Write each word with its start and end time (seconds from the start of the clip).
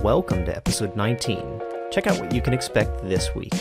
and 0.00 0.04
welcome 0.04 0.44
to 0.46 0.56
episode 0.56 0.96
19. 0.96 1.60
Check 1.90 2.06
out 2.06 2.18
what 2.20 2.34
you 2.34 2.40
can 2.40 2.52
expect 2.52 3.02
this 3.02 3.34
week. 3.34 3.52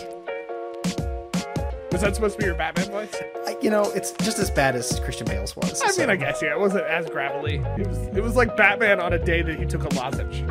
Was 1.91 2.01
that 2.01 2.15
supposed 2.15 2.35
to 2.35 2.39
be 2.39 2.45
your 2.45 2.55
Batman 2.55 2.89
voice? 2.91 3.15
I, 3.47 3.57
you 3.61 3.69
know, 3.69 3.83
it's 3.91 4.11
just 4.13 4.39
as 4.39 4.49
bad 4.51 4.75
as 4.75 4.99
Christian 5.01 5.27
Bale's 5.27 5.55
was. 5.55 5.81
I 5.81 5.87
so- 5.89 6.01
mean, 6.01 6.09
I 6.09 6.15
guess 6.15 6.41
yeah. 6.41 6.53
It 6.53 6.59
wasn't 6.59 6.85
as 6.85 7.09
gravelly. 7.09 7.55
It 7.77 7.87
was. 7.87 7.97
It 7.97 8.21
was 8.23 8.35
like 8.35 8.55
Batman 8.55 8.99
on 8.99 9.13
a 9.13 9.19
day 9.19 9.41
that 9.41 9.59
he 9.59 9.65
took 9.65 9.83
a 9.83 9.89
lozenge. 9.95 10.45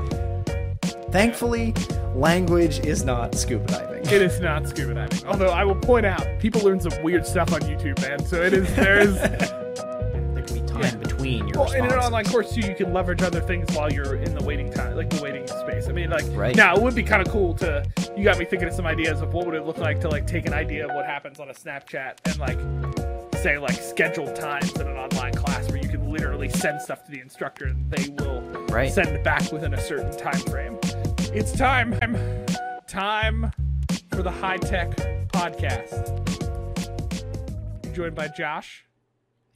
Thankfully, 1.10 1.74
language 2.14 2.80
is 2.80 3.04
not 3.04 3.34
scuba 3.34 3.66
diving. 3.66 4.04
It 4.04 4.22
is 4.22 4.40
not 4.40 4.68
scuba 4.68 4.94
diving. 4.94 5.26
Although 5.26 5.50
I 5.50 5.64
will 5.64 5.76
point 5.76 6.04
out, 6.06 6.26
people 6.40 6.60
learn 6.62 6.80
some 6.80 7.02
weird 7.02 7.26
stuff 7.26 7.52
on 7.52 7.60
YouTube, 7.62 8.00
man. 8.02 8.24
So 8.24 8.42
it 8.42 8.52
is. 8.52 8.74
There 8.74 8.98
is. 8.98 9.16
Well, 11.58 11.72
in 11.72 11.84
an 11.84 11.92
online 11.98 12.24
course 12.26 12.54
too, 12.54 12.60
you 12.60 12.74
can 12.74 12.92
leverage 12.92 13.20
other 13.22 13.40
things 13.40 13.66
while 13.76 13.92
you're 13.92 14.14
in 14.16 14.32
the 14.34 14.44
waiting 14.44 14.70
time, 14.72 14.94
like 14.96 15.10
the 15.10 15.20
waiting 15.20 15.44
space. 15.48 15.88
I 15.88 15.92
mean, 15.92 16.08
like 16.10 16.22
Right. 16.30 16.54
now 16.54 16.76
it 16.76 16.82
would 16.82 16.94
be 16.94 17.02
kind 17.02 17.20
of 17.20 17.32
cool 17.32 17.52
to. 17.54 17.84
You 18.16 18.22
got 18.22 18.38
me 18.38 18.44
thinking 18.44 18.68
of 18.68 18.74
some 18.74 18.86
ideas 18.86 19.20
of 19.22 19.32
what 19.34 19.44
would 19.46 19.54
it 19.56 19.64
look 19.66 19.78
like 19.78 20.00
to 20.02 20.08
like 20.08 20.26
take 20.26 20.46
an 20.46 20.52
idea 20.54 20.86
of 20.88 20.94
what 20.94 21.04
happens 21.04 21.40
on 21.40 21.50
a 21.50 21.52
Snapchat 21.52 22.18
and 22.26 22.38
like 22.38 22.58
say 23.38 23.58
like 23.58 23.72
scheduled 23.80 24.36
times 24.36 24.72
in 24.74 24.86
an 24.86 24.96
online 24.96 25.32
class 25.34 25.68
where 25.70 25.78
you 25.82 25.88
can 25.88 26.10
literally 26.12 26.48
send 26.48 26.80
stuff 26.80 27.04
to 27.04 27.10
the 27.10 27.20
instructor 27.20 27.66
and 27.66 27.90
they 27.90 28.08
will 28.22 28.40
Right. 28.68 28.92
send 28.92 29.08
it 29.08 29.24
back 29.24 29.50
within 29.52 29.74
a 29.74 29.80
certain 29.80 30.16
time 30.16 30.38
frame. 30.50 30.78
It's 31.34 31.50
time, 31.52 31.98
time 32.86 33.50
for 34.10 34.22
the 34.22 34.30
high 34.30 34.58
tech 34.58 34.90
podcast. 35.32 36.14
You're 37.84 37.94
joined 37.94 38.14
by 38.14 38.28
Josh 38.28 38.84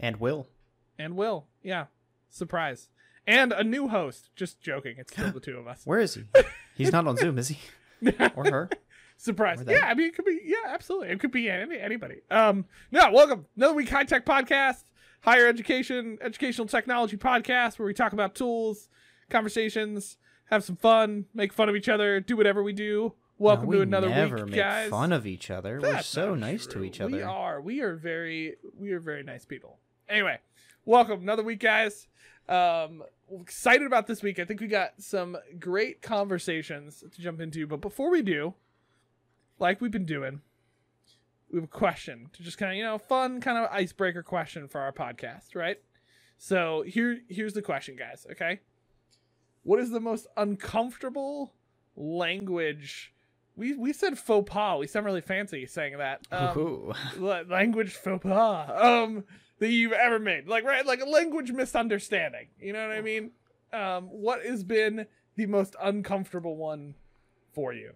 And 0.00 0.16
Will. 0.18 0.48
And 0.98 1.16
Will. 1.16 1.46
Yeah, 1.62 1.86
surprise. 2.30 2.88
And 3.26 3.52
a 3.52 3.62
new 3.62 3.88
host. 3.88 4.30
Just 4.34 4.60
joking. 4.60 4.96
It's 4.98 5.12
still 5.12 5.30
the 5.30 5.40
two 5.40 5.56
of 5.56 5.66
us. 5.68 5.82
Where 5.84 6.00
is 6.00 6.14
he? 6.14 6.24
He's 6.76 6.90
not 6.92 7.06
on 7.06 7.16
Zoom, 7.16 7.38
is 7.38 7.48
he? 7.48 7.58
Or 8.34 8.44
her? 8.50 8.68
Surprise. 9.16 9.62
Or. 9.64 9.70
Yeah, 9.70 9.86
I 9.86 9.94
mean, 9.94 10.08
it 10.08 10.16
could 10.16 10.24
be. 10.24 10.40
Yeah, 10.44 10.56
absolutely. 10.72 11.10
It 11.10 11.20
could 11.20 11.30
be 11.30 11.48
any, 11.48 11.78
anybody. 11.78 12.22
Um, 12.30 12.64
no, 12.90 13.12
welcome. 13.12 13.46
Another 13.56 13.74
week 13.74 13.88
high 13.88 14.02
tech 14.02 14.26
podcast, 14.26 14.82
higher 15.20 15.46
education, 15.46 16.18
educational 16.20 16.66
technology 16.66 17.16
podcast, 17.16 17.78
where 17.78 17.86
we 17.86 17.94
talk 17.94 18.12
about 18.12 18.34
tools, 18.34 18.88
conversations, 19.30 20.16
have 20.46 20.64
some 20.64 20.74
fun, 20.76 21.26
make 21.32 21.52
fun 21.52 21.68
of 21.68 21.76
each 21.76 21.88
other, 21.88 22.18
do 22.18 22.36
whatever 22.36 22.62
we 22.64 22.72
do. 22.72 23.14
Welcome 23.38 23.66
No, 23.66 23.70
we 23.70 23.76
to 23.76 23.82
another 23.82 24.08
never 24.08 24.36
week, 24.38 24.46
make 24.46 24.54
guys. 24.56 24.90
fun 24.90 25.12
of 25.12 25.26
each 25.26 25.50
other. 25.50 25.80
We're 25.80 26.02
so 26.02 26.34
nice 26.34 26.66
to 26.68 26.82
each 26.84 27.00
other. 27.00 27.12
We 27.12 27.22
are. 27.22 27.60
We 27.60 27.80
are 27.80 27.94
very. 27.94 28.56
We 28.76 28.90
are 28.92 29.00
very 29.00 29.22
nice 29.22 29.44
people. 29.44 29.78
Anyway, 30.08 30.38
welcome 30.84 31.20
another 31.20 31.42
week, 31.42 31.60
guys. 31.60 32.08
Um, 32.48 33.02
excited 33.40 33.86
about 33.86 34.06
this 34.06 34.22
week. 34.22 34.38
I 34.38 34.44
think 34.44 34.60
we 34.60 34.66
got 34.66 35.00
some 35.00 35.36
great 35.58 36.02
conversations 36.02 37.02
to 37.10 37.22
jump 37.22 37.40
into. 37.40 37.66
But 37.66 37.80
before 37.80 38.10
we 38.10 38.22
do, 38.22 38.54
like 39.58 39.80
we've 39.80 39.90
been 39.90 40.06
doing, 40.06 40.40
we 41.50 41.56
have 41.58 41.64
a 41.64 41.68
question 41.68 42.28
to 42.32 42.42
just 42.42 42.58
kind 42.58 42.72
of 42.72 42.76
you 42.76 42.84
know 42.84 42.98
fun 42.98 43.40
kind 43.40 43.58
of 43.58 43.70
icebreaker 43.70 44.22
question 44.22 44.68
for 44.68 44.80
our 44.80 44.92
podcast, 44.92 45.54
right? 45.54 45.78
So 46.38 46.82
here 46.86 47.18
here's 47.28 47.54
the 47.54 47.62
question, 47.62 47.96
guys. 47.96 48.26
Okay, 48.30 48.60
what 49.62 49.78
is 49.78 49.90
the 49.90 50.00
most 50.00 50.26
uncomfortable 50.36 51.52
language? 51.96 53.14
We 53.54 53.76
we 53.76 53.92
said 53.92 54.18
faux 54.18 54.50
pas. 54.50 54.78
We 54.78 54.86
sound 54.86 55.06
really 55.06 55.20
fancy 55.20 55.66
saying 55.66 55.98
that. 55.98 56.26
Um, 56.32 56.92
language 57.48 57.92
faux 57.92 58.22
pas 58.22 58.70
um 58.74 59.24
that 59.62 59.70
you've 59.70 59.92
ever 59.92 60.18
made. 60.18 60.48
Like 60.48 60.64
right 60.64 60.84
like 60.84 61.00
a 61.00 61.08
language 61.08 61.52
misunderstanding. 61.52 62.48
You 62.60 62.72
know 62.72 62.86
what 62.88 62.96
i 62.96 63.00
mean? 63.00 63.30
Um 63.72 64.06
what 64.06 64.44
has 64.44 64.64
been 64.64 65.06
the 65.36 65.46
most 65.46 65.76
uncomfortable 65.80 66.56
one 66.56 66.94
for 67.52 67.72
you? 67.72 67.92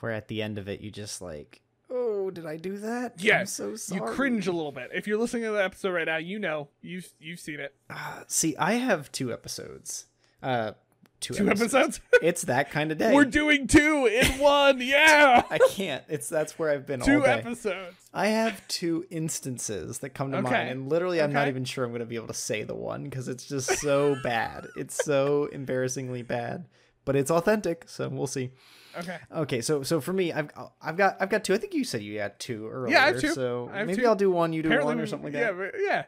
Where 0.00 0.12
at 0.12 0.28
the 0.28 0.42
end 0.42 0.58
of 0.58 0.68
it, 0.68 0.80
you 0.82 0.90
just 0.90 1.22
like, 1.22 1.62
oh, 1.90 2.30
did 2.30 2.44
I 2.44 2.58
do 2.58 2.76
that? 2.78 3.14
Yeah, 3.16 3.40
I'm 3.40 3.46
so 3.46 3.76
sorry. 3.76 4.02
you 4.02 4.06
cringe 4.06 4.46
a 4.46 4.52
little 4.52 4.72
bit. 4.72 4.90
If 4.92 5.06
you're 5.06 5.16
listening 5.18 5.44
to 5.44 5.52
the 5.52 5.64
episode 5.64 5.92
right 5.92 6.06
now 6.06 6.18
you 6.18 6.38
know. 6.38 6.68
You've 6.82 7.10
you've 7.18 7.40
seen 7.40 7.60
it. 7.60 7.74
Uh, 7.88 8.24
see, 8.26 8.54
I 8.58 8.74
have 8.74 9.10
two 9.10 9.32
episodes. 9.32 10.06
Uh, 10.42 10.72
two, 11.20 11.34
two 11.34 11.50
episodes 11.50 12.00
It's 12.22 12.42
that 12.42 12.70
kind 12.70 12.92
of 12.92 12.98
day. 12.98 13.14
we're 13.14 13.24
doing 13.24 13.66
two 13.66 14.06
in 14.06 14.38
one 14.38 14.80
yeah 14.80 15.42
I 15.50 15.58
can't. 15.70 16.02
It's 16.08 16.28
that's 16.28 16.58
where 16.58 16.70
I've 16.70 16.86
been 16.86 17.00
all 17.02 17.06
two 17.06 17.20
day. 17.22 17.26
episodes 17.32 17.96
I 18.14 18.28
have 18.28 18.66
two 18.68 19.04
instances 19.10 19.98
that 19.98 20.10
come 20.10 20.30
to 20.32 20.38
Okay. 20.38 20.50
mind, 20.50 20.68
and 20.70 20.88
literally, 20.88 21.20
I'm 21.20 21.32
not 21.34 21.48
even 21.48 21.64
sure 21.66 21.84
I'm 21.84 21.90
going 21.90 22.00
to 22.00 22.06
be 22.06 22.16
able 22.16 22.28
to 22.28 22.34
say 22.34 22.62
the 22.64 22.74
one 22.74 23.04
because 23.04 23.28
it's 23.28 23.44
just 23.46 23.78
so 23.80 24.16
bad. 24.22 24.66
It's 24.74 25.04
so 25.04 25.46
embarrassingly 25.52 26.22
bad, 26.22 26.66
but 27.04 27.14
it's 27.14 27.30
authentic, 27.30 27.84
so 27.88 28.08
we'll 28.08 28.26
see. 28.26 28.52
okay 28.98 29.18
Okay, 29.34 29.60
so 29.60 29.82
so 29.82 30.00
for 30.00 30.14
me, 30.14 30.32
I've 30.32 30.48
I've 30.80 30.96
got 30.96 31.16
I've 31.20 31.28
got 31.28 31.44
two. 31.44 31.52
I 31.52 31.58
think 31.58 31.74
you 31.74 31.84
said 31.84 32.00
you 32.02 32.18
had 32.20 32.38
two 32.40 32.66
earlier. 32.68 32.94
Yeah, 32.94 33.02
I 33.04 33.06
have 33.08 33.20
two. 33.20 33.32
So 33.34 33.70
I 33.72 33.78
have 33.78 33.86
maybe 33.86 34.00
two. 34.00 34.08
I'll 34.08 34.16
do 34.16 34.30
one, 34.30 34.54
you 34.54 34.62
do 34.62 34.68
apparently 34.68 34.94
one, 34.94 35.00
or 35.02 35.06
something 35.06 35.32
like 35.34 35.40
yeah 35.40 35.52
that. 35.52 35.72
yeah 35.78 36.04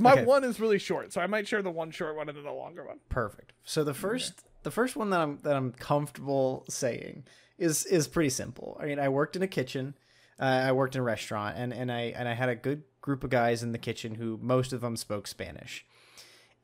my 0.00 0.12
Okay. 0.12 0.24
one 0.24 0.44
is 0.44 0.58
really 0.60 0.78
short 0.78 1.12
so 1.12 1.20
i 1.20 1.26
might 1.26 1.46
share 1.46 1.62
the 1.62 1.70
one 1.70 1.90
short 1.90 2.16
one 2.16 2.28
and 2.28 2.36
then 2.36 2.44
the 2.44 2.52
longer 2.52 2.84
one 2.86 2.98
Perfect. 3.08 3.52
So 3.64 3.84
the 3.84 3.94
first 3.94 4.42
the 4.64 4.70
first 4.70 4.96
one 4.96 5.10
that 5.10 5.20
I'm 5.20 5.38
that 5.42 5.54
I'm 5.56 5.72
comfortable 5.72 6.64
saying 6.68 7.24
is 7.58 7.84
is 7.86 8.08
pretty 8.08 8.30
simple. 8.30 8.76
I 8.80 8.86
mean, 8.86 8.98
I 8.98 9.08
worked 9.08 9.36
in 9.36 9.42
a 9.42 9.46
kitchen. 9.46 9.94
Uh, 10.40 10.44
I 10.44 10.72
worked 10.72 10.96
in 10.96 11.00
a 11.00 11.04
restaurant, 11.04 11.56
and 11.56 11.72
and 11.72 11.92
I 11.92 12.12
and 12.16 12.26
I 12.28 12.32
had 12.34 12.48
a 12.48 12.56
good 12.56 12.82
group 13.00 13.22
of 13.24 13.30
guys 13.30 13.62
in 13.62 13.72
the 13.72 13.78
kitchen 13.78 14.14
who 14.16 14.38
most 14.42 14.72
of 14.72 14.80
them 14.80 14.96
spoke 14.96 15.26
Spanish. 15.28 15.84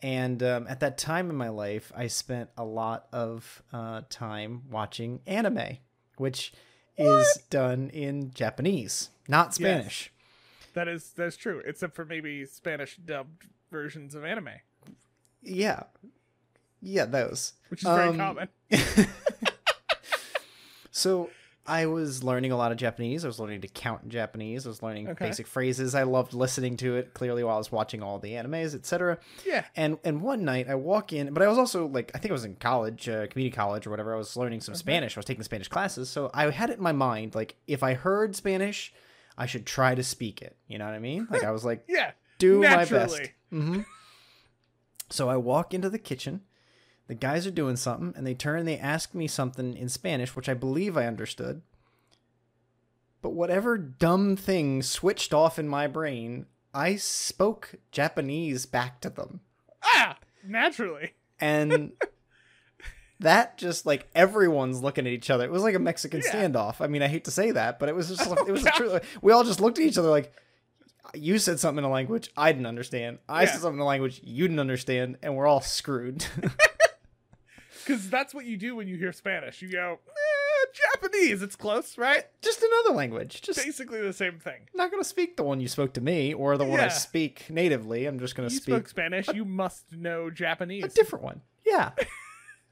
And 0.03 0.43
um, 0.43 0.67
at 0.67 0.81
that 0.81 0.97
time 0.99 1.29
in 1.31 1.37
my 1.37 1.51
life, 1.51 1.93
I 1.95 2.07
spent 2.09 2.49
a 2.57 2.65
lot 2.65 3.07
of 3.13 3.63
uh, 3.73 4.01
time 4.09 4.63
watching 4.71 5.21
anime, 5.27 5.77
which 6.17 6.53
is 6.97 7.39
done 7.51 7.91
in 7.91 8.33
Japanese, 8.33 9.11
not 9.29 9.55
Spanish. 9.55 10.11
That 10.75 10.89
is 10.89 11.13
that's 11.17 11.37
true 11.37 11.63
except 11.67 11.95
for 11.95 12.05
maybe 12.05 12.45
spanish 12.47 12.97
dubbed 12.97 13.47
versions 13.71 14.15
of 14.15 14.25
anime 14.25 14.49
Yeah, 15.43 15.85
yeah, 16.83 17.05
those. 17.05 17.55
which 17.69 17.83
is 17.83 17.89
very 17.89 18.09
Um, 18.09 18.17
common 18.17 18.49
So 20.93 21.31
I 21.67 21.87
was 21.87 22.25
learning 22.25 22.51
a 22.53 22.57
lot 22.57 22.73
of 22.73 22.79
Japanese. 22.79 23.25
I 23.25 23.29
was 23.29 23.39
learning 23.39 23.61
to 23.61 23.69
count 23.69 24.03
in 24.03 24.11
Japanese. 24.11 24.67
I 24.67 24.71
was 24.71 24.83
learning 24.83 25.09
Okay. 25.11 25.27
basic 25.27 25.47
phrases. 25.47 25.95
I 25.95 26.03
loved 26.03 26.35
listening 26.35 26.77
to 26.79 26.97
it 26.97 27.15
clearly 27.15 27.45
while 27.45 27.55
I 27.55 27.59
was 27.59 27.71
watching 27.71 28.03
all 28.03 28.19
the 28.19 28.33
animes, 28.33 28.75
etc. 28.75 29.19
Yeah. 29.47 29.65
And 29.77 29.99
and 30.05 30.21
one 30.21 30.45
night 30.45 30.69
I 30.69 30.75
walk 30.75 31.13
in, 31.13 31.33
but 31.33 31.43
I 31.43 31.49
was 31.49 31.59
also 31.59 31.87
like 31.87 32.11
I 32.15 32.19
think 32.19 32.31
I 32.31 32.35
was 32.35 32.45
in 32.45 32.57
college, 32.57 33.09
uh, 33.09 33.29
community 33.29 33.55
college 33.55 33.87
or 33.87 33.91
whatever. 33.91 34.15
I 34.15 34.19
was 34.19 34.37
learning 34.37 34.61
some 34.63 34.75
Spanish. 34.75 35.17
I 35.17 35.21
was 35.21 35.27
taking 35.27 35.45
Spanish 35.45 35.69
classes, 35.69 36.11
so 36.11 36.31
I 36.35 36.51
had 36.51 36.71
it 36.71 36.79
in 36.79 36.83
my 36.83 36.93
mind 36.93 37.35
like 37.37 37.55
if 37.69 37.83
I 37.85 37.95
heard 37.95 38.35
Spanish, 38.35 38.93
I 39.41 39.47
should 39.47 39.65
try 39.65 39.95
to 39.95 40.03
speak 40.03 40.43
it. 40.43 40.55
You 40.69 40.78
know 40.78 40.84
what 40.84 40.93
I 40.95 40.99
mean? 40.99 41.27
Like 41.31 41.45
I 41.45 41.51
was 41.51 41.65
like 41.65 41.83
Yeah. 41.89 42.11
do 42.39 42.61
my 42.61 42.69
naturally. 42.69 43.19
best. 43.21 43.31
hmm 43.51 43.81
So 45.09 45.28
I 45.31 45.37
walk 45.39 45.73
into 45.73 45.89
the 45.89 45.99
kitchen. 45.99 46.43
The 47.09 47.15
guys 47.15 47.47
are 47.47 47.51
doing 47.51 47.75
something, 47.77 48.12
and 48.17 48.25
they 48.27 48.34
turn 48.34 48.61
and 48.61 48.69
they 48.69 48.78
ask 48.78 49.15
me 49.15 49.27
something 49.27 49.75
in 49.77 49.89
Spanish, 49.89 50.37
which 50.37 50.49
I 50.49 50.55
believe 50.55 50.97
I 50.97 51.06
understood. 51.06 51.62
But 53.23 53.31
whatever 53.31 53.77
dumb 53.77 54.37
thing 54.37 54.83
switched 54.83 55.34
off 55.34 55.59
in 55.59 55.69
my 55.69 55.87
brain, 55.89 56.47
I 56.72 56.97
spoke 56.97 57.75
Japanese 57.91 58.65
back 58.67 59.01
to 59.01 59.11
them. 59.11 59.41
Ah, 59.83 60.19
naturally. 60.45 61.15
And 61.41 61.93
that 63.21 63.57
just 63.57 63.87
like 63.87 64.09
everyone's 64.15 64.83
looking 64.83 65.07
at 65.07 65.13
each 65.13 65.31
other. 65.31 65.45
It 65.45 65.51
was 65.51 65.63
like 65.63 65.75
a 65.75 65.79
Mexican 65.79 66.21
Yeah. 66.25 66.33
standoff. 66.35 66.81
I 66.81 66.87
mean, 66.89 67.03
I 67.03 67.09
hate 67.09 67.25
to 67.25 67.31
say 67.31 67.51
that, 67.53 67.79
but 67.79 67.89
it 67.89 67.95
was 67.95 68.09
just 68.09 68.29
like, 68.31 68.41
it 68.49 68.53
was 68.53 68.65
true. 68.75 68.99
We 69.22 69.33
all 69.33 69.45
just 69.45 69.61
looked 69.61 69.78
at 69.78 69.84
each 69.84 69.97
other 69.99 70.09
like 70.11 70.33
you 71.15 71.39
said 71.39 71.59
something 71.59 71.78
in 71.84 71.91
a 71.91 71.93
language 71.93 72.31
I 72.37 72.53
didn't 72.53 72.67
understand. 72.67 73.19
I 73.28 73.43
Yeah. 73.43 73.53
said 73.53 73.61
something 73.63 73.78
in 73.78 73.83
a 73.83 73.87
language 73.87 74.21
you 74.22 74.47
didn't 74.47 74.61
understand, 74.61 75.17
and 75.22 75.34
we're 75.37 75.47
all 75.47 75.61
screwed. 75.61 76.25
Because 77.87 78.11
that's 78.11 78.34
what 78.34 78.45
you 78.45 78.57
do 78.57 78.77
when 78.77 78.87
you 78.87 78.97
hear 78.97 79.11
Spanish. 79.11 79.63
You 79.63 79.73
go, 79.73 79.99
eh, 80.07 80.66
Japanese. 80.93 81.43
It's 81.43 81.57
close, 81.57 81.97
right? 81.99 82.25
just 82.43 82.63
another 82.63 82.95
language. 82.97 83.41
Just 83.43 83.65
Basically 83.65 84.01
the 84.01 84.13
same 84.13 84.39
thing. 84.39 84.61
not 84.75 84.91
gonna 84.91 85.03
speak 85.03 85.37
the 85.37 85.43
one 85.43 85.61
you 85.61 85.66
spoke 85.66 85.95
to 85.95 86.01
me 86.01 86.33
or 86.34 86.57
the 86.57 86.65
one 86.65 86.78
I 86.78 86.89
speak 86.89 87.47
natively. 87.51 88.07
I'm 88.07 88.21
just 88.21 88.37
gonna 88.37 88.51
speak 88.51 88.75
spoke 88.75 88.89
Spanish. 88.89 89.28
You 89.28 89.45
must 89.45 89.93
know 89.97 90.31
Japanese. 90.31 90.84
a 90.84 90.89
different 90.89 91.25
one. 91.25 91.41
Yeah. 91.66 91.91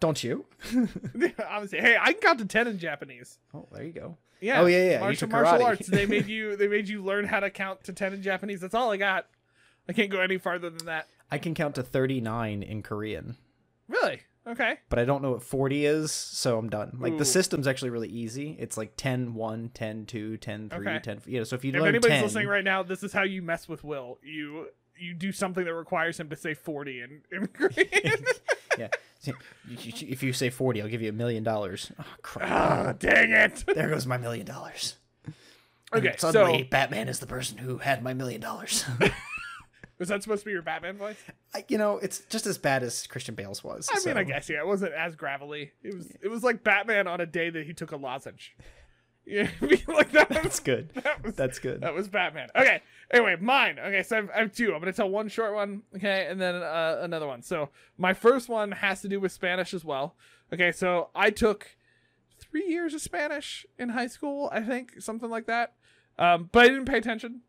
Don't 0.01 0.23
you? 0.23 0.47
I 0.75 1.35
Obviously, 1.49 1.81
hey, 1.81 1.97
I 2.01 2.13
can 2.13 2.21
count 2.21 2.39
to 2.41 2.45
ten 2.47 2.67
in 2.67 2.79
Japanese. 2.79 3.39
Oh, 3.55 3.67
there 3.73 3.85
you 3.85 3.93
go. 3.93 4.17
Yeah. 4.41 4.61
Oh, 4.61 4.67
yeah, 4.67 4.91
yeah, 4.91 5.01
Martial, 5.01 5.29
martial 5.29 5.65
arts. 5.65 5.89
They 5.89 6.07
made 6.07 6.27
you. 6.29 6.57
They 6.57 6.69
made 6.69 6.89
you 6.89 7.03
learn 7.03 7.25
how 7.25 7.41
to 7.41 7.51
count 7.51 7.83
to 7.85 7.93
ten 7.93 8.13
in 8.13 8.23
Japanese. 8.23 8.61
That's 8.61 8.75
all 8.75 8.93
I 8.93 8.97
got. 8.97 9.27
I 9.89 9.93
can't 9.93 10.11
go 10.11 10.21
any 10.21 10.39
farther 10.39 10.71
than 10.71 10.87
that. 10.87 11.09
I 11.31 11.39
can 11.39 11.55
count 11.55 11.75
to 11.75 11.83
39 11.83 12.63
in 12.63 12.83
Korean. 12.83 13.37
Really? 13.89 14.21
Okay. 14.47 14.79
but 14.89 14.99
I 14.99 15.05
don't 15.05 15.21
know 15.21 15.33
what 15.33 15.43
40 15.43 15.85
is, 15.85 16.11
so 16.11 16.57
I'm 16.57 16.71
done. 16.71 16.97
Like 17.01 17.13
Ooh. 17.15 17.19
the 17.19 17.25
system's 17.27 17.67
actually 17.67 17.91
really 17.91 18.09
easy. 18.09 18.57
It's 18.59 18.79
like 18.79 18.95
10 18.97 19.35
1, 19.35 19.71
10 19.75 20.07
2, 20.07 20.37
10 20.39 20.69
3, 20.71 20.79
Okay. 20.79 20.99
10 21.03 21.21
you 21.27 21.39
know, 21.39 21.45
so 21.45 21.55
if 21.57 21.65
you 21.67 21.73
If 21.73 21.81
learn 21.81 21.89
anybody's 21.89 22.15
10 22.15 22.23
listening 22.23 22.49
right 22.49 22.65
now, 22.65 22.83
this 22.83 23.03
is 23.03 23.13
how 23.13 23.25
you 23.25 23.43
mess 23.43 23.69
with 23.69 23.85
Will. 23.85 24.19
You 24.23 24.69
you 24.99 25.15
do 25.15 25.33
something 25.33 25.65
that 25.65 25.75
requires 25.75 26.19
him 26.19 26.29
to 26.31 26.37
say 26.37 26.55
40 26.55 27.01
in, 27.03 27.21
in 27.33 27.47
Korean. 27.53 28.25
yeah. 28.79 28.89
See, 29.21 29.33
you- 29.69 29.77
you- 29.97 30.09
If 30.11 30.23
you 30.23 30.33
say 30.33 30.49
forty, 30.51 30.81
I'll 30.81 30.89
give 30.89 31.03
you 31.03 31.09
a 31.09 31.13
million 31.13 31.43
dollars. 31.43 31.91
Oh 31.99 32.05
crap! 32.23 32.49
Ah, 32.51 32.93
dang 32.99 33.33
it. 33.33 33.65
There 33.67 33.89
goes 33.89 34.07
my 34.07 34.17
million 34.17 34.47
dollars. 34.47 34.95
And 35.25 35.35
Okay, 36.07 36.15
Suddenly, 36.19 36.63
so 36.65 36.69
Batman 36.69 37.09
is 37.09 37.19
the 37.19 37.27
person 37.27 37.59
who 37.59 37.79
had 37.79 38.03
my 38.03 38.15
million 38.15 38.41
dollars. 38.41 38.85
was 39.99 40.09
that 40.09 40.23
supposed 40.23 40.43
to 40.43 40.47
be 40.47 40.53
your 40.53 40.63
Batman 40.63 40.97
voice? 40.99 41.17
I- 41.55 41.65
you 41.69 41.79
know, 41.79 41.99
it's 41.99 42.21
just 42.29 42.47
as 42.47 42.59
bad 42.59 42.83
as 42.85 43.07
Christian 43.09 43.35
Bale's 43.35 43.65
was. 43.65 43.89
I 43.93 43.99
mean, 44.07 44.17
I 44.17 44.23
guess 44.23 44.49
yeah, 44.49 44.59
it 44.61 44.67
wasn't 44.67 44.93
as 44.93 45.17
gravelly. 45.17 45.73
It 45.83 45.95
was 45.97 46.13
it 46.23 46.29
was 46.29 46.45
like 46.45 46.63
Batman 46.63 47.09
on 47.09 47.21
a 47.21 47.27
day 47.27 47.51
that 47.51 47.67
he 47.67 47.73
took 47.73 47.91
a 47.91 47.97
lozenge. 47.97 48.55
Yeah, 49.29 49.51
like 49.87 50.11
that 50.13 50.31
was 50.31 50.39
that's 50.43 50.61
good. 50.61 50.89
that 50.95 51.23
was 51.23 51.35
That's 51.35 51.59
good. 51.59 51.83
That 51.83 51.95
was 51.95 52.09
Batman. 52.09 52.49
Okay. 52.57 52.81
Anyway, 53.11 53.37
mine. 53.41 53.79
Okay, 53.79 54.03
so 54.03 54.19
I've, 54.19 54.31
I 54.31 54.39
have 54.39 54.53
two. 54.53 54.73
I'm 54.73 54.81
gonna 54.81 54.93
tell 54.93 55.11
one 55.11 55.29
short 55.29 55.55
one. 55.55 55.83
Okay, 55.97 56.27
and 56.29 56.41
then 56.41 56.55
uh, 56.55 57.01
another 57.03 57.27
one. 57.27 57.43
So 57.43 57.69
my 57.99 58.15
first 58.15 58.49
one 58.49 58.73
has 58.73 59.03
to 59.03 59.09
do 59.09 59.21
with 59.21 59.33
Spanish 59.33 59.75
as 59.75 59.85
well. 59.85 60.15
Okay, 60.53 60.73
so 60.73 61.11
I 61.15 61.31
took 61.31 61.77
three 62.39 62.67
years 62.69 62.95
of 62.95 63.03
Spanish 63.03 63.67
in 63.79 63.91
high 63.91 64.07
school. 64.07 64.49
I 64.51 64.63
think 64.63 65.01
something 65.01 65.29
like 65.29 65.47
that. 65.47 65.75
Um, 66.19 66.49
but 66.51 66.65
I 66.65 66.69
didn't 66.69 66.87
pay 66.87 66.99
attention. 66.99 67.43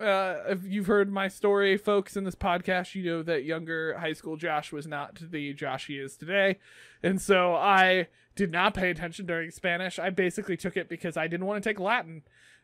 Uh, 0.00 0.36
if 0.48 0.64
you've 0.64 0.86
heard 0.86 1.10
my 1.10 1.28
story, 1.28 1.76
folks, 1.76 2.16
in 2.16 2.24
this 2.24 2.34
podcast, 2.34 2.94
you 2.94 3.02
know 3.04 3.22
that 3.22 3.44
younger 3.44 3.96
high 3.98 4.12
school 4.12 4.36
Josh 4.36 4.72
was 4.72 4.86
not 4.86 5.18
the 5.30 5.52
Josh 5.54 5.86
he 5.86 5.98
is 5.98 6.16
today. 6.16 6.58
And 7.02 7.20
so 7.20 7.54
I 7.54 8.08
did 8.36 8.52
not 8.52 8.74
pay 8.74 8.90
attention 8.90 9.26
during 9.26 9.50
Spanish. 9.50 9.98
I 9.98 10.10
basically 10.10 10.56
took 10.56 10.76
it 10.76 10.88
because 10.88 11.16
I 11.16 11.26
didn't 11.26 11.46
want 11.46 11.62
to 11.62 11.68
take 11.68 11.80
Latin 11.80 12.22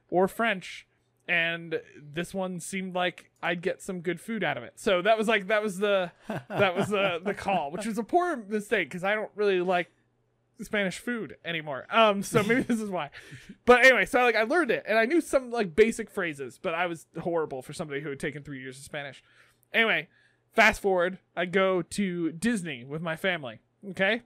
or 0.09 0.29
French. 0.29 0.87
And 1.27 1.81
this 1.97 2.35
one 2.35 2.61
seemed 2.61 2.95
like 2.95 3.31
I'd 3.43 3.63
get 3.63 3.81
some 3.81 4.01
good 4.01 4.21
food 4.21 4.45
out 4.45 4.57
of 4.57 4.65
it. 4.65 4.75
So 4.77 5.03
that 5.03 5.17
was 5.17 5.29
like 5.29 5.49
that 5.49 5.63
was 5.63 5.79
the 5.79 6.13
that 6.49 6.77
was 6.77 6.89
the 6.89 7.21
the 7.25 7.33
call, 7.33 7.71
which 7.71 7.87
was 7.87 7.97
a 7.97 8.03
poor 8.03 8.37
mistake 8.37 8.89
because 8.89 9.05
I 9.05 9.15
don't 9.15 9.31
really 9.35 9.61
like 9.61 9.91
Spanish 10.61 10.99
food 10.99 11.37
anymore. 11.45 11.87
Um, 11.91 12.23
so 12.23 12.43
maybe 12.43 12.63
this 12.69 12.81
is 12.81 12.91
why. 12.91 13.11
But 13.65 13.85
anyway, 13.87 14.05
so 14.05 14.21
like 14.23 14.37
I 14.37 14.43
learned 14.43 14.73
it 14.73 14.85
and 14.87 14.99
I 14.99 15.05
knew 15.05 15.21
some 15.21 15.51
like 15.51 15.75
basic 15.77 16.11
phrases, 16.11 16.59
but 16.61 16.75
I 16.75 16.87
was 16.87 17.07
horrible 17.21 17.63
for 17.63 17.73
somebody 17.73 18.01
who 18.01 18.11
had 18.11 18.21
taken 18.21 18.43
three 18.43 18.61
years 18.61 18.79
of 18.79 18.85
Spanish. 18.85 19.23
Anyway, 19.73 20.09
fast 20.53 20.83
forward, 20.83 21.19
I 21.37 21.47
go 21.47 21.83
to 21.83 22.33
Disney 22.33 22.85
with 22.85 23.01
my 23.01 23.17
family. 23.17 23.61
Okay. 23.91 24.23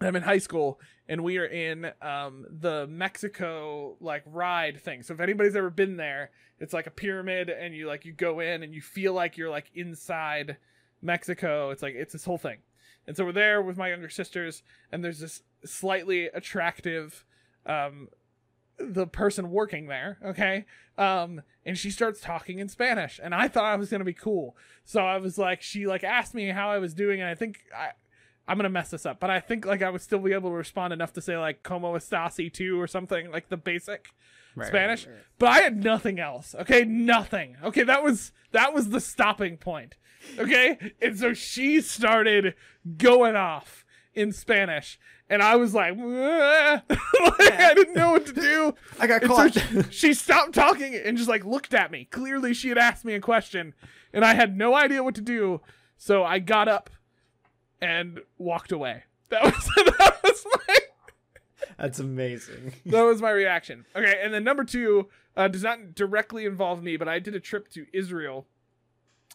I'm 0.00 0.16
in 0.16 0.22
high 0.22 0.38
school 0.38 0.80
and 1.08 1.24
we 1.24 1.38
are 1.38 1.46
in 1.46 1.90
um, 2.00 2.46
the 2.48 2.86
Mexico 2.86 3.96
like 4.00 4.22
ride 4.26 4.80
thing. 4.80 5.02
So 5.02 5.14
if 5.14 5.20
anybody's 5.20 5.56
ever 5.56 5.70
been 5.70 5.96
there, 5.96 6.30
it's 6.60 6.72
like 6.72 6.86
a 6.86 6.90
pyramid 6.90 7.48
and 7.48 7.74
you 7.74 7.86
like 7.86 8.04
you 8.04 8.12
go 8.12 8.40
in 8.40 8.62
and 8.62 8.72
you 8.72 8.80
feel 8.80 9.12
like 9.12 9.36
you're 9.36 9.50
like 9.50 9.70
inside 9.74 10.56
Mexico. 11.02 11.70
It's 11.70 11.82
like 11.82 11.94
it's 11.94 12.12
this 12.12 12.24
whole 12.24 12.38
thing. 12.38 12.58
And 13.06 13.16
so 13.16 13.24
we're 13.24 13.32
there 13.32 13.62
with 13.62 13.76
my 13.76 13.88
younger 13.88 14.10
sisters 14.10 14.62
and 14.92 15.02
there's 15.02 15.20
this 15.20 15.42
slightly 15.64 16.26
attractive 16.26 17.24
um 17.66 18.08
the 18.78 19.08
person 19.08 19.50
working 19.50 19.88
there, 19.88 20.18
okay? 20.24 20.64
Um 20.96 21.42
and 21.66 21.76
she 21.76 21.90
starts 21.90 22.20
talking 22.20 22.60
in 22.60 22.68
Spanish 22.68 23.18
and 23.20 23.34
I 23.34 23.48
thought 23.48 23.64
I 23.64 23.74
was 23.74 23.90
to 23.90 24.04
be 24.04 24.12
cool. 24.12 24.56
So 24.84 25.00
I 25.00 25.16
was 25.18 25.38
like 25.38 25.60
she 25.60 25.88
like 25.88 26.04
asked 26.04 26.34
me 26.34 26.48
how 26.50 26.70
I 26.70 26.78
was 26.78 26.94
doing 26.94 27.20
and 27.20 27.28
I 27.28 27.34
think 27.34 27.58
I 27.76 27.90
I'm 28.48 28.56
gonna 28.56 28.70
mess 28.70 28.90
this 28.90 29.04
up, 29.06 29.20
but 29.20 29.30
I 29.30 29.40
think 29.40 29.66
like 29.66 29.82
I 29.82 29.90
would 29.90 30.00
still 30.00 30.18
be 30.20 30.32
able 30.32 30.50
to 30.50 30.56
respond 30.56 30.92
enough 30.92 31.12
to 31.14 31.20
say 31.22 31.36
like 31.36 31.62
"como 31.62 31.94
estasi" 31.96 32.52
too 32.52 32.80
or 32.80 32.86
something 32.86 33.30
like 33.30 33.48
the 33.48 33.56
basic 33.56 34.08
Right, 34.56 34.66
Spanish. 34.68 35.06
right, 35.06 35.12
right. 35.14 35.24
But 35.38 35.48
I 35.50 35.58
had 35.60 35.84
nothing 35.84 36.18
else. 36.18 36.54
Okay, 36.58 36.84
nothing. 36.84 37.56
Okay, 37.62 37.84
that 37.84 38.02
was 38.02 38.32
that 38.52 38.72
was 38.74 38.88
the 38.88 39.00
stopping 39.00 39.56
point. 39.58 39.96
Okay, 40.38 40.78
and 41.00 41.16
so 41.18 41.32
she 41.34 41.80
started 41.80 42.54
going 42.96 43.36
off 43.36 43.84
in 44.14 44.32
Spanish, 44.32 44.98
and 45.30 45.42
I 45.42 45.54
was 45.56 45.74
like, 45.74 45.96
like 45.96 47.52
I 47.52 47.72
didn't 47.74 47.94
know 47.94 48.12
what 48.12 48.26
to 48.26 48.32
do. 48.32 48.74
I 48.98 49.06
got 49.06 49.22
And 49.22 49.30
so 49.30 49.36
caught. 49.36 49.52
she, 49.54 49.82
she 50.08 50.14
stopped 50.14 50.54
talking 50.54 50.94
and 50.94 51.16
just 51.16 51.28
like 51.28 51.44
looked 51.44 51.74
at 51.74 51.90
me. 51.92 52.06
Clearly, 52.06 52.52
she 52.54 52.68
had 52.70 52.78
asked 52.78 53.04
me 53.04 53.14
a 53.14 53.20
question, 53.20 53.74
and 54.12 54.24
I 54.24 54.34
had 54.34 54.56
no 54.56 54.74
idea 54.74 55.04
what 55.04 55.14
to 55.16 55.20
do. 55.20 55.60
So 55.96 56.24
I 56.24 56.38
got 56.40 56.66
up 56.68 56.90
and 57.80 58.20
walked 58.36 58.72
away. 58.72 59.04
That 59.30 59.44
was 59.44 59.70
that 59.76 60.20
was 60.22 60.46
my 60.46 60.78
That's 61.78 61.98
amazing. 61.98 62.74
that 62.86 63.02
was 63.02 63.20
my 63.20 63.30
reaction. 63.30 63.84
Okay, 63.94 64.20
and 64.22 64.32
then 64.32 64.44
number 64.44 64.64
two 64.64 65.08
uh, 65.36 65.48
does 65.48 65.62
not 65.62 65.94
directly 65.94 66.44
involve 66.44 66.82
me, 66.82 66.96
but 66.96 67.08
I 67.08 67.18
did 67.18 67.34
a 67.34 67.40
trip 67.40 67.68
to 67.70 67.86
Israel, 67.92 68.46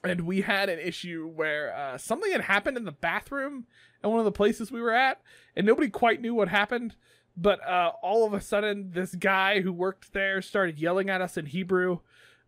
and 0.04 0.22
we 0.22 0.42
had 0.42 0.70
an 0.70 0.80
issue 0.80 1.28
where 1.28 1.76
uh, 1.76 1.98
something 1.98 2.32
had 2.32 2.42
happened 2.42 2.78
in 2.78 2.86
the 2.86 2.92
bathroom 2.92 3.66
at 4.04 4.10
one 4.10 4.20
of 4.20 4.26
the 4.26 4.32
places 4.32 4.72
we 4.72 4.82
were 4.82 4.94
at, 4.94 5.22
and 5.56 5.66
nobody 5.66 5.90
quite 5.90 6.22
knew 6.22 6.34
what 6.34 6.50
happened. 6.50 6.96
But 7.36 7.68
uh, 7.68 7.94
all 8.04 8.28
of 8.28 8.34
a 8.34 8.42
sudden, 8.42 8.92
this 8.94 9.16
guy 9.16 9.62
who 9.62 9.74
worked 9.74 10.14
there 10.14 10.42
started 10.42 10.78
yelling 10.78 11.10
at 11.10 11.22
us 11.22 11.36
in 11.36 11.48
Hebrew, 11.48 12.00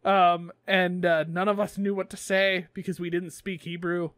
um, 0.04 0.52
and 0.68 1.04
uh, 1.06 1.24
none 1.28 1.48
of 1.48 1.60
us 1.60 1.78
knew 1.78 1.96
what 1.96 2.12
to 2.12 2.18
say 2.18 2.68
because 2.74 3.00
we 3.00 3.10
didn't 3.10 3.32
speak 3.32 3.64
Hebrew. 3.64 4.12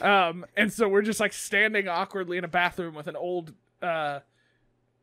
Um, 0.00 0.46
and 0.56 0.72
so 0.72 0.88
we're 0.88 1.02
just 1.02 1.20
like 1.20 1.32
standing 1.32 1.88
awkwardly 1.88 2.38
in 2.38 2.44
a 2.44 2.48
bathroom 2.48 2.94
with 2.94 3.06
an 3.06 3.16
old 3.16 3.52
uh, 3.82 4.20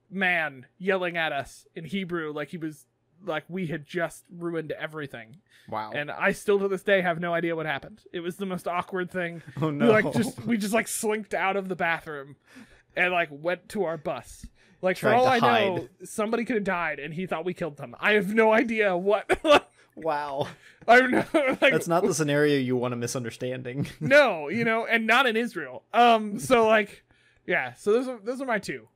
man 0.09 0.65
yelling 0.77 1.17
at 1.17 1.31
us 1.31 1.65
in 1.75 1.85
Hebrew 1.85 2.31
like 2.31 2.49
he 2.49 2.57
was 2.57 2.85
like 3.25 3.43
we 3.49 3.67
had 3.67 3.85
just 3.85 4.23
ruined 4.35 4.71
everything. 4.73 5.37
Wow. 5.69 5.91
And 5.93 6.09
I 6.11 6.31
still 6.31 6.59
to 6.59 6.67
this 6.67 6.83
day 6.83 7.01
have 7.01 7.19
no 7.19 7.33
idea 7.33 7.55
what 7.55 7.65
happened. 7.65 8.01
It 8.13 8.21
was 8.21 8.37
the 8.37 8.45
most 8.45 8.67
awkward 8.67 9.11
thing. 9.11 9.41
oh 9.61 9.67
We 9.67 9.73
no. 9.73 9.91
like 9.91 10.13
just 10.13 10.39
we 10.45 10.57
just 10.57 10.73
like 10.73 10.87
slinked 10.87 11.33
out 11.33 11.55
of 11.57 11.67
the 11.67 11.75
bathroom 11.75 12.35
and 12.95 13.11
like 13.11 13.29
went 13.31 13.69
to 13.69 13.83
our 13.85 13.97
bus. 13.97 14.45
Like 14.81 14.97
for 14.97 15.11
all 15.13 15.25
I 15.27 15.39
know, 15.39 15.87
somebody 16.03 16.45
could 16.45 16.55
have 16.57 16.63
died 16.63 16.99
and 16.99 17.13
he 17.13 17.25
thought 17.25 17.45
we 17.45 17.53
killed 17.55 17.77
them. 17.77 17.95
I 17.99 18.13
have 18.13 18.33
no 18.33 18.53
idea 18.53 18.95
what 18.95 19.39
wow. 19.97 20.47
I 20.87 20.99
don't 20.99 21.11
know 21.11 21.25
like 21.33 21.59
That's 21.59 21.87
not 21.87 22.03
the 22.03 22.13
scenario 22.13 22.57
you 22.59 22.75
want 22.75 22.93
a 22.93 22.97
misunderstanding. 22.97 23.87
no, 23.99 24.49
you 24.49 24.63
know, 24.63 24.85
and 24.85 25.05
not 25.05 25.25
in 25.25 25.35
Israel. 25.35 25.83
Um, 25.93 26.39
so 26.39 26.67
like, 26.67 27.03
yeah. 27.45 27.73
So 27.73 27.93
those 27.93 28.07
are 28.07 28.19
those 28.23 28.41
are 28.41 28.45
my 28.45 28.59
two. 28.59 28.87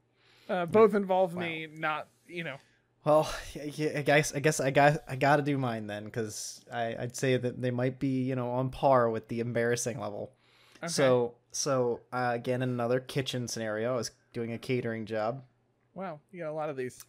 Uh, 0.50 0.66
both 0.66 0.94
involve 0.96 1.36
me 1.36 1.68
not, 1.74 2.08
you 2.28 2.44
know. 2.44 2.58
Well, 3.04 3.34
I 3.56 3.70
guess 4.02 4.34
I 4.34 4.40
guess 4.40 4.60
I 4.60 4.70
got 4.70 5.04
I 5.08 5.16
got 5.16 5.38
to 5.38 5.42
do 5.42 5.58
mine 5.58 5.88
then 5.88 6.06
because 6.06 6.64
I'd 6.72 7.16
say 7.16 7.38
that 7.38 7.62
they 7.62 7.72
might 7.72 8.00
be 8.00 8.24
you 8.24 8.36
know 8.36 8.52
on 8.52 8.70
par 8.70 9.10
with 9.10 9.28
the 9.28 9.40
embarrassing 9.40 10.00
level. 10.00 10.32
Okay. 10.84 10.88
So 10.88 11.36
so 11.52 12.02
uh, 12.14 12.32
again, 12.34 12.62
in 12.62 12.70
another 12.70 13.00
kitchen 13.00 13.48
scenario, 13.48 13.94
I 13.94 13.98
was 13.98 14.12
doing 14.34 14.54
a 14.54 14.58
catering 14.58 15.06
job 15.06 15.44
wow, 15.94 16.20
you 16.32 16.40
got 16.40 16.50
a 16.50 16.54
lot 16.54 16.70
of 16.70 16.78
these. 16.78 17.04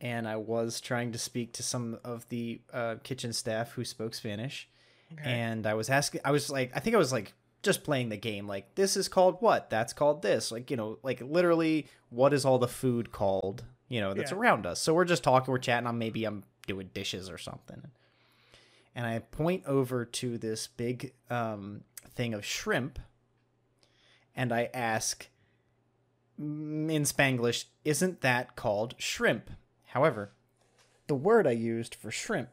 And 0.00 0.28
I 0.28 0.36
was 0.36 0.80
trying 0.80 1.12
to 1.12 1.18
speak 1.18 1.52
to 1.54 1.62
some 1.62 1.98
of 2.04 2.28
the 2.28 2.60
uh, 2.72 2.96
kitchen 3.02 3.32
staff 3.32 3.72
who 3.72 3.84
spoke 3.84 4.14
Spanish, 4.14 4.68
Okay. 5.12 5.30
and 5.30 5.66
I 5.66 5.74
was 5.74 5.88
asking, 5.88 6.20
I 6.24 6.30
was 6.32 6.50
like, 6.50 6.72
I 6.74 6.80
think 6.80 6.96
I 6.96 6.98
was 6.98 7.12
like 7.12 7.32
just 7.62 7.84
playing 7.84 8.08
the 8.08 8.16
game, 8.16 8.46
like 8.48 8.74
this 8.74 8.96
is 8.96 9.08
called 9.08 9.36
what, 9.40 9.70
that's 9.70 9.92
called 9.92 10.22
this, 10.22 10.50
like 10.52 10.70
you 10.70 10.76
know, 10.76 10.98
like 11.02 11.20
literally, 11.20 11.86
what 12.10 12.32
is 12.32 12.44
all 12.44 12.58
the 12.58 12.68
food 12.68 13.12
called, 13.12 13.64
you 13.88 14.00
know, 14.00 14.14
that's 14.14 14.32
Yeah. 14.32 14.36
around 14.38 14.66
us. 14.66 14.80
So 14.80 14.94
we're 14.94 15.04
just 15.04 15.22
talking, 15.24 15.50
we're 15.52 15.58
chatting. 15.58 15.86
on 15.86 15.96
maybe 15.98 16.24
I'm 16.24 16.44
doing 16.66 16.90
dishes 16.92 17.30
or 17.30 17.38
something, 17.38 17.82
and 18.94 19.06
I 19.06 19.18
point 19.20 19.64
over 19.66 20.04
to 20.04 20.38
this 20.38 20.66
big 20.66 21.12
um, 21.30 21.82
thing 22.14 22.34
of 22.34 22.44
shrimp, 22.44 22.98
and 24.34 24.52
I 24.52 24.68
ask 24.74 25.28
in 26.38 26.88
Spanglish, 27.04 27.64
isn't 27.84 28.20
that 28.20 28.56
called 28.56 28.94
shrimp? 28.98 29.50
However, 29.96 30.30
the 31.06 31.14
word 31.14 31.46
I 31.46 31.52
used 31.52 31.94
for 31.94 32.10
shrimp, 32.10 32.50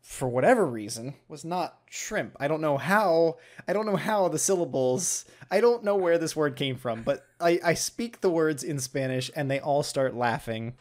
for 0.00 0.28
whatever 0.28 0.64
reason, 0.64 1.14
was 1.26 1.44
not 1.44 1.76
shrimp. 1.90 2.36
I 2.38 2.46
don't 2.46 2.60
know 2.60 2.78
how. 2.78 3.38
I 3.66 3.72
don't 3.72 3.86
know 3.86 3.96
how 3.96 4.28
the 4.28 4.38
syllables. 4.38 5.24
I 5.50 5.60
don't 5.60 5.82
know 5.82 5.96
where 5.96 6.18
this 6.18 6.36
word 6.36 6.54
came 6.54 6.76
from, 6.76 7.02
but 7.02 7.26
I, 7.40 7.58
I 7.64 7.74
speak 7.74 8.20
the 8.20 8.30
words 8.30 8.62
in 8.62 8.78
Spanish, 8.78 9.28
and 9.34 9.50
they 9.50 9.58
all 9.58 9.82
start 9.82 10.14
laughing, 10.14 10.74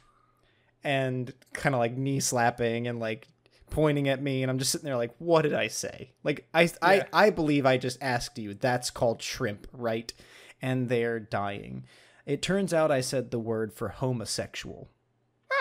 and 0.83 1.33
kind 1.53 1.73
of 1.73 1.79
like 1.79 1.97
knee 1.97 2.19
slapping 2.19 2.87
and 2.87 2.99
like 2.99 3.27
pointing 3.71 4.07
at 4.07 4.21
me, 4.21 4.43
and 4.43 4.51
I'm 4.51 4.59
just 4.59 4.71
sitting 4.71 4.85
there 4.85 4.97
like, 4.97 5.15
what 5.17 5.41
did 5.41 5.55
I 5.55 5.67
say? 5.67 6.11
Like 6.23 6.47
I 6.53 6.61
Yeah. 6.65 6.69
I 6.83 7.05
I 7.11 7.29
believe 7.31 7.65
I 7.65 7.77
just 7.77 7.97
asked 8.03 8.37
you. 8.37 8.53
That's 8.53 8.91
called 8.91 9.23
shrimp, 9.23 9.65
right? 9.73 10.13
And 10.61 10.89
they're 10.89 11.19
dying. 11.19 11.85
It 12.25 12.41
turns 12.41 12.73
out 12.73 12.91
I 12.91 13.01
said 13.01 13.31
the 13.31 13.39
word 13.39 13.73
for 13.73 13.89
homosexual. 13.89 14.87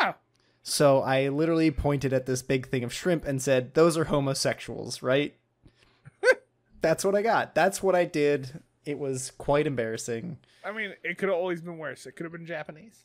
Oh, 0.00 0.14
So 0.62 1.00
I 1.02 1.28
literally 1.28 1.70
pointed 1.70 2.12
at 2.12 2.26
this 2.26 2.42
big 2.42 2.68
thing 2.68 2.84
of 2.84 2.92
shrimp 2.92 3.24
and 3.26 3.40
said, 3.40 3.74
"Those 3.74 3.96
are 3.96 4.04
homosexuals, 4.04 5.02
right?" 5.02 5.34
That's 6.80 7.04
what 7.04 7.14
I 7.14 7.22
got. 7.22 7.54
That's 7.54 7.82
what 7.82 7.94
I 7.94 8.04
did. 8.04 8.60
It 8.84 8.98
was 8.98 9.32
quite 9.32 9.66
embarrassing. 9.66 10.38
I 10.64 10.72
mean, 10.72 10.94
it 11.04 11.18
could 11.18 11.28
have 11.28 11.36
always 11.38 11.60
been 11.60 11.78
worse. 11.78 12.06
It 12.06 12.12
could 12.12 12.24
have 12.24 12.32
been 12.32 12.46
Japanese. 12.46 13.04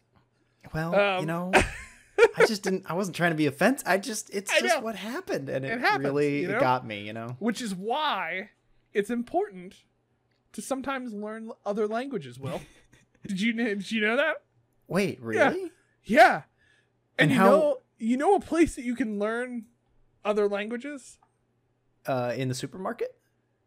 Well, 0.73 0.91
you 0.93 0.99
Um, 1.19 1.25
know, 1.25 1.51
I 2.37 2.45
just 2.45 2.63
didn't. 2.63 2.85
I 2.89 2.93
wasn't 2.93 3.15
trying 3.15 3.31
to 3.31 3.37
be 3.37 3.45
offensive. 3.45 3.87
I 3.87 3.97
just 3.97 4.29
it's 4.33 4.51
I 4.51 4.59
just 4.61 4.75
know. 4.77 4.81
what 4.81 4.95
happened, 4.95 5.49
and 5.49 5.65
it, 5.65 5.71
It 5.73 5.79
happens, 5.79 6.05
really 6.05 6.41
you 6.41 6.47
know? 6.49 6.59
got 6.59 6.85
me. 6.87 7.01
You 7.05 7.13
know. 7.13 7.35
Which 7.39 7.61
is 7.61 7.75
why 7.75 8.49
it's 8.93 9.09
important 9.09 9.75
to 10.53 10.61
sometimes 10.61 11.13
learn 11.13 11.51
other 11.65 11.87
languages. 11.87 12.39
Will, 12.39 12.61
did 13.27 13.39
you 13.41 13.53
did 13.53 13.91
you 13.91 14.01
know 14.01 14.17
that? 14.17 14.37
Wait, 14.87 15.21
really? 15.21 15.71
Yeah, 16.03 16.43
and, 17.17 17.29
And 17.29 17.31
you 17.31 17.37
how- 17.37 17.49
know 17.49 17.77
you 17.97 18.17
know 18.17 18.35
a 18.35 18.39
place 18.39 18.75
that 18.75 18.83
you 18.83 18.95
can 18.95 19.19
learn 19.19 19.65
other 20.23 20.47
languages. 20.47 21.17
Uh, 22.05 22.33
in 22.35 22.49
the 22.49 22.53
supermarket? 22.53 23.15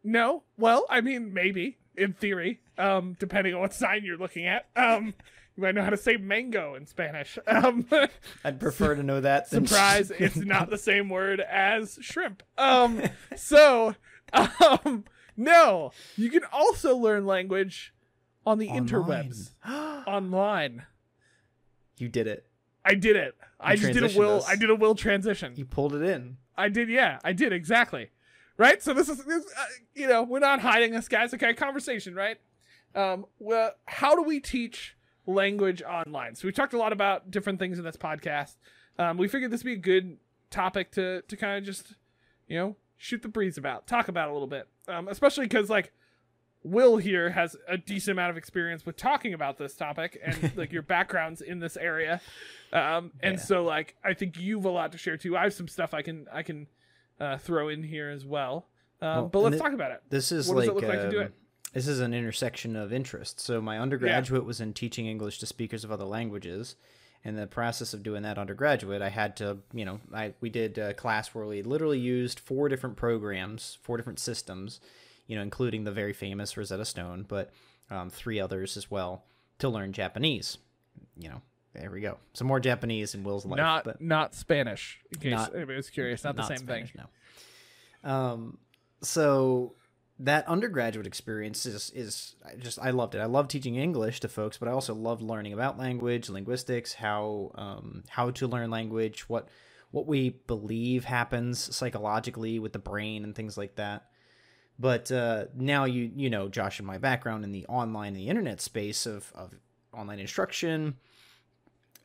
No, 0.03 0.43
well, 0.57 0.85
I 0.89 1.01
mean 1.01 1.33
maybe 1.33 1.77
in 1.97 2.13
theory, 2.13 2.61
um, 2.77 3.17
depending 3.19 3.53
on 3.53 3.59
what 3.59 3.73
sign 3.73 4.05
you're 4.05 4.17
looking 4.17 4.47
at. 4.47 4.67
Um, 4.77 5.13
you 5.57 5.63
might 5.63 5.75
know 5.75 5.83
how 5.83 5.89
to 5.89 5.97
say 5.97 6.15
mango 6.15 6.75
in 6.75 6.85
Spanish. 6.85 7.37
Um, 7.45 7.85
I'd 8.45 8.61
prefer 8.61 8.95
to 8.95 9.03
know 9.03 9.19
that. 9.19 9.49
Than 9.49 9.67
surprise 9.67 10.09
it's 10.11 10.37
not 10.37 10.69
the 10.69 10.77
same 10.77 11.09
word 11.09 11.41
as 11.41 11.99
shrimp 12.01 12.43
um 12.57 13.01
so 13.35 13.95
um 14.33 15.03
no 15.35 15.91
you 16.15 16.29
can 16.29 16.43
also 16.53 16.95
learn 16.95 17.25
language 17.25 17.93
on 18.49 18.57
the 18.57 18.67
interwebs. 18.67 19.51
Online. 20.07 20.83
You 21.97 22.09
did 22.09 22.27
it. 22.27 22.45
i 22.83 22.95
did 22.95 23.15
it. 23.15 23.35
I 23.59 23.75
just 23.75 23.93
did 23.93 24.03
a 24.15 24.17
will 24.17 24.37
us. 24.37 24.49
i 24.49 24.55
did 24.55 24.69
a 24.69 24.75
will 24.75 24.95
transition. 24.95 25.53
You 25.55 25.65
pulled 25.65 25.93
it 25.95 26.01
in. 26.01 26.37
i 26.57 26.67
did 26.69 26.89
yeah 26.89 27.19
i 27.23 27.31
did 27.33 27.53
exactly. 27.53 28.09
Right? 28.57 28.83
So 28.83 28.93
this 28.93 29.07
is 29.07 29.23
this, 29.23 29.45
uh, 29.45 29.65
you 29.93 30.07
know 30.07 30.23
we're 30.23 30.39
not 30.39 30.59
hiding 30.61 30.91
this 30.91 31.07
guys. 31.07 31.33
Okay 31.33 31.53
conversation 31.53 32.15
right? 32.15 32.37
Um 32.95 33.25
well 33.37 33.71
how 33.85 34.15
do 34.15 34.23
we 34.23 34.39
teach 34.39 34.95
language 35.27 35.81
online? 35.83 36.35
So 36.35 36.47
we 36.47 36.51
talked 36.51 36.73
a 36.73 36.77
lot 36.77 36.91
about 36.91 37.29
different 37.29 37.59
things 37.59 37.77
in 37.77 37.85
this 37.85 37.97
podcast. 37.97 38.55
Um 38.97 39.17
we 39.17 39.27
figured 39.27 39.51
this 39.51 39.61
would 39.63 39.69
be 39.69 39.73
a 39.73 39.77
good 39.77 40.17
topic 40.49 40.91
to 40.93 41.21
to 41.21 41.37
kind 41.37 41.57
of 41.59 41.63
just 41.63 41.93
you 42.47 42.57
know 42.57 42.75
shoot 42.97 43.21
the 43.21 43.27
breeze 43.29 43.57
about 43.57 43.85
talk 43.87 44.07
about 44.07 44.29
a 44.29 44.33
little 44.33 44.47
bit. 44.47 44.67
Um 44.87 45.07
especially 45.07 45.45
because 45.45 45.69
like 45.69 45.91
will 46.63 46.97
here 46.97 47.29
has 47.29 47.55
a 47.67 47.77
decent 47.77 48.11
amount 48.17 48.31
of 48.31 48.37
experience 48.37 48.85
with 48.85 48.97
talking 48.97 49.33
about 49.33 49.57
this 49.57 49.75
topic 49.75 50.19
and 50.23 50.51
like 50.57 50.71
your 50.73 50.81
backgrounds 50.81 51.39
in 51.41 51.59
this 51.59 51.77
area 51.77 52.19
um 52.73 53.11
and 53.21 53.35
Yeah. 53.37 53.41
so 53.43 53.63
like 53.63 53.95
i 54.03 54.13
think 54.13 54.37
you've 54.37 54.65
a 54.65 54.69
lot 54.69 54.91
to 54.91 54.97
share 54.97 55.15
too 55.17 55.37
i 55.37 55.43
have 55.43 55.53
some 55.53 55.67
stuff 55.69 55.93
i 55.93 56.01
can 56.01 56.27
i 56.33 56.43
can 56.43 56.67
uh, 57.19 57.37
throw 57.37 57.69
in 57.69 57.81
here 57.83 58.09
as 58.09 58.25
well 58.25 58.67
um 59.01 59.07
Well, 59.09 59.27
but 59.29 59.39
let's 59.39 59.55
thi- 59.55 59.61
talk 59.61 59.73
about 59.73 59.91
it 59.91 60.01
This 60.09 60.31
is 60.33 60.47
What 60.49 60.57
like, 60.57 60.63
does 60.65 60.69
it 60.71 60.75
look 60.75 60.89
like 60.89 61.01
to 61.01 61.09
do 61.09 61.19
um, 61.21 61.25
it? 61.27 61.33
this 61.73 61.87
is 61.87 61.99
an 61.99 62.13
intersection 62.15 62.75
of 62.75 62.91
interest. 62.91 63.39
So 63.39 63.61
my 63.61 63.77
undergraduate 63.77 64.43
was 64.43 64.59
in 64.59 64.73
teaching 64.73 65.05
English 65.05 65.37
to 65.39 65.45
speakers 65.45 65.83
of 65.83 65.91
other 65.91 66.03
languages. 66.03 66.75
In 67.23 67.35
the 67.35 67.45
process 67.45 67.93
of 67.93 68.01
doing 68.01 68.23
that 68.23 68.39
undergraduate, 68.39 69.03
I 69.03 69.09
had 69.09 69.35
to, 69.37 69.59
you 69.71 69.85
know, 69.85 69.99
I 70.11 70.33
we 70.41 70.49
did 70.49 70.79
a 70.79 70.95
class 70.95 71.27
where 71.35 71.45
we 71.45 71.61
literally 71.61 71.99
used 71.99 72.39
four 72.39 72.69
different 72.69 72.95
programs, 72.95 73.77
four 73.83 73.97
different 73.97 74.17
systems, 74.19 74.79
you 75.29 75.35
know, 75.35 75.43
including 75.43 75.83
the 75.83 75.91
very 75.91 76.11
famous 76.11 76.57
Rosetta 76.57 76.83
Stone, 76.83 77.25
but 77.27 77.51
um, 77.91 78.09
three 78.09 78.39
others 78.39 78.75
as 78.75 78.89
well 78.89 79.23
to 79.59 79.69
learn 79.69 79.93
Japanese. 79.93 80.57
You 81.15 81.29
know, 81.29 81.41
there 81.73 81.91
we 81.91 82.01
go. 82.01 82.17
Some 82.33 82.47
more 82.47 82.59
Japanese 82.59 83.13
in 83.13 83.23
Will's 83.23 83.45
life, 83.45 83.57
not 83.57 83.83
but 83.83 84.01
not 84.01 84.33
spanish 84.33 84.99
in 85.11 85.19
case 85.19 85.31
Not- 85.31 85.55
anybody 85.55 85.77
was 85.77 85.91
curious 85.91 86.23
not 86.23 86.35
the 86.35 86.43
same 86.43 86.57
Spanish, 86.57 86.93
thing 86.93 87.03
No. 88.03 88.11
Um, 88.11 88.57
so 89.01 89.75
that 90.17 90.47
undergraduate 90.47 91.05
experience 91.05 91.67
is 91.67 91.91
is 91.91 92.35
just 92.57 92.79
I 92.79 92.89
loved 92.89 93.13
it. 93.13 93.19
I 93.19 93.25
love 93.25 93.47
teaching 93.47 93.75
English 93.75 94.21
to 94.21 94.27
folks, 94.27 94.57
but 94.57 94.67
I 94.67 94.71
also 94.71 94.95
loved 94.95 95.21
learning 95.21 95.53
about 95.53 95.77
language, 95.77 96.27
linguistics, 96.27 96.93
how 96.93 97.51
um 97.53 98.03
how 98.09 98.31
to 98.31 98.47
learn 98.47 98.71
language, 98.71 99.29
what 99.29 99.47
what 99.91 100.07
we 100.07 100.29
believe 100.47 101.05
happens 101.05 101.75
psychologically 101.75 102.57
with 102.57 102.73
the 102.73 102.79
brain 102.79 103.23
and 103.23 103.35
things 103.35 103.57
like 103.59 103.75
that. 103.75 104.07
But 104.79 105.11
uh, 105.11 105.45
now 105.55 105.83
you 105.83 106.09
you 106.15 106.29
know 106.29 106.47
Josh 106.47 106.79
and 106.79 106.87
my 106.87 106.97
background 106.97 107.43
in 107.43 107.51
the 107.51 107.65
online 107.67 108.09
and 108.09 108.17
the 108.17 108.29
internet 108.29 108.61
space 108.61 109.05
of 109.05 109.31
of 109.35 109.53
online 109.93 110.19
instruction, 110.19 110.95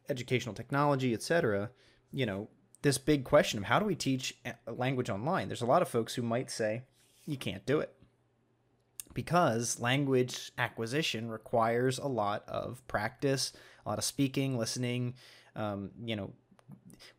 educational 0.08 0.54
technology, 0.54 1.14
etc. 1.14 1.70
You 2.12 2.26
know 2.26 2.48
this 2.82 2.98
big 2.98 3.24
question 3.24 3.58
of 3.58 3.64
how 3.64 3.78
do 3.78 3.86
we 3.86 3.94
teach 3.94 4.36
a 4.66 4.72
language 4.72 5.08
online? 5.08 5.48
There's 5.48 5.62
a 5.62 5.66
lot 5.66 5.82
of 5.82 5.88
folks 5.88 6.14
who 6.14 6.22
might 6.22 6.50
say 6.50 6.82
you 7.26 7.36
can't 7.36 7.64
do 7.64 7.80
it 7.80 7.94
because 9.14 9.80
language 9.80 10.52
acquisition 10.58 11.30
requires 11.30 11.98
a 11.98 12.06
lot 12.06 12.44
of 12.48 12.86
practice, 12.88 13.52
a 13.86 13.88
lot 13.88 13.98
of 13.98 14.04
speaking, 14.04 14.58
listening. 14.58 15.14
Um, 15.56 15.92
you 16.04 16.16
know, 16.16 16.32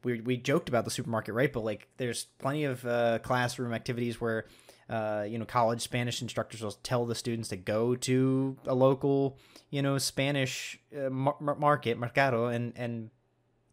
we 0.04 0.22
we 0.22 0.38
joked 0.38 0.70
about 0.70 0.86
the 0.86 0.92
supermarket, 0.92 1.34
right? 1.34 1.52
But 1.52 1.64
like, 1.64 1.88
there's 1.98 2.26
plenty 2.40 2.66
of 2.66 2.86
uh, 2.86 3.20
classroom 3.20 3.74
activities 3.74 4.20
where. 4.20 4.46
Uh, 4.88 5.26
you 5.28 5.40
know, 5.40 5.46
college 5.46 5.82
Spanish 5.82 6.22
instructors 6.22 6.62
will 6.62 6.72
tell 6.72 7.08
the 7.08 7.16
students 7.16 7.50
to 7.50 7.56
go 7.56 7.96
to 7.96 8.56
a 8.68 8.76
local, 8.76 9.40
you 9.72 9.82
know, 9.82 9.98
Spanish 9.98 10.80
uh, 10.96 11.10
mar- 11.10 11.38
mar- 11.40 11.56
market, 11.56 11.98
mercado, 11.98 12.46
and 12.46 12.72
and 12.76 13.10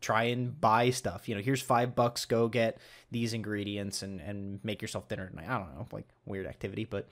try 0.01 0.25
and 0.25 0.59
buy 0.59 0.89
stuff. 0.89 1.29
You 1.29 1.35
know, 1.35 1.43
here's 1.43 1.61
five 1.61 1.95
bucks. 1.95 2.25
Go 2.25 2.49
get 2.49 2.79
these 3.11 3.35
ingredients 3.35 4.03
and 4.03 4.23
and 4.23 4.61
make 4.65 4.81
yourself 4.81 5.07
dinner 5.07 5.29
tonight. 5.29 5.49
I 5.51 5.59
don't 5.59 5.75
know, 5.75 5.87
like 5.93 6.09
weird 6.25 6.47
activity, 6.47 6.87
but 6.87 7.09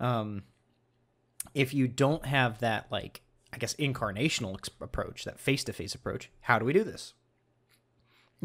um, 0.00 0.42
if 1.54 1.74
you 1.74 1.86
don't 1.86 2.24
have 2.26 2.58
that, 2.60 2.86
like 2.90 3.22
I 3.52 3.58
guess 3.58 3.74
incarnational 3.74 4.58
approach, 4.80 5.24
that 5.24 5.38
face 5.38 5.64
to 5.64 5.72
face 5.72 5.94
approach, 5.94 6.30
how 6.40 6.58
do 6.58 6.64
we 6.64 6.72
do 6.72 6.84
this? 6.84 7.14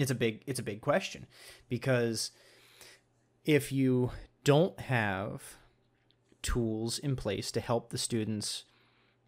It's 0.01 0.11
a 0.11 0.15
big 0.15 0.43
it's 0.47 0.59
a 0.59 0.63
big 0.63 0.81
question 0.81 1.27
because 1.67 2.31
if 3.45 3.71
you 3.71 4.11
don't 4.43 4.79
have 4.79 5.57
tools 6.41 6.99
in 6.99 7.15
place 7.15 7.51
to 7.51 7.59
help 7.59 7.89
the 7.89 7.97
students 7.97 8.63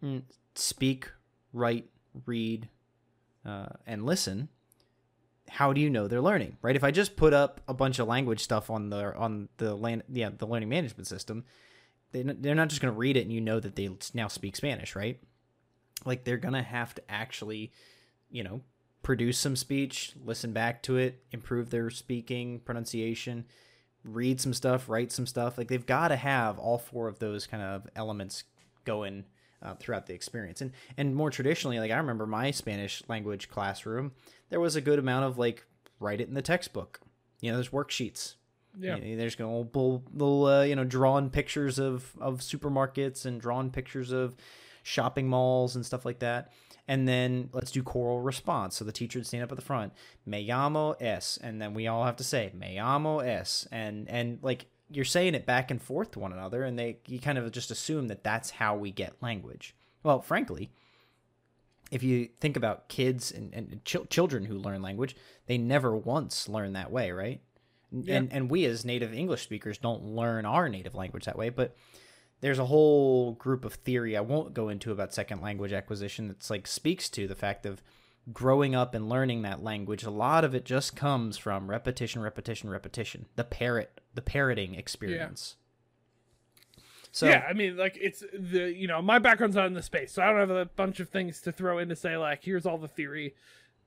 mm, 0.02 0.22
speak, 0.54 1.10
write, 1.52 1.90
read, 2.24 2.68
uh, 3.44 3.66
and 3.86 4.06
listen, 4.06 4.48
how 5.48 5.72
do 5.72 5.80
you 5.80 5.90
know 5.90 6.08
they're 6.08 6.22
learning? 6.22 6.56
Right? 6.62 6.76
If 6.76 6.84
I 6.84 6.90
just 6.90 7.16
put 7.16 7.34
up 7.34 7.60
a 7.68 7.74
bunch 7.74 7.98
of 7.98 8.08
language 8.08 8.40
stuff 8.40 8.70
on 8.70 8.90
the 8.90 9.14
on 9.16 9.48
the 9.58 9.74
land 9.74 10.04
yeah 10.08 10.30
the 10.36 10.46
learning 10.46 10.70
management 10.70 11.06
system, 11.06 11.44
they 12.12 12.22
they're 12.22 12.54
not 12.54 12.68
just 12.68 12.80
going 12.80 12.94
to 12.94 12.98
read 12.98 13.16
it 13.16 13.22
and 13.22 13.32
you 13.32 13.40
know 13.40 13.60
that 13.60 13.76
they 13.76 13.90
now 14.14 14.28
speak 14.28 14.56
Spanish, 14.56 14.96
right? 14.96 15.20
Like 16.04 16.24
they're 16.24 16.36
gonna 16.38 16.62
have 16.62 16.94
to 16.94 17.02
actually, 17.10 17.72
you 18.30 18.42
know, 18.42 18.62
produce 19.02 19.38
some 19.38 19.56
speech, 19.56 20.12
listen 20.24 20.52
back 20.52 20.82
to 20.84 20.96
it, 20.96 21.22
improve 21.32 21.70
their 21.70 21.90
speaking, 21.90 22.60
pronunciation, 22.60 23.44
read 24.04 24.40
some 24.40 24.54
stuff, 24.54 24.88
write 24.88 25.12
some 25.12 25.26
stuff. 25.26 25.58
Like 25.58 25.68
they've 25.68 25.84
got 25.86 26.08
to 26.08 26.16
have 26.16 26.58
all 26.58 26.78
four 26.78 27.08
of 27.08 27.18
those 27.18 27.46
kind 27.46 27.62
of 27.62 27.86
elements 27.96 28.44
going 28.84 29.24
uh, 29.62 29.74
throughout 29.74 30.06
the 30.06 30.14
experience. 30.14 30.60
And 30.60 30.72
and 30.96 31.14
more 31.14 31.30
traditionally, 31.30 31.78
like 31.78 31.90
I 31.90 31.96
remember 31.96 32.26
my 32.26 32.50
Spanish 32.50 33.02
language 33.08 33.48
classroom, 33.48 34.12
there 34.50 34.60
was 34.60 34.76
a 34.76 34.80
good 34.80 34.98
amount 34.98 35.24
of 35.26 35.38
like 35.38 35.64
write 36.00 36.20
it 36.20 36.28
in 36.28 36.34
the 36.34 36.42
textbook. 36.42 37.00
You 37.40 37.50
know, 37.50 37.56
there's 37.56 37.70
worksheets. 37.70 38.34
yeah 38.78 38.96
You 38.96 39.12
know, 39.12 39.16
there's 39.16 39.34
going 39.34 39.54
little, 39.54 40.02
little 40.12 40.46
uh, 40.46 40.62
you 40.62 40.76
know, 40.76 40.84
drawn 40.84 41.30
pictures 41.30 41.78
of 41.78 42.12
of 42.20 42.40
supermarkets 42.40 43.24
and 43.24 43.40
drawn 43.40 43.70
pictures 43.70 44.12
of 44.12 44.34
shopping 44.82 45.28
malls 45.28 45.76
and 45.76 45.84
stuff 45.84 46.04
like 46.04 46.18
that. 46.20 46.52
And 46.88 47.06
then 47.06 47.48
let's 47.52 47.70
do 47.70 47.82
choral 47.82 48.20
response. 48.20 48.76
So 48.76 48.84
the 48.84 48.92
teacher 48.92 49.18
would 49.18 49.26
stand 49.26 49.44
up 49.44 49.52
at 49.52 49.56
the 49.56 49.64
front, 49.64 49.92
me 50.26 50.46
llamo 50.46 51.00
es, 51.00 51.38
and 51.42 51.62
then 51.62 51.74
we 51.74 51.86
all 51.86 52.04
have 52.04 52.16
to 52.16 52.24
say 52.24 52.50
me 52.54 52.76
llamo 52.76 53.24
es, 53.24 53.66
and 53.70 54.08
and 54.08 54.40
like 54.42 54.66
you're 54.90 55.04
saying 55.04 55.34
it 55.34 55.46
back 55.46 55.70
and 55.70 55.80
forth 55.80 56.10
to 56.12 56.18
one 56.18 56.32
another, 56.32 56.64
and 56.64 56.78
they 56.78 56.98
you 57.06 57.20
kind 57.20 57.38
of 57.38 57.50
just 57.52 57.70
assume 57.70 58.08
that 58.08 58.24
that's 58.24 58.50
how 58.50 58.76
we 58.76 58.90
get 58.90 59.22
language. 59.22 59.76
Well, 60.02 60.20
frankly, 60.20 60.72
if 61.92 62.02
you 62.02 62.30
think 62.40 62.56
about 62.56 62.88
kids 62.88 63.30
and, 63.30 63.54
and 63.54 63.84
chil- 63.84 64.06
children 64.06 64.46
who 64.46 64.58
learn 64.58 64.82
language, 64.82 65.14
they 65.46 65.58
never 65.58 65.96
once 65.96 66.48
learn 66.48 66.72
that 66.72 66.90
way, 66.90 67.12
right? 67.12 67.40
Yeah. 67.92 68.16
And 68.16 68.32
and 68.32 68.50
we 68.50 68.64
as 68.64 68.84
native 68.84 69.12
English 69.12 69.42
speakers 69.42 69.78
don't 69.78 70.02
learn 70.04 70.46
our 70.46 70.68
native 70.68 70.94
language 70.94 71.26
that 71.26 71.36
way, 71.38 71.50
but 71.50 71.76
there's 72.42 72.58
a 72.58 72.66
whole 72.66 73.32
group 73.32 73.64
of 73.64 73.74
theory 73.74 74.16
I 74.16 74.20
won't 74.20 74.52
go 74.52 74.68
into 74.68 74.92
about 74.92 75.14
second 75.14 75.40
language 75.40 75.72
acquisition 75.72 76.28
that's 76.28 76.50
like 76.50 76.66
speaks 76.66 77.08
to 77.10 77.26
the 77.26 77.36
fact 77.36 77.64
of 77.64 77.82
growing 78.32 78.74
up 78.74 78.94
and 78.94 79.08
learning 79.08 79.42
that 79.42 79.62
language. 79.62 80.02
A 80.02 80.10
lot 80.10 80.44
of 80.44 80.54
it 80.54 80.64
just 80.64 80.94
comes 80.96 81.38
from 81.38 81.70
repetition, 81.70 82.20
repetition, 82.20 82.68
repetition. 82.68 83.26
The 83.36 83.44
parrot, 83.44 84.00
the 84.14 84.22
parroting 84.22 84.74
experience. 84.74 85.56
So 87.12 87.28
yeah, 87.28 87.44
I 87.48 87.52
mean, 87.52 87.76
like 87.76 87.96
it's 88.00 88.24
the 88.32 88.72
you 88.72 88.88
know 88.88 89.00
my 89.00 89.20
background's 89.20 89.54
not 89.54 89.66
in 89.66 89.74
the 89.74 89.82
space, 89.82 90.12
so 90.12 90.22
I 90.22 90.30
don't 90.30 90.40
have 90.40 90.50
a 90.50 90.66
bunch 90.66 90.98
of 90.98 91.10
things 91.10 91.40
to 91.42 91.52
throw 91.52 91.78
in 91.78 91.90
to 91.90 91.96
say 91.96 92.16
like 92.16 92.42
here's 92.42 92.66
all 92.66 92.78
the 92.78 92.88
theory 92.88 93.34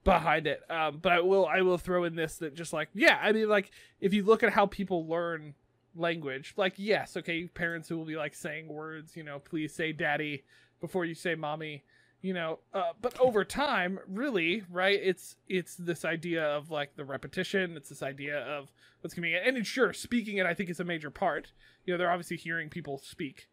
behind 0.05 0.47
it. 0.47 0.61
Um, 0.69 0.99
but 1.01 1.11
I 1.11 1.19
will 1.19 1.45
I 1.45 1.61
will 1.61 1.77
throw 1.77 2.05
in 2.05 2.15
this 2.15 2.37
that 2.37 2.55
just 2.55 2.71
like 2.71 2.87
yeah, 2.93 3.19
I 3.21 3.33
mean 3.33 3.49
like 3.49 3.71
if 3.99 4.13
you 4.13 4.23
look 4.23 4.43
at 4.43 4.53
how 4.53 4.67
people 4.67 5.07
learn 5.07 5.55
language, 5.95 6.53
like 6.57 6.73
yes, 6.77 7.17
okay, 7.17 7.47
parents 7.47 7.89
who 7.89 7.97
will 7.97 8.05
be 8.05 8.15
like 8.15 8.35
saying 8.35 8.67
words, 8.67 9.15
you 9.15 9.23
know, 9.23 9.39
please 9.39 9.73
say 9.73 9.91
daddy 9.91 10.43
before 10.81 11.05
you 11.05 11.15
say 11.15 11.35
mommy, 11.35 11.83
you 12.25 12.33
know 12.33 12.57
uh, 12.73 12.91
but 13.01 13.17
over 13.19 13.45
time 13.45 13.99
really 14.07 14.63
right 14.71 14.99
it's 15.01 15.35
it's 15.47 15.75
this 15.75 16.03
idea 16.03 16.43
of 16.43 16.71
like 16.71 16.95
the 16.95 17.05
repetition. 17.05 17.77
It's 17.77 17.89
this 17.89 18.01
idea 18.01 18.39
of 18.39 18.71
what's 19.01 19.13
coming 19.13 19.33
in 19.33 19.55
and 19.55 19.67
sure 19.67 19.93
speaking 19.93 20.37
it 20.37 20.47
i 20.47 20.53
think 20.55 20.71
is 20.71 20.79
a 20.79 20.83
major 20.83 21.11
part. 21.11 21.51
You 21.85 21.93
know 21.93 21.99
they're 21.99 22.11
obviously 22.11 22.37
hearing 22.37 22.69
people 22.69 22.97
speak 22.97 23.47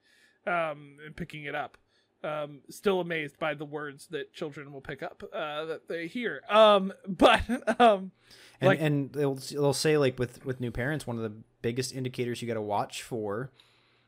um 0.47 0.97
and 1.05 1.15
picking 1.15 1.45
it 1.45 1.55
up. 1.55 1.77
Um 2.25 2.61
still 2.71 3.01
amazed 3.01 3.39
by 3.39 3.53
the 3.53 3.67
words 3.67 4.07
that 4.07 4.33
children 4.33 4.73
will 4.73 4.81
pick 4.81 5.03
up 5.03 5.23
uh 5.35 5.67
that 5.67 5.89
they 5.89 6.07
hear. 6.07 6.41
Um 6.49 6.95
but 7.07 7.43
um 7.79 8.13
and, 8.59 8.69
like 8.69 8.81
and 8.81 9.13
they'll 9.13 9.35
they'll 9.35 9.75
say 9.75 9.99
like 9.99 10.19
with 10.19 10.47
with 10.47 10.61
new 10.61 10.71
parents 10.71 11.07
one 11.07 11.19
of 11.19 11.23
the 11.23 11.37
biggest 11.62 11.95
indicators 11.95 12.42
you 12.42 12.49
got 12.49 12.54
to 12.54 12.62
watch 12.62 13.02
for 13.02 13.50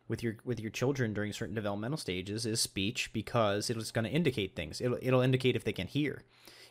with 0.09 0.23
your 0.23 0.37
with 0.45 0.61
your 0.61 0.71
children 0.71 1.15
during 1.15 1.33
certain 1.33 1.55
developmental 1.55 1.97
stages 1.99 2.45
is 2.45 2.61
speech 2.61 3.13
because 3.13 3.71
it's 3.71 3.91
going 3.91 4.05
to 4.05 4.11
indicate 4.11 4.55
things. 4.55 4.81
It'll, 4.81 4.99
it'll 5.01 5.21
indicate 5.21 5.57
if 5.57 5.65
they 5.65 5.73
can 5.73 5.87
hear. 5.87 6.23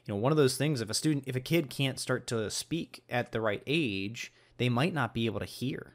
You 0.05 0.13
know 0.13 0.19
one 0.19 0.31
of 0.31 0.37
those 0.37 0.57
things 0.57 0.81
if 0.81 0.89
a 0.89 0.93
student 0.93 1.23
if 1.27 1.35
a 1.35 1.41
kid 1.41 1.69
can't 1.69 1.99
start 1.99 2.27
to 2.27 2.49
speak 2.51 3.03
at 3.09 3.31
the 3.31 3.41
right 3.41 3.63
age 3.65 4.33
they 4.57 4.69
might 4.69 4.93
not 4.93 5.13
be 5.13 5.25
able 5.25 5.39
to 5.39 5.45
hear. 5.45 5.93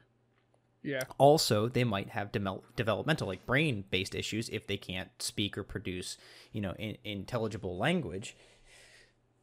Yeah. 0.81 1.03
Also 1.17 1.67
they 1.67 1.83
might 1.83 2.09
have 2.09 2.31
demel- 2.31 2.63
developmental 2.75 3.27
like 3.27 3.45
brain 3.45 3.85
based 3.89 4.15
issues 4.15 4.49
if 4.49 4.67
they 4.67 4.77
can't 4.77 5.09
speak 5.19 5.57
or 5.57 5.63
produce 5.63 6.17
you 6.51 6.61
know 6.61 6.73
in- 6.73 6.97
intelligible 7.03 7.77
language. 7.77 8.35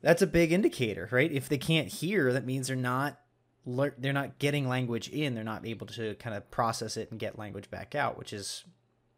That's 0.02 0.22
a 0.22 0.26
big 0.26 0.52
indicator 0.52 1.08
right? 1.10 1.32
If 1.32 1.48
they 1.48 1.58
can't 1.58 1.88
hear 1.88 2.32
that 2.32 2.44
means 2.44 2.66
they're 2.66 2.76
not 2.76 3.20
lear- 3.66 3.94
they're 3.99 4.12
not 4.12 4.38
getting 4.38 4.66
language 4.66 5.08
in 5.11 5.35
they're 5.35 5.44
not 5.44 5.66
able 5.66 5.87
to 5.87 6.14
kind 6.14 6.35
of 6.35 6.50
process 6.50 6.96
it 6.96 7.11
and 7.11 7.20
get 7.20 7.38
language 7.38 7.70
back 7.70 7.94
out 7.94 8.16
which 8.16 8.32
is 8.32 8.64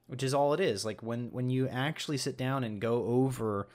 which 0.09 0.23
is 0.23 0.35
all 0.35 0.53
it 0.55 0.61
is 0.61 0.85
like 0.85 1.03
when 1.03 1.31
when 1.31 1.51
you 1.51 1.69
actually 1.69 2.17
sit 2.17 2.37
down 2.37 2.65
and 2.65 2.81
go 2.81 3.05
over 3.05 3.69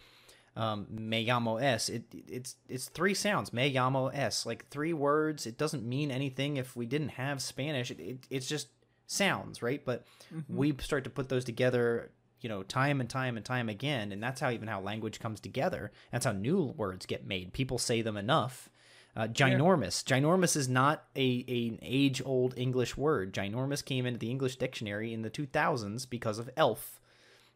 um, 0.56 0.86
me 0.90 1.26
llamo 1.26 1.62
es. 1.62 1.90
It 1.90 2.04
it's 2.14 2.56
it's 2.70 2.88
three 2.90 3.14
sounds. 3.14 3.54
Me 3.54 3.74
llamo 3.74 4.14
es. 4.14 4.46
Like 4.46 4.68
three 4.70 4.94
words. 4.94 5.46
It 5.48 5.58
doesn't 5.58 5.84
mean 5.84 6.12
anything 6.12 6.58
if 6.58 6.76
we 6.76 6.86
didn't 6.86 7.10
have 7.10 7.42
Spanish. 7.42 7.90
It, 7.92 8.00
it 8.00 8.28
it's 8.30 8.48
just 8.48 8.68
sounds, 9.08 9.62
right? 9.62 9.84
But 9.84 10.06
we 10.48 10.76
start 10.80 11.04
to 11.06 11.10
put 11.10 11.30
those 11.30 11.44
together, 11.44 12.12
you 12.40 12.50
know, 12.50 12.64
time 12.64 13.02
and 13.02 13.10
time 13.10 13.36
and 13.36 13.46
time 13.46 13.68
again, 13.68 14.12
and 14.12 14.22
that's 14.22 14.42
how 14.42 14.52
even 14.52 14.68
how 14.68 14.82
language 14.82 15.20
comes 15.20 15.40
together. 15.40 15.92
That's 16.12 16.26
how 16.26 16.34
new 16.34 16.66
words 16.78 17.06
get 17.06 17.26
made. 17.26 17.54
People 17.54 17.80
say 17.80 18.02
them 18.02 18.18
enough. 18.18 18.70
Uh, 19.16 19.28
ginormous. 19.28 20.04
Ginormous 20.04 20.56
is 20.56 20.68
not 20.68 21.06
a, 21.16 21.46
a 21.48 21.68
an 21.68 21.80
age 21.82 22.22
old 22.26 22.54
English 22.58 22.98
word. 22.98 23.34
Ginormous 23.34 23.86
came 23.86 24.06
into 24.06 24.18
the 24.20 24.32
English 24.32 24.56
dictionary 24.56 25.14
in 25.14 25.22
the 25.22 25.30
2000s 25.30 26.10
because 26.10 26.40
of 26.40 26.50
Elf 26.58 27.00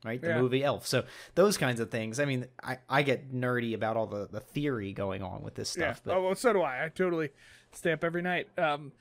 right? 0.05 0.21
The 0.21 0.27
Yeah. 0.27 0.41
movie 0.41 0.63
Elf. 0.63 0.85
So 0.85 1.05
those 1.35 1.57
kinds 1.57 1.79
of 1.79 1.89
things. 1.89 2.19
I 2.19 2.25
mean, 2.25 2.45
I, 2.63 2.77
I 2.87 3.01
get 3.01 3.33
nerdy 3.33 3.73
about 3.73 3.97
all 3.97 4.05
the, 4.05 4.27
the 4.31 4.39
theory 4.39 4.93
going 4.93 5.23
on 5.23 5.41
with 5.41 5.55
this 5.55 5.75
yeah 5.75 5.93
stuff. 5.93 6.01
But 6.05 6.15
oh 6.17 6.23
well 6.23 6.35
so 6.35 6.53
do 6.53 6.61
i 6.61 6.85
i 6.85 6.89
totally 6.89 7.29
stay 7.71 7.91
up 7.91 8.03
every 8.03 8.21
night 8.21 8.47
um 8.57 8.91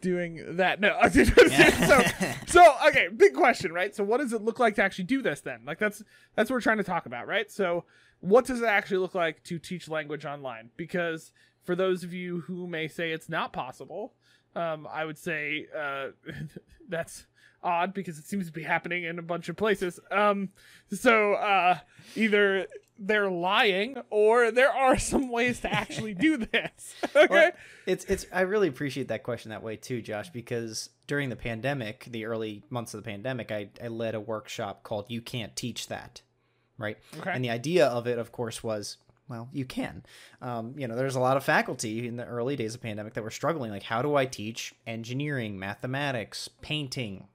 doing 0.00 0.56
that 0.56 0.80
no 0.80 0.98
so 1.10 2.02
so 2.46 2.74
okay 2.86 3.08
big 3.14 3.34
question 3.34 3.72
right 3.72 3.94
so 3.94 4.04
what 4.04 4.18
does 4.18 4.32
it 4.32 4.42
look 4.42 4.58
like 4.58 4.74
to 4.76 4.82
actually 4.82 5.04
do 5.04 5.22
this 5.22 5.40
then 5.40 5.60
like 5.66 5.78
that's 5.78 6.02
that's 6.34 6.50
what 6.50 6.56
we're 6.56 6.60
trying 6.60 6.76
to 6.78 6.84
talk 6.84 7.06
about 7.06 7.26
right 7.26 7.50
so 7.50 7.84
what 8.20 8.44
does 8.46 8.60
it 8.60 8.66
actually 8.66 8.98
look 8.98 9.14
like 9.14 9.42
to 9.44 9.58
teach 9.58 9.88
language 9.88 10.24
online 10.24 10.70
because 10.76 11.32
for 11.66 11.74
those 11.76 12.02
of 12.04 12.14
you 12.14 12.40
who 12.42 12.66
may 12.66 12.88
say 12.88 13.12
it's 13.12 13.28
not 13.28 13.52
possible 13.52 14.14
um 14.54 14.86
i 14.92 15.04
would 15.04 15.18
say 15.18 15.66
uh 15.76 16.08
that's 16.88 17.26
odd 17.62 17.92
because 17.92 18.18
it 18.18 18.24
seems 18.26 18.46
to 18.46 18.52
be 18.52 18.62
happening 18.62 19.04
in 19.04 19.18
a 19.18 19.22
bunch 19.22 19.48
of 19.48 19.56
places 19.56 19.98
um 20.10 20.48
so 20.92 21.34
uh 21.34 21.76
either 22.14 22.66
they're 22.98 23.30
lying 23.30 23.96
or 24.08 24.50
there 24.50 24.72
are 24.72 24.98
some 24.98 25.28
ways 25.30 25.60
to 25.60 25.70
actually 25.72 26.14
do 26.14 26.36
this 26.52 26.94
okay 27.14 27.26
Well, 27.28 27.52
it's 27.86 28.04
it's 28.06 28.24
I 28.32 28.42
really 28.42 28.68
appreciate 28.68 29.08
that 29.08 29.22
question 29.22 29.50
that 29.50 29.62
way 29.62 29.76
too, 29.76 30.00
Josh, 30.00 30.30
because 30.30 30.90
during 31.06 31.28
the 31.28 31.36
pandemic, 31.36 32.06
the 32.10 32.24
early 32.24 32.62
months 32.70 32.94
of 32.94 33.02
the 33.04 33.08
pandemic, 33.08 33.52
I, 33.52 33.68
I 33.82 33.88
led 33.88 34.14
a 34.14 34.20
workshop 34.20 34.82
called 34.82 35.06
You 35.08 35.20
Can't 35.20 35.54
Teach 35.54 35.88
That. 35.88 36.22
Right? 36.78 36.98
Okay. 37.18 37.30
And 37.30 37.44
the 37.44 37.50
idea 37.50 37.86
of 37.86 38.06
it, 38.06 38.18
of 38.18 38.32
course, 38.32 38.62
was 38.64 38.96
well, 39.28 39.48
you 39.52 39.64
can. 39.64 40.04
Um, 40.40 40.74
you 40.76 40.86
know, 40.86 40.96
there's 40.96 41.16
a 41.16 41.20
lot 41.20 41.36
of 41.36 41.44
faculty 41.44 42.06
in 42.06 42.16
the 42.16 42.24
early 42.24 42.56
days 42.56 42.74
of 42.74 42.82
pandemic 42.82 43.14
that 43.14 43.22
were 43.24 43.30
struggling. 43.30 43.70
Like, 43.70 43.82
how 43.82 44.02
do 44.02 44.14
I 44.14 44.26
teach 44.26 44.74
engineering, 44.86 45.58
mathematics, 45.58 46.48
painting, 46.62 47.26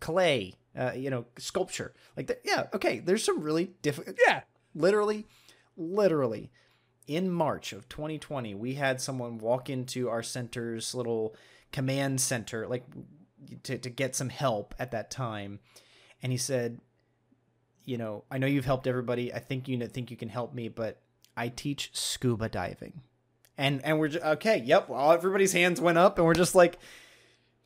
clay, 0.00 0.54
uh, 0.78 0.92
you 0.96 1.10
know, 1.10 1.26
sculpture? 1.38 1.94
Like, 2.16 2.28
th- 2.28 2.40
yeah, 2.44 2.66
okay. 2.74 3.00
There's 3.00 3.24
some 3.24 3.42
really 3.42 3.72
difficult. 3.82 4.16
yeah 4.26 4.42
literally 4.76 5.26
literally 5.76 6.50
in 7.06 7.30
march 7.30 7.72
of 7.72 7.88
2020 7.88 8.54
we 8.54 8.74
had 8.74 9.00
someone 9.00 9.38
walk 9.38 9.70
into 9.70 10.08
our 10.08 10.22
center's 10.22 10.94
little 10.94 11.34
command 11.72 12.20
center 12.20 12.66
like 12.66 12.84
to, 13.62 13.78
to 13.78 13.90
get 13.90 14.14
some 14.14 14.28
help 14.28 14.74
at 14.78 14.90
that 14.90 15.10
time 15.10 15.58
and 16.22 16.30
he 16.30 16.38
said 16.38 16.80
you 17.84 17.96
know 17.96 18.24
i 18.30 18.38
know 18.38 18.46
you've 18.46 18.64
helped 18.64 18.86
everybody 18.86 19.32
i 19.32 19.38
think 19.38 19.68
you 19.68 19.76
know, 19.76 19.86
think 19.86 20.10
you 20.10 20.16
can 20.16 20.28
help 20.28 20.54
me 20.54 20.68
but 20.68 21.00
i 21.36 21.48
teach 21.48 21.90
scuba 21.92 22.48
diving. 22.48 23.02
And 23.58 23.84
and 23.84 23.98
we're 23.98 24.08
just, 24.08 24.24
okay 24.24 24.62
yep 24.64 24.88
well 24.88 25.12
everybody's 25.12 25.52
hands 25.52 25.80
went 25.80 25.98
up 25.98 26.18
and 26.18 26.26
we're 26.26 26.34
just 26.34 26.54
like 26.54 26.78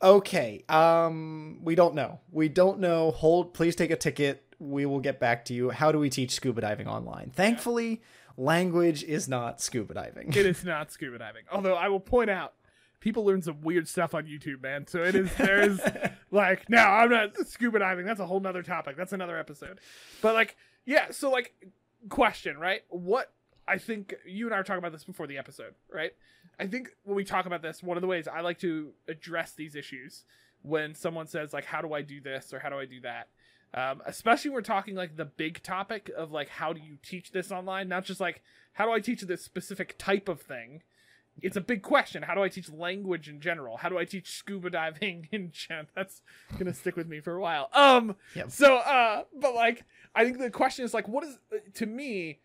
okay 0.01 0.63
um 0.69 1.59
we 1.63 1.75
don't 1.75 1.95
know. 1.95 2.19
We 2.31 2.49
don't 2.49 2.79
know. 2.79 3.11
Hold 3.11 3.53
please 3.53 3.75
take 3.75 3.91
a 3.91 3.95
ticket. 3.95 4.43
We 4.59 4.85
will 4.85 4.99
get 4.99 5.19
back 5.19 5.45
to 5.45 5.53
you. 5.53 5.69
How 5.71 5.91
do 5.91 5.99
we 5.99 6.09
teach 6.09 6.31
scuba 6.31 6.61
diving 6.61 6.87
online? 6.87 7.31
Thankfully 7.35 8.01
language 8.37 9.03
is 9.03 9.27
not 9.27 9.61
scuba 9.61 9.93
diving. 9.93 10.29
It 10.29 10.45
is 10.45 10.63
not 10.65 10.91
scuba 10.91 11.17
diving. 11.17 11.43
Although 11.51 11.75
i 11.75 11.87
will 11.87 11.99
point 11.99 12.29
out 12.29 12.53
people 12.99 13.25
learn 13.25 13.41
some 13.41 13.61
weird 13.61 13.87
stuff 13.87 14.13
on 14.13 14.25
youtube 14.25 14.61
man. 14.61 14.87
So 14.87 15.03
it 15.03 15.15
is 15.15 15.33
there 15.35 15.61
is 15.61 15.79
like 16.31 16.69
no 16.69 16.79
i'm 16.79 17.09
not 17.09 17.35
scuba 17.47 17.79
diving. 17.79 18.05
That's 18.05 18.19
a 18.19 18.25
whole 18.25 18.39
nother 18.39 18.63
topic. 18.63 18.97
That's 18.97 19.13
another 19.13 19.37
episode. 19.37 19.79
But 20.21 20.33
like 20.35 20.55
yeah 20.85 21.11
so 21.11 21.29
like 21.29 21.53
question 22.09 22.57
right? 22.57 22.81
What 22.89 23.31
i 23.71 23.77
think 23.77 24.13
you 24.25 24.45
and 24.45 24.53
i 24.53 24.57
were 24.57 24.63
talking 24.63 24.79
about 24.79 24.91
this 24.91 25.03
before 25.05 25.27
the 25.27 25.37
episode 25.37 25.73
right? 25.93 26.13
I 26.59 26.67
think 26.67 26.89
when 27.03 27.15
we 27.15 27.23
talk 27.23 27.45
about 27.45 27.61
this 27.61 27.81
one 27.81 27.97
of 27.97 28.01
the 28.01 28.07
ways 28.07 28.27
i 28.27 28.41
like 28.41 28.59
to 28.59 28.91
address 29.07 29.53
these 29.53 29.75
issues 29.75 30.25
when 30.61 30.93
someone 30.95 31.27
says 31.27 31.53
like 31.53 31.65
how 31.65 31.81
do 31.81 31.93
i 31.93 32.01
do 32.01 32.19
this 32.21 32.53
or 32.53 32.59
how 32.59 32.69
do 32.69 32.77
i 32.77 32.85
do 32.85 32.99
that? 33.01 33.27
Um, 33.73 34.01
especially 34.05 34.49
when 34.49 34.55
we're 34.55 34.61
talking 34.75 34.95
like 34.95 35.15
the 35.15 35.23
big 35.25 35.63
topic 35.63 36.11
of 36.15 36.31
like 36.31 36.49
how 36.49 36.73
do 36.73 36.81
you 36.81 36.97
teach 37.01 37.31
this 37.31 37.51
online? 37.53 37.87
Not 37.87 38.03
just 38.03 38.19
like 38.19 38.41
how 38.73 38.85
do 38.85 38.91
i 38.91 38.99
teach 38.99 39.21
this 39.21 39.41
specific 39.43 39.95
type 39.97 40.27
of 40.27 40.41
thing? 40.41 40.83
It's 41.41 41.55
a 41.55 41.61
big 41.61 41.81
question. 41.81 42.21
How 42.23 42.35
do 42.35 42.43
i 42.43 42.49
teach 42.49 42.69
language 42.69 43.29
in 43.29 43.39
general? 43.39 43.77
How 43.77 43.87
do 43.89 43.97
i 43.97 44.03
teach 44.05 44.29
scuba 44.29 44.69
diving 44.69 45.29
in 45.31 45.51
gen? 45.53 45.87
That's 45.95 46.21
gonna 46.59 46.73
stick 46.73 46.95
with 46.97 47.07
me 47.07 47.21
for 47.21 47.33
a 47.33 47.39
while. 47.41 47.69
Um 47.73 48.17
Yep. 48.35 48.51
so 48.51 48.75
uh 48.77 49.23
but 49.33 49.55
like 49.55 49.85
i 50.13 50.25
think 50.25 50.37
the 50.39 50.49
question 50.51 50.83
is 50.83 50.93
like 50.93 51.07
what 51.07 51.23
is 51.23 51.39
to 51.75 51.85
me 51.85 52.39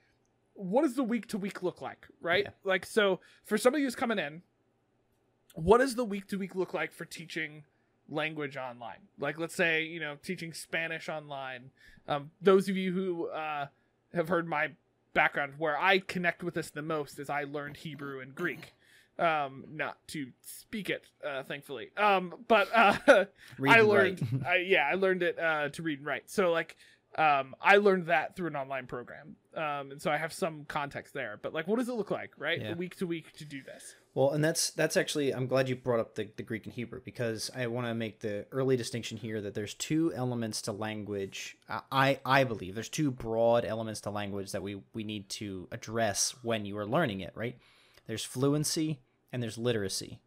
what 0.56 0.82
does 0.82 0.94
the 0.94 1.04
week 1.04 1.26
to 1.28 1.38
week 1.38 1.62
look 1.62 1.80
like 1.80 2.06
right? 2.20 2.44
Yeah. 2.44 2.50
like 2.64 2.84
so 2.86 3.20
for 3.44 3.56
somebody 3.58 3.84
who's 3.84 3.96
coming 3.96 4.18
in 4.18 4.42
what 5.54 5.78
does 5.78 5.94
the 5.94 6.04
week 6.04 6.28
to 6.28 6.36
week 6.36 6.54
look 6.54 6.74
like 6.74 6.92
for 6.92 7.04
teaching 7.04 7.64
language 8.08 8.56
online? 8.56 8.98
Like 9.18 9.38
let's 9.38 9.54
say 9.54 9.84
you 9.84 10.00
know 10.00 10.16
teaching 10.22 10.52
spanish 10.52 11.08
online. 11.08 11.70
Um, 12.08 12.30
those 12.40 12.68
of 12.68 12.76
you 12.76 12.92
who 12.92 13.28
uh, 13.28 13.66
have 14.14 14.28
heard 14.28 14.46
my 14.46 14.70
background 15.14 15.54
where 15.56 15.78
i 15.78 15.98
connect 15.98 16.42
with 16.44 16.52
this 16.52 16.68
the 16.68 16.82
most 16.82 17.18
is 17.18 17.30
i 17.30 17.42
learned 17.44 17.78
hebrew 17.78 18.20
and 18.20 18.34
greek. 18.34 18.74
Um, 19.18 19.64
not 19.72 19.96
to 20.08 20.26
speak 20.42 20.90
it 20.90 21.06
uh, 21.26 21.42
thankfully. 21.42 21.88
Um, 21.96 22.34
but 22.48 22.68
uh, 22.74 23.24
i 23.66 23.80
learned 23.80 24.44
I, 24.46 24.56
yeah 24.56 24.86
i 24.92 24.94
learned 24.94 25.22
it 25.22 25.38
uh, 25.38 25.70
to 25.70 25.82
read 25.82 25.98
and 25.98 26.06
write. 26.06 26.30
So 26.30 26.52
like 26.52 26.76
um, 27.16 27.54
i 27.60 27.76
learned 27.76 28.06
that 28.06 28.36
through 28.36 28.46
an 28.48 28.56
online 28.56 28.86
program 28.86 29.36
um, 29.56 29.90
and 29.92 30.00
so 30.02 30.10
i 30.10 30.16
have 30.16 30.32
some 30.32 30.64
context 30.68 31.14
there 31.14 31.38
but 31.42 31.52
like 31.54 31.66
what 31.66 31.78
does 31.78 31.88
it 31.88 31.94
look 31.94 32.10
like 32.10 32.30
right 32.38 32.60
Yeah. 32.60 32.74
week 32.74 32.96
to 32.96 33.06
week 33.06 33.32
to 33.38 33.44
do 33.44 33.62
this 33.62 33.94
Well, 34.14 34.30
and 34.30 34.42
that's 34.42 34.70
that's 34.70 34.96
actually 34.96 35.34
I'm 35.34 35.46
glad 35.46 35.68
you 35.68 35.76
brought 35.76 36.00
up 36.00 36.14
the, 36.14 36.28
the 36.36 36.42
Greek 36.42 36.64
and 36.64 36.72
Hebrew 36.74 37.00
because 37.04 37.50
I 37.54 37.66
want 37.66 37.86
to 37.86 37.94
make 37.94 38.20
the 38.20 38.46
early 38.50 38.74
distinction 38.76 39.18
here 39.18 39.42
that 39.42 39.52
there's 39.54 39.74
two 39.74 40.10
elements 40.14 40.62
to 40.62 40.72
language. 40.72 41.58
I 41.92 42.18
I 42.24 42.44
believe 42.44 42.74
there's 42.74 42.88
two 42.88 43.10
broad 43.10 43.66
elements 43.66 44.00
to 44.02 44.10
language 44.10 44.52
that 44.52 44.62
we 44.62 44.80
we 44.94 45.04
need 45.04 45.28
to 45.40 45.68
address 45.70 46.34
when 46.42 46.64
you 46.64 46.78
are 46.78 46.86
learning 46.86 47.20
it, 47.20 47.32
right? 47.34 47.58
There's 48.06 48.24
fluency 48.24 49.00
and 49.32 49.42
there's 49.42 49.58
literacy. 49.58 50.18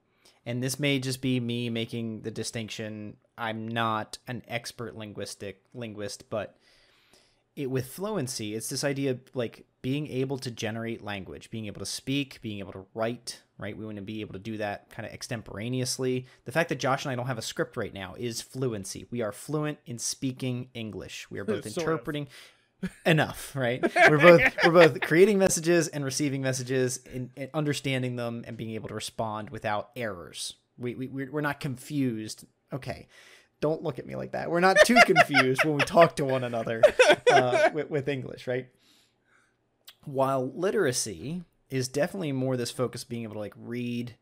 And 0.46 0.62
this 0.62 0.80
may 0.80 1.00
just 1.00 1.20
be 1.22 1.40
me 1.40 1.70
making 1.72 2.22
the 2.22 2.32
distinction. 2.32 3.18
I'm 3.40 3.68
not 3.68 4.20
an 4.28 4.44
expert 4.48 4.96
linguistic 4.96 5.64
linguist, 5.74 6.30
but 6.30 6.58
it 7.60 7.70
with 7.70 7.88
fluency 7.88 8.56
it's 8.56 8.70
this 8.70 8.84
idea 8.84 9.12
of 9.12 9.20
like 9.34 9.66
being 9.82 10.08
able 10.08 10.38
to 10.38 10.50
generate 10.50 11.04
language 11.04 11.50
being 11.52 11.66
able 11.66 11.80
to 11.80 11.86
speak 11.86 12.42
being 12.42 12.60
able 12.60 12.72
to 12.72 12.86
write 12.94 13.42
right 13.58 13.78
we 13.78 13.86
want 13.86 13.98
to 13.98 14.02
be 14.02 14.22
able 14.22 14.34
to 14.34 14.40
do 14.40 14.58
that 14.58 14.90
kind 14.90 15.06
of 15.06 15.12
extemporaneously 15.12 16.26
the 16.46 16.52
fact 16.52 16.70
that 16.70 16.80
josh 16.80 17.04
and 17.04 17.12
i 17.12 17.16
don't 17.16 17.28
have 17.28 17.38
a 17.38 17.44
script 17.44 17.76
right 17.76 17.94
now 17.94 18.16
is 18.18 18.42
fluency 18.42 19.06
we 19.12 19.22
are 19.22 19.32
fluent 19.32 19.78
in 19.86 20.00
speaking 20.00 20.70
english 20.74 21.30
we 21.30 21.38
are 21.38 21.46
both 21.46 21.64
Sort 21.70 21.78
of. 21.78 21.84
interpreting 21.84 22.28
enough, 23.06 23.56
right? 23.56 23.84
We're 24.10 24.18
both 24.20 24.42
we're 24.64 24.72
both 24.72 25.02
creating 25.02 25.38
messages 25.38 25.88
and 25.88 26.06
receiving 26.06 26.42
messages 26.42 27.00
and, 27.14 27.30
and 27.36 27.50
understanding 27.54 28.16
them 28.16 28.44
and 28.48 28.56
being 28.56 28.72
able 28.72 28.88
to 28.90 28.96
respond 28.96 29.50
without 29.50 29.90
errors. 29.96 30.56
We 30.78 30.96
we 30.96 31.08
we're 31.08 31.42
not 31.42 31.60
confused. 31.60 32.46
Okay. 32.72 33.08
Don't 33.62 33.84
look 33.84 34.00
at 34.00 34.06
me 34.06 34.16
like 34.16 34.32
that. 34.32 34.50
We're 34.50 34.60
not 34.60 34.78
too 34.86 34.98
confused 35.06 35.66
when 35.66 35.76
we 35.76 35.84
talk 35.84 36.16
to 36.16 36.26
one 36.26 36.44
another 36.44 36.82
uh, 37.32 37.70
with, 37.74 37.90
with 37.90 38.08
English, 38.08 38.48
right? 38.48 38.68
While 40.06 40.52
literacy 40.54 41.44
is 41.70 41.88
definitely 41.88 42.32
more 42.32 42.58
this 42.58 42.72
focus 42.72 43.04
being 43.04 43.24
able 43.24 43.34
to 43.34 43.40
like 43.40 43.54
read, 43.58 44.16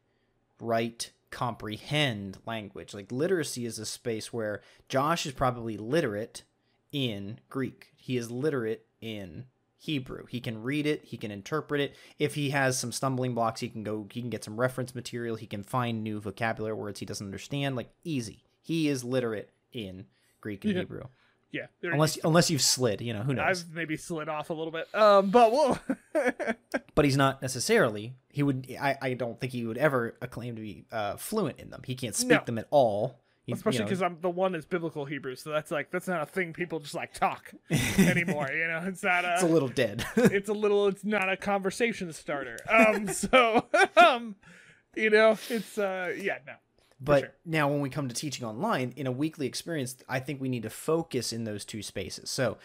write, 0.60 1.12
comprehend 1.30 2.38
language. 2.46 2.94
Like 2.94 3.12
literacy 3.12 3.66
is 3.66 3.80
a 3.80 3.86
space 3.86 4.34
where 4.34 4.62
Josh 4.90 5.26
is 5.26 5.34
probably 5.34 5.78
literate 5.78 6.44
in 6.92 7.40
Greek. 7.50 7.92
He 7.96 8.18
is 8.18 8.32
literate 8.32 8.86
in 9.02 9.46
Hebrew. 9.78 10.26
He 10.26 10.40
can 10.40 10.64
read 10.64 10.88
it, 10.88 11.06
he 11.06 11.18
can 11.18 11.32
interpret 11.32 11.80
it. 11.80 11.96
If 12.18 12.36
he 12.36 12.50
has 12.50 12.80
some 12.80 12.92
stumbling 12.92 13.36
blocks, 13.36 13.62
he 13.62 13.70
can 13.70 13.84
go 13.84 14.08
he 14.12 14.22
can 14.22 14.30
get 14.30 14.44
some 14.44 14.60
reference 14.60 14.96
material, 14.96 15.36
he 15.36 15.46
can 15.46 15.64
find 15.64 16.04
new 16.04 16.20
vocabulary 16.20 16.76
words 16.76 17.00
he 17.00 17.06
doesn't 17.06 17.26
understand, 17.26 17.76
like 17.76 17.92
easy. 18.04 18.44
He 18.68 18.90
is 18.90 19.04
literate 19.06 19.50
in 19.72 20.06
Greek 20.42 20.66
and 20.66 20.74
Yeah. 20.74 20.80
Hebrew. 20.82 21.04
Yeah. 21.52 21.68
Unless 21.82 22.20
unless 22.26 22.52
you've 22.52 22.62
slid, 22.62 23.00
you 23.00 23.14
know, 23.14 23.22
who 23.22 23.34
knows. 23.34 23.64
I've 23.64 23.74
maybe 23.74 23.96
slid 23.96 24.28
off 24.28 24.50
a 24.50 24.54
little 24.54 24.72
bit. 24.74 24.94
Um, 24.94 25.30
but 25.30 25.52
we'll 25.54 25.80
but 26.94 27.06
he's 27.06 27.16
not 27.18 27.42
necessarily 27.42 28.16
he 28.30 28.44
would 28.44 28.68
I, 28.80 28.98
I 29.02 29.14
don't 29.14 29.40
think 29.40 29.54
he 29.54 29.66
would 29.66 29.78
ever 29.78 30.12
claim 30.30 30.56
to 30.58 30.62
be 30.62 30.86
uh, 30.92 31.16
fluent 31.16 31.60
in 31.60 31.70
them 31.70 31.82
he 31.86 31.96
can't 31.96 32.14
speak 32.16 32.30
No. 32.30 32.44
them 32.46 32.58
at 32.58 32.68
all 32.70 33.20
He- 33.46 33.52
you 33.54 33.56
especially 33.56 33.80
know, 33.80 33.86
because 33.86 34.02
I'm 34.02 34.18
the 34.22 34.30
one 34.30 34.56
is 34.56 34.66
biblical 34.66 35.06
Hebrew, 35.06 35.36
so 35.36 35.50
that's 35.52 35.72
like 35.72 35.90
that's 35.90 36.08
not 36.08 36.22
a 36.22 36.26
thing 36.26 36.52
people 36.52 36.80
just 36.82 36.94
like 36.94 37.14
talk 37.14 37.54
anymore. 37.98 38.50
You 38.52 38.68
know, 38.68 38.84
it's 38.86 39.02
not 39.04 39.24
a. 39.24 39.36
it's 39.36 39.44
a 39.44 39.48
little 39.48 39.70
dead 39.70 40.06
it's 40.18 40.50
a 40.50 40.54
little 40.54 40.88
it's 40.88 41.06
not 41.06 41.32
a 41.32 41.38
conversation 41.38 42.12
starter 42.12 42.58
um 42.70 43.08
so 43.08 43.66
um 43.96 44.36
you 44.98 45.10
know 45.10 45.38
it's 45.50 45.78
uh 45.78 46.14
yeah 46.18 46.40
no 46.46 46.54
but 47.00 47.20
sure. 47.20 47.34
now 47.46 47.70
when 47.70 47.82
we 47.82 47.90
come 47.90 48.08
to 48.08 48.16
teaching 48.16 48.46
online 48.46 48.94
in 48.96 49.08
a 49.08 49.12
weekly 49.12 49.46
experience 49.46 49.96
i 50.10 50.20
think 50.20 50.42
we 50.42 50.50
need 50.50 50.64
to 50.64 50.70
focus 50.70 51.34
in 51.34 51.44
those 51.44 51.66
two 51.66 51.82
spaces. 51.82 52.30
So 52.30 52.58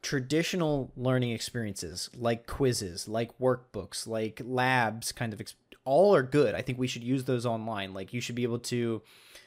traditional 0.00 0.92
learning 0.96 1.32
experiences 1.32 2.08
like 2.16 2.46
quizzes 2.46 3.08
like 3.08 3.36
workbooks 3.40 4.06
like 4.06 4.40
labs 4.44 5.10
kind 5.10 5.32
of 5.32 5.40
ex- 5.40 5.56
all 5.84 6.14
are 6.14 6.22
good. 6.22 6.54
I 6.54 6.62
think 6.62 6.78
we 6.78 6.86
should 6.86 7.02
use 7.02 7.24
those 7.24 7.46
online. 7.46 7.94
Like 7.94 8.12
you 8.12 8.20
should 8.20 8.34
be 8.34 8.42
able 8.42 8.58
to 8.60 9.02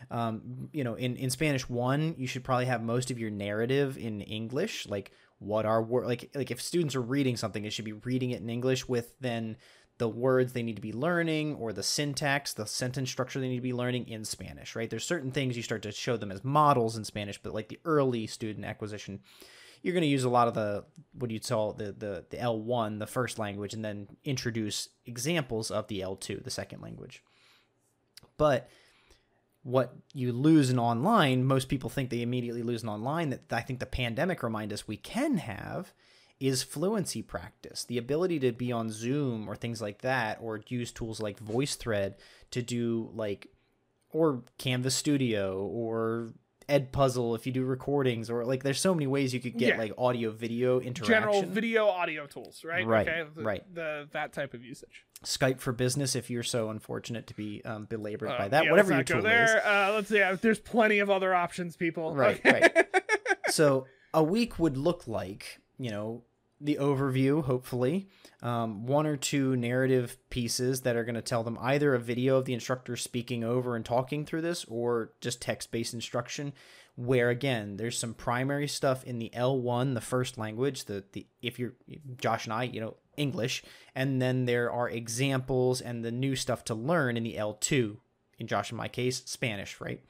um, 0.10 0.70
you 0.74 0.84
know 0.84 0.96
in, 0.96 1.16
in 1.16 1.30
spanish 1.30 1.70
one 1.70 2.16
you 2.18 2.26
should 2.28 2.44
probably 2.44 2.66
have 2.66 2.82
most 2.82 3.12
of 3.12 3.20
your 3.20 3.30
narrative 3.30 3.98
in 3.98 4.22
english. 4.22 4.88
Like 4.88 5.12
what 5.38 5.66
are 5.66 5.82
wor- 5.82 6.06
like 6.06 6.32
like 6.36 6.52
if 6.52 6.62
students 6.62 6.96
are 6.96 7.02
reading 7.02 7.38
something 7.38 7.64
they 7.64 7.70
should 7.70 7.86
be 7.86 7.94
reading 7.94 8.32
it 8.32 8.42
in 8.42 8.50
english 8.50 8.88
with 8.88 9.14
then 9.20 9.58
the 10.02 10.10
words 10.10 10.54
they 10.54 10.64
need 10.64 10.76
to 10.76 10.82
be 10.82 10.92
learning 10.92 11.54
or 11.56 11.72
the 11.72 11.84
syntax 11.84 12.54
the 12.54 12.66
sentence 12.66 13.12
structure 13.12 13.40
they 13.40 13.48
need 13.48 13.58
to 13.58 13.62
be 13.62 13.72
learning 13.72 14.08
in 14.08 14.26
spanish 14.26 14.76
right 14.76 14.90
there's 14.90 15.06
certain 15.06 15.30
things 15.30 15.56
you 15.56 15.62
start 15.62 15.84
to 15.84 15.92
show 15.92 16.18
them 16.18 16.32
as 16.32 16.44
models 16.44 16.98
in 16.98 17.06
spanish 17.06 17.40
but 17.42 17.54
like 17.54 17.70
the 17.70 17.80
early 17.86 18.26
student 18.26 18.66
acquisition 18.66 19.20
you're 19.84 19.94
going 19.94 20.02
to 20.02 20.08
use 20.08 20.24
a 20.24 20.30
lot 20.30 20.48
of 20.48 20.56
the 20.56 20.84
what 21.14 21.28
do 21.28 21.34
you 21.34 21.40
call 21.40 21.74
the, 21.74 21.92
the 21.92 22.26
the 22.30 22.38
L1, 22.38 23.00
the 23.00 23.08
first 23.08 23.40
language, 23.40 23.74
and 23.74 23.84
then 23.84 24.08
introduce 24.24 24.90
examples 25.06 25.72
of 25.72 25.88
the 25.88 26.02
L2, 26.02 26.44
the 26.44 26.52
second 26.52 26.82
language. 26.82 27.24
But 28.38 28.70
what 29.64 29.96
you 30.14 30.34
lose 30.34 30.70
in 30.70 30.80
online, 30.80 31.46
most 31.46 31.70
people 31.70 31.90
think 31.90 32.10
they 32.10 32.22
immediately 32.22 32.64
lose 32.64 32.84
in 32.84 32.90
online. 32.90 33.30
That 33.30 33.52
I 33.52 33.62
think 33.62 33.80
the 33.80 33.86
pandemic 33.86 34.44
reminded 34.44 34.74
us 34.74 34.88
we 34.88 34.98
can 34.98 35.38
have 35.38 35.94
is 36.42 36.64
fluency 36.64 37.22
practice, 37.22 37.86
the 37.86 37.98
ability 37.98 38.40
to 38.40 38.52
be 38.52 38.72
on 38.72 38.90
Zoom 38.90 39.48
or 39.48 39.56
things 39.56 39.82
like 39.82 40.02
that, 40.02 40.40
or 40.42 40.62
use 40.68 40.92
tools 40.92 41.20
like 41.22 41.40
VoiceThread 41.40 42.16
to 42.52 42.62
do 42.62 43.10
like 43.14 43.48
or 44.12 44.44
Canvas 44.58 44.96
Studio 44.96 45.64
or 45.66 46.34
Edpuzzle 46.70 47.36
if 47.36 47.46
you 47.46 47.52
do 47.52 47.64
recordings 47.66 48.30
or 48.30 48.46
like 48.46 48.64
there's 48.64 48.80
so 48.80 48.94
many 48.94 49.06
ways 49.08 49.34
you 49.34 49.40
could 49.42 49.58
get 49.58 49.70
Yeah. 49.76 49.78
like 49.78 49.94
audio 49.98 50.32
video 50.32 50.80
interaction. 50.80 51.06
general 51.14 51.42
video 51.44 51.88
audio 51.88 52.28
tools 52.28 52.64
right 52.64 52.86
Right, 52.86 53.08
okay 53.08 53.24
the, 53.36 53.44
right. 53.44 53.76
the 53.76 54.08
that 54.14 54.32
type 54.32 54.54
of 54.54 54.64
usage 54.64 55.06
Skype 55.26 55.60
for 55.60 55.74
Business 55.74 56.16
if 56.16 56.30
you're 56.30 56.44
so 56.44 56.70
unfortunate 56.70 57.28
to 57.28 57.36
be 57.36 57.62
um, 57.66 57.86
belabored 57.86 58.30
Uh, 58.30 58.38
by 58.38 58.48
that. 58.48 58.64
yeah, 58.66 58.72
Whatever 58.72 58.94
your 58.94 59.04
tool 59.04 59.22
go 59.22 59.28
is. 59.30 59.50
uh 59.52 59.92
let's 59.96 60.08
see 60.10 60.22
uh, 60.22 60.38
there's 60.40 60.60
plenty 60.60 61.00
of 61.00 61.10
other 61.10 61.34
options 61.36 61.76
people 61.76 62.16
Right, 62.16 62.38
Okay. 62.46 62.62
right. 62.62 62.88
so 63.50 63.86
a 64.14 64.24
week 64.24 64.58
would 64.60 64.78
look 64.78 65.08
like, 65.08 65.60
you 65.78 65.90
know, 65.92 66.24
the 66.64 66.78
overview, 66.80 67.44
hopefully, 67.44 68.08
um, 68.42 68.86
one 68.86 69.08
or 69.08 69.18
two 69.18 69.56
narrative 69.56 70.18
pieces 70.30 70.82
that 70.82 70.96
are 70.96 71.04
going 71.04 71.16
to 71.16 71.22
tell 71.22 71.44
them 71.44 71.58
either 71.62 71.94
a 71.94 72.00
video 72.00 72.38
of 72.38 72.46
the 72.46 72.54
instructor 72.54 72.96
speaking 72.96 73.44
over 73.44 73.76
and 73.76 73.86
talking 73.86 74.26
through 74.26 74.42
this 74.42 74.66
or 74.66 75.12
just 75.22 75.42
text 75.42 75.72
based 75.72 75.94
instruction. 75.94 76.54
Where 76.96 77.30
again, 77.30 77.78
there's 77.78 77.98
some 77.98 78.14
primary 78.14 78.68
stuff 78.68 79.04
in 79.06 79.18
the 79.18 79.32
L1, 79.34 79.94
the 79.94 80.02
first 80.02 80.38
language, 80.38 80.86
the, 80.86 81.04
the 81.14 81.26
if 81.42 81.58
you're 81.58 81.74
Josh 82.18 82.46
and 82.46 82.54
I, 82.54 82.64
you 82.64 82.82
know, 82.82 82.98
English, 83.18 83.64
and 83.96 84.22
then 84.22 84.46
there 84.46 84.72
are 84.72 84.90
examples 84.90 85.82
and 85.82 86.04
the 86.04 86.12
new 86.12 86.36
stuff 86.36 86.66
to 86.66 86.76
learn 86.76 87.18
in 87.18 87.24
the 87.24 87.36
L2. 87.36 87.98
In 88.40 88.48
Josh 88.48 88.72
and 88.72 88.78
my 88.78 88.88
case, 88.88 89.22
Spanish, 89.26 89.80
right? 89.80 90.02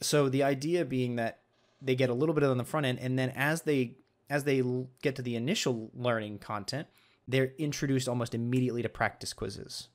so 0.00 0.28
the 0.28 0.42
idea 0.42 0.84
being 0.84 1.16
that 1.16 1.40
they 1.80 1.94
get 1.94 2.10
a 2.10 2.14
little 2.14 2.34
bit 2.34 2.44
of 2.44 2.50
on 2.50 2.58
the 2.58 2.64
front 2.64 2.86
end 2.86 2.98
and 3.00 3.18
then 3.18 3.30
as 3.30 3.62
they 3.62 3.96
as 4.30 4.44
they 4.44 4.60
l- 4.60 4.88
get 5.02 5.16
to 5.16 5.22
the 5.22 5.36
initial 5.36 5.90
learning 5.94 6.38
content 6.38 6.86
they're 7.30 7.52
introduced 7.58 8.08
almost 8.08 8.34
immediately 8.34 8.80
to 8.80 8.88
practice 8.88 9.34
quizzes. 9.34 9.88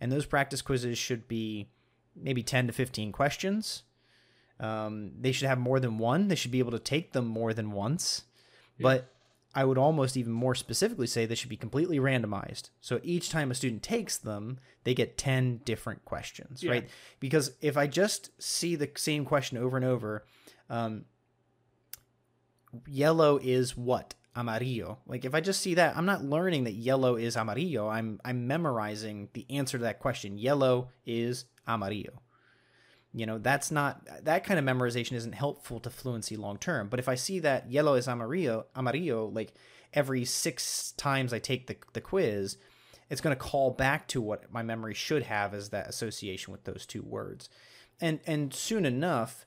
And 0.00 0.12
those 0.12 0.26
practice 0.26 0.62
quizzes 0.62 0.96
should 0.96 1.26
be 1.26 1.70
maybe 2.14 2.44
10 2.44 2.68
to 2.68 2.72
15 2.72 3.10
questions. 3.10 3.82
Um, 4.60 5.10
they 5.20 5.32
should 5.32 5.48
have 5.48 5.58
more 5.58 5.80
than 5.80 5.98
one. 5.98 6.28
They 6.28 6.36
should 6.36 6.52
be 6.52 6.60
able 6.60 6.70
to 6.70 6.78
take 6.78 7.12
them 7.12 7.26
more 7.26 7.52
than 7.52 7.72
once. 7.72 8.24
But 8.80 9.12
i 9.54 9.64
would 9.64 9.78
almost 9.78 10.16
even 10.16 10.30
more 10.30 10.54
specifically 10.54 11.06
say 11.08 11.26
they 11.26 11.34
should 11.34 11.48
be 11.48 11.56
completely 11.56 11.98
randomized. 11.98 12.68
So 12.80 13.00
each 13.02 13.28
time 13.30 13.50
a 13.50 13.54
student 13.54 13.82
takes 13.82 14.16
them 14.16 14.60
they 14.84 14.94
get 14.94 15.18
10 15.18 15.62
different 15.64 16.04
questions 16.04 16.62
Yeah. 16.62 16.70
right? 16.70 16.88
Because 17.18 17.52
if 17.60 17.76
i 17.76 17.88
just 17.88 18.30
see 18.40 18.76
the 18.76 18.88
same 18.94 19.24
question 19.24 19.58
over 19.58 19.76
and 19.76 19.84
over 19.84 20.24
um, 20.70 21.06
yellow 22.86 23.38
is 23.42 23.76
what? 23.76 24.14
Amarillo. 24.36 24.98
Like 25.06 25.24
if 25.24 25.34
i 25.34 25.40
just 25.40 25.60
see 25.60 25.74
that 25.74 25.96
i'm 25.96 26.06
not 26.06 26.22
learning 26.22 26.64
that 26.64 26.74
yellow 26.74 27.16
is 27.16 27.36
amarillo. 27.36 27.88
I'm 27.88 28.20
i'm 28.24 28.46
memorizing 28.46 29.28
the 29.32 29.44
answer 29.50 29.78
to 29.78 29.84
that 29.84 29.98
question. 29.98 30.38
Yellow 30.38 30.90
is 31.04 31.46
amarillo. 31.66 32.22
You 33.12 33.26
know 33.26 33.38
that's 33.38 33.70
not 33.72 34.06
that 34.22 34.44
kind 34.44 34.60
of 34.60 34.64
memorization 34.64 35.12
isn't 35.12 35.34
helpful 35.34 35.80
to 35.80 35.90
fluency 35.90 36.36
long 36.36 36.56
term. 36.58 36.88
But 36.88 37.00
if 37.00 37.08
i 37.08 37.16
see 37.16 37.40
that 37.40 37.70
yellow 37.70 37.94
is 37.94 38.06
amarillo 38.06 38.66
amarillo 38.76 39.26
like 39.26 39.54
every 39.92 40.24
six 40.24 40.92
times 40.92 41.32
i 41.32 41.38
take 41.38 41.66
the, 41.66 41.76
the 41.94 42.00
quiz 42.00 42.58
it's 43.10 43.20
going 43.20 43.34
to 43.34 43.42
call 43.42 43.70
back 43.70 44.06
to 44.08 44.20
what 44.20 44.52
my 44.52 44.62
memory 44.62 44.94
should 44.94 45.24
have 45.24 45.54
as 45.54 45.70
that 45.70 45.88
association 45.88 46.52
with 46.52 46.64
those 46.64 46.86
two 46.86 47.02
words. 47.02 47.48
And 48.00 48.20
and 48.26 48.52
soon 48.54 48.84
enough 48.84 49.44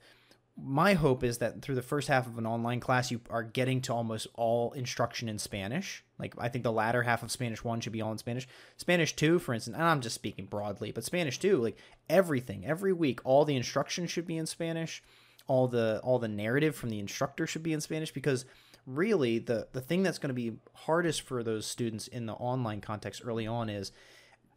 my 0.58 0.94
hope 0.94 1.24
is 1.24 1.38
that 1.40 1.62
through 1.62 1.76
the 1.76 1.82
first 1.82 2.08
half 2.08 2.28
of 2.28 2.38
an 2.38 2.46
online 2.46 2.80
class 2.80 3.10
you 3.10 3.22
are 3.30 3.44
getting 3.44 3.82
to 3.82 3.94
almost 3.94 4.28
all 4.36 4.72
instruction 4.74 5.30
in 5.30 5.40
spanish. 5.40 6.04
Like 6.20 6.36
i 6.38 6.50
think 6.50 6.64
the 6.64 6.72
latter 6.72 7.04
half 7.04 7.24
of 7.24 7.32
spanish 7.32 7.64
1 7.64 7.82
should 7.82 7.94
be 7.94 8.02
all 8.02 8.12
in 8.12 8.18
spanish. 8.18 8.48
Spanish 8.78 9.16
2 9.16 9.40
for 9.40 9.54
instance 9.54 9.76
and 9.76 9.86
i'm 9.86 10.02
just 10.02 10.16
speaking 10.16 10.46
broadly 10.46 10.92
but 10.92 11.04
spanish 11.04 11.40
2 11.40 11.58
like 11.58 11.78
everything 12.10 12.66
every 12.66 12.94
week 12.94 13.22
all 13.24 13.46
the 13.46 13.56
instruction 13.56 14.08
should 14.08 14.28
be 14.28 14.38
in 14.38 14.46
spanish. 14.46 15.04
All 15.48 15.68
the 15.68 16.00
all 16.04 16.20
the 16.20 16.28
narrative 16.28 16.76
from 16.76 16.90
the 16.90 17.00
instructor 17.00 17.48
should 17.48 17.64
be 17.64 17.74
in 17.74 17.82
spanish 17.82 18.12
because 18.12 18.46
really 18.86 19.40
the 19.40 19.68
the 19.72 19.82
thing 19.82 20.04
that's 20.04 20.20
going 20.20 20.30
to 20.30 20.34
be 20.34 20.54
hardest 20.74 21.22
for 21.22 21.44
those 21.44 21.66
students 21.66 22.08
in 22.08 22.26
the 22.26 22.34
online 22.34 22.82
context 22.82 23.22
early 23.26 23.48
on 23.48 23.70
is 23.70 23.92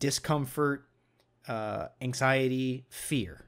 discomfort 0.00 0.88
uh, 1.46 1.88
anxiety 2.00 2.85
fear 2.88 3.46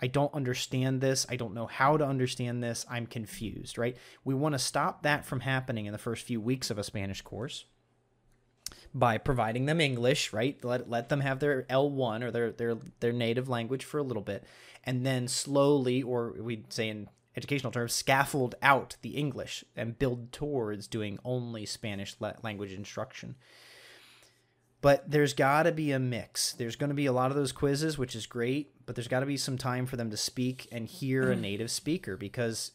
I 0.00 0.06
don't 0.06 0.32
understand 0.34 1.00
this. 1.00 1.26
I 1.28 1.36
don't 1.36 1.54
know 1.54 1.66
how 1.66 1.96
to 1.96 2.06
understand 2.06 2.62
this. 2.62 2.86
I'm 2.88 3.06
confused, 3.06 3.78
right? 3.78 3.96
We 4.24 4.34
want 4.34 4.54
to 4.54 4.58
stop 4.58 5.02
that 5.02 5.24
from 5.24 5.40
happening 5.40 5.86
in 5.86 5.92
the 5.92 5.98
first 5.98 6.24
few 6.24 6.40
weeks 6.40 6.70
of 6.70 6.78
a 6.78 6.84
Spanish 6.84 7.22
course 7.22 7.64
by 8.94 9.18
providing 9.18 9.66
them 9.66 9.80
English, 9.80 10.32
right? 10.32 10.62
Let, 10.64 10.88
let 10.88 11.08
them 11.08 11.20
have 11.20 11.40
their 11.40 11.64
L1 11.64 12.22
or 12.22 12.30
their, 12.30 12.52
their 12.52 12.76
their 13.00 13.12
native 13.12 13.48
language 13.48 13.84
for 13.84 13.98
a 13.98 14.02
little 14.02 14.22
bit 14.22 14.44
and 14.84 15.04
then 15.04 15.28
slowly 15.28 16.02
or 16.02 16.34
we'd 16.40 16.72
say 16.72 16.88
in 16.88 17.08
educational 17.36 17.72
terms 17.72 17.92
scaffold 17.92 18.54
out 18.62 18.96
the 19.02 19.10
English 19.10 19.64
and 19.76 19.98
build 19.98 20.32
towards 20.32 20.86
doing 20.86 21.18
only 21.24 21.66
Spanish 21.66 22.16
language 22.42 22.72
instruction 22.72 23.36
but 24.80 25.10
there's 25.10 25.34
got 25.34 25.64
to 25.64 25.72
be 25.72 25.92
a 25.92 25.98
mix. 25.98 26.52
There's 26.52 26.76
going 26.76 26.90
to 26.90 26.94
be 26.94 27.06
a 27.06 27.12
lot 27.12 27.30
of 27.30 27.36
those 27.36 27.52
quizzes, 27.52 27.98
which 27.98 28.14
is 28.14 28.26
great, 28.26 28.70
but 28.86 28.94
there's 28.94 29.08
got 29.08 29.20
to 29.20 29.26
be 29.26 29.36
some 29.36 29.58
time 29.58 29.86
for 29.86 29.96
them 29.96 30.10
to 30.10 30.16
speak 30.16 30.68
and 30.70 30.86
hear 30.86 31.30
a 31.30 31.36
native 31.36 31.70
speaker 31.70 32.16
because 32.16 32.72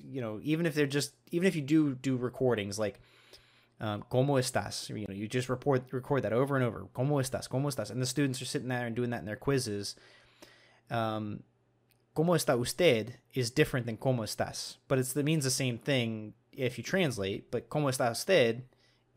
you 0.00 0.20
know, 0.20 0.40
even 0.42 0.66
if 0.66 0.74
they're 0.74 0.86
just 0.86 1.12
even 1.30 1.46
if 1.46 1.54
you 1.54 1.62
do 1.62 1.94
do 1.94 2.16
recordings 2.16 2.78
like 2.78 3.00
um, 3.80 4.04
¿Cómo 4.10 4.38
estás? 4.38 4.88
You 4.88 5.06
know, 5.06 5.14
you 5.14 5.28
just 5.28 5.48
report 5.48 5.84
record 5.92 6.22
that 6.22 6.32
over 6.32 6.56
and 6.56 6.64
over. 6.64 6.86
¿Cómo 6.94 7.20
estás? 7.20 7.48
¿Cómo 7.48 7.66
estás? 7.66 7.90
And 7.90 8.02
the 8.02 8.06
students 8.06 8.42
are 8.42 8.44
sitting 8.44 8.68
there 8.68 8.86
and 8.86 8.96
doing 8.96 9.10
that 9.10 9.20
in 9.20 9.26
their 9.26 9.36
quizzes. 9.36 9.94
Um, 10.90 11.42
¿Cómo 12.16 12.34
está 12.34 12.58
usted? 12.58 13.18
is 13.34 13.50
different 13.50 13.86
than 13.86 13.96
¿Cómo 13.96 14.24
estás? 14.24 14.76
But 14.88 14.98
it's, 14.98 15.16
it 15.16 15.24
means 15.24 15.44
the 15.44 15.50
same 15.50 15.78
thing 15.78 16.34
if 16.52 16.76
you 16.76 16.82
translate. 16.82 17.50
But 17.50 17.68
¿Cómo 17.68 17.88
está 17.88 18.10
usted? 18.10 18.62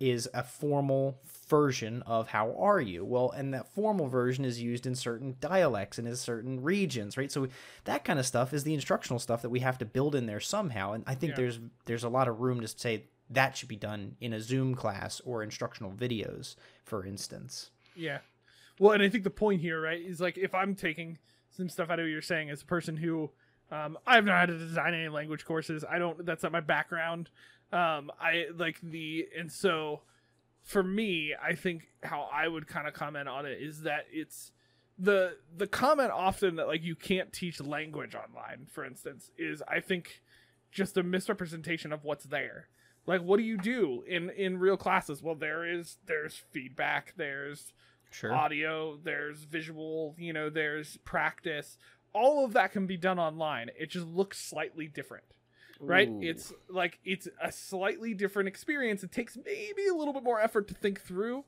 Is 0.02 0.28
a 0.34 0.44
formal 0.44 1.20
version 1.48 2.02
of 2.04 2.30
how 2.30 2.54
are 2.58 2.82
you 2.82 3.04
well 3.06 3.30
and 3.32 3.54
that 3.54 3.68
formal 3.76 4.08
version 4.08 4.44
is 4.46 4.62
used 4.62 4.88
in 4.88 4.96
certain 4.96 5.36
dialects 5.40 5.98
and 6.00 6.08
in 6.08 6.16
certain 6.16 6.62
regions 6.62 7.18
right 7.18 7.32
so 7.32 7.48
that 7.84 8.04
kind 8.04 8.18
of 8.18 8.26
stuff 8.26 8.54
is 8.54 8.64
the 8.64 8.74
instructional 8.74 9.20
stuff 9.20 9.42
that 9.42 9.50
we 9.50 9.60
have 9.60 9.78
to 9.78 9.86
build 9.86 10.16
in 10.16 10.26
there 10.26 10.40
somehow 10.40 10.94
and 10.94 11.04
i 11.08 11.14
think 11.14 11.32
Yeah. 11.32 11.36
there's 11.38 11.60
there's 11.86 12.04
a 12.04 12.10
lot 12.10 12.28
of 12.28 12.40
room 12.40 12.62
to 12.62 12.68
say 12.68 13.04
that 13.30 13.56
should 13.58 13.68
be 13.70 13.76
done 13.76 14.16
in 14.22 14.34
a 14.34 14.40
zoom 14.42 14.76
class 14.76 15.22
or 15.26 15.44
instructional 15.44 15.92
videos 15.92 16.56
for 16.84 17.06
instance 17.06 17.70
Yeah. 17.96 18.20
Well, 18.80 18.94
and 18.94 19.04
I 19.04 19.10
think 19.10 19.24
the 19.26 19.30
point 19.30 19.62
here, 19.62 19.80
right, 19.80 20.02
is 20.02 20.20
like 20.20 20.38
if 20.40 20.56
I'm 20.56 20.74
taking 20.74 21.20
some 21.52 21.70
stuff 21.70 21.92
out 21.92 22.00
of 22.00 22.06
what 22.06 22.10
you're 22.10 22.22
saying 22.22 22.50
as 22.50 22.64
a 22.64 22.66
person 22.66 22.98
who 22.98 23.30
um, 23.70 23.98
I've 24.08 24.26
not 24.26 24.40
had 24.40 24.50
to 24.50 24.58
design 24.58 24.94
any 24.96 25.08
language 25.08 25.46
courses. 25.46 25.86
I 25.88 26.00
don't. 26.00 26.26
That's 26.26 26.42
not 26.42 26.52
my 26.52 26.62
background. 26.62 27.30
Um, 27.72 28.12
I 28.20 28.48
like 28.56 28.80
the 28.82 29.28
and 29.38 29.52
so 29.52 30.02
for 30.64 30.84
me, 30.84 31.34
I 31.42 31.56
think 31.56 31.88
how 32.04 32.30
I 32.32 32.48
would 32.48 32.68
kind 32.68 32.88
of 32.88 32.94
comment 32.94 33.28
on 33.28 33.46
it 33.46 33.62
is 33.62 33.82
that 33.84 34.06
it's 34.12 34.52
the 34.98 35.38
the 35.56 35.68
comment 35.68 36.12
often 36.12 36.56
that 36.58 36.68
like 36.68 36.84
you 36.84 36.96
can't 36.96 37.34
teach 37.34 37.60
language 37.60 38.16
online, 38.16 38.68
for 38.70 38.86
instance, 38.86 39.32
is 39.38 39.64
I 39.68 39.80
think 39.80 40.22
just 40.72 40.98
a 40.98 41.04
misrepresentation 41.04 41.92
of 41.92 42.04
what's 42.04 42.26
there. 42.26 42.68
Like, 43.08 43.22
what 43.22 43.38
do 43.38 43.44
you 43.44 43.58
do 43.58 44.04
in 44.08 44.30
in 44.30 44.60
real 44.60 44.78
classes? 44.78 45.24
Well, 45.24 45.36
there 45.36 45.66
is 45.66 45.98
there's 46.06 46.36
feedback, 46.52 47.14
there's 47.18 47.74
sure 48.12 48.34
audio, 48.34 48.98
there's 49.04 49.44
visual, 49.44 50.16
you 50.18 50.34
know, 50.34 50.50
there's 50.50 50.98
practice. 50.98 51.78
All 52.14 52.46
of 52.46 52.54
that 52.54 52.74
can 52.74 52.86
be 52.86 52.98
done 52.98 53.18
online. 53.18 53.70
It 53.80 53.90
just 53.90 54.06
looks 54.06 54.40
slightly 54.40 54.88
different. 54.88 55.24
Right? 55.88 56.10
Ooh. 56.10 56.20
It's 56.22 56.54
like 56.70 57.00
it's 57.04 57.28
a 57.42 57.52
slightly 57.52 58.14
different 58.14 58.48
experience. 58.48 59.04
It 59.04 59.12
takes 59.12 59.38
maybe 59.44 59.88
a 59.88 59.96
little 59.96 60.14
bit 60.14 60.24
more 60.24 60.40
effort 60.40 60.68
to 60.70 60.74
think 60.74 61.02
through. 61.02 61.46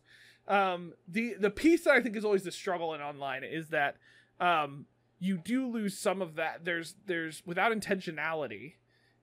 Um 0.47 0.93
the 1.07 1.35
the 1.39 1.49
piece 1.49 1.83
that 1.85 1.93
I 1.93 2.01
think 2.01 2.15
is 2.15 2.25
always 2.25 2.43
the 2.43 2.51
struggle 2.51 2.93
in 2.93 3.01
online 3.01 3.43
is 3.43 3.69
that 3.69 3.97
um 4.39 4.85
you 5.19 5.37
do 5.37 5.67
lose 5.67 5.97
some 5.97 6.21
of 6.21 6.35
that. 6.35 6.65
There's 6.65 6.95
there's 7.05 7.43
without 7.45 7.71
intentionality, 7.71 8.73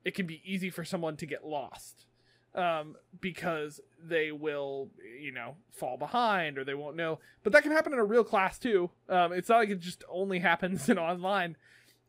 it 0.05 0.15
can 0.15 0.27
be 0.27 0.41
easy 0.45 0.71
for 0.71 0.85
someone 0.85 1.17
to 1.19 1.27
get 1.27 1.45
lost 1.45 2.07
um, 2.55 2.97
because 3.21 3.81
they 4.03 4.33
will, 4.33 4.89
you 5.21 5.33
know, 5.33 5.57
fall 5.71 5.97
behind 5.97 6.59
or 6.59 6.65
they 6.65 6.75
won't 6.75 6.97
know. 6.97 7.19
But 7.43 7.53
that 7.53 7.63
can 7.63 7.73
happen 7.73 7.93
in 7.93 7.99
a 7.99 8.05
real 8.05 8.25
class 8.25 8.59
too. 8.59 8.91
Um, 9.09 9.33
it's 9.33 9.49
not 9.49 9.59
like 9.59 9.71
it 9.71 9.81
just 9.81 10.05
only 10.09 10.39
happens 10.51 10.89
in 10.89 10.99
online. 10.99 11.57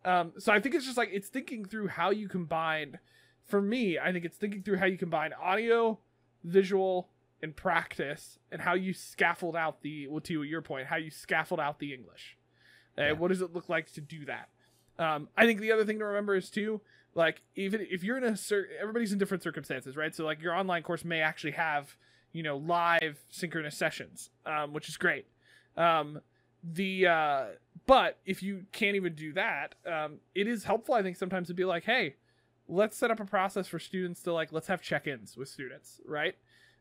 Um, 0.04 0.34
so 0.38 0.52
I 0.52 0.60
think 0.60 0.76
it's 0.76 0.86
just 0.86 0.98
like 0.98 1.10
it's 1.12 1.28
thinking 1.30 1.66
through 1.66 1.88
how 1.90 2.10
you 2.10 2.28
combine. 2.28 3.00
For 3.46 3.62
me, 3.62 4.00
I 4.00 4.12
think 4.12 4.26
it's 4.26 4.38
thinking 4.38 4.64
through 4.64 4.78
how 4.78 4.86
you 4.86 4.98
combine 4.98 5.32
audio, 5.34 6.00
visual, 6.44 7.10
and 7.42 7.56
practice, 7.56 8.40
and 8.52 8.62
how 8.62 8.74
you 8.74 8.94
scaffold 8.94 9.56
out 9.56 9.82
the. 9.82 10.08
Well, 10.08 10.22
to 10.22 10.44
your 10.44 10.62
point, 10.62 10.88
how 10.88 10.96
you 10.96 11.12
scaffold 11.12 11.60
out 11.60 11.80
the 11.80 11.94
English. 11.94 12.38
Uh, 12.98 13.02
Yeah. 13.02 13.12
What 13.14 13.30
does 13.30 13.42
it 13.42 13.54
look 13.54 13.70
like 13.70 13.92
to 13.94 14.02
do 14.02 14.26
that? 14.26 14.50
Um, 15.00 15.30
I 15.38 15.46
think 15.46 15.60
the 15.62 15.72
other 15.72 15.86
thing 15.86 16.00
to 16.00 16.06
remember 16.06 16.36
is 16.36 16.50
too, 16.50 16.82
like 17.16 17.42
even 17.56 17.86
if 17.90 18.04
you're 18.04 18.18
in 18.18 18.24
a 18.24 18.36
cer- 18.38 18.68
everybody's 18.80 19.12
in 19.12 19.18
different 19.18 19.44
circumstances, 19.44 19.96
right? 19.98 20.14
So 20.14 20.24
like 20.26 20.42
your 20.42 20.54
online 20.56 20.84
course 20.84 21.04
may 21.06 21.22
actually 21.22 21.52
have 21.54 21.96
you 22.34 22.44
know 22.44 22.58
live 22.58 23.20
synchronous 23.30 23.78
sessions, 23.78 24.30
um, 24.46 24.74
which 24.74 24.88
is 24.90 24.98
great. 24.98 25.26
Um, 25.78 26.22
the 26.64 27.08
uh, 27.08 27.46
but 27.86 28.18
if 28.26 28.44
you 28.44 28.66
can't 28.72 28.96
even 28.96 29.16
do 29.16 29.34
that, 29.34 29.76
um, 29.86 30.20
it 30.36 30.48
is 30.48 30.64
helpful 30.64 30.96
I 30.96 31.02
think 31.02 31.18
sometimes 31.18 31.48
to 31.48 31.54
be 31.54 31.66
like, 31.66 31.84
hey, 31.84 32.16
let's 32.68 32.98
set 32.98 33.12
up 33.12 33.20
a 33.20 33.26
process 33.26 33.68
for 33.68 33.80
students 33.80 34.22
to 34.24 34.34
like 34.34 34.52
let's 34.52 34.68
have 34.68 34.82
check-ins 34.82 35.36
with 35.38 35.50
students, 35.50 36.00
right? 36.06 36.36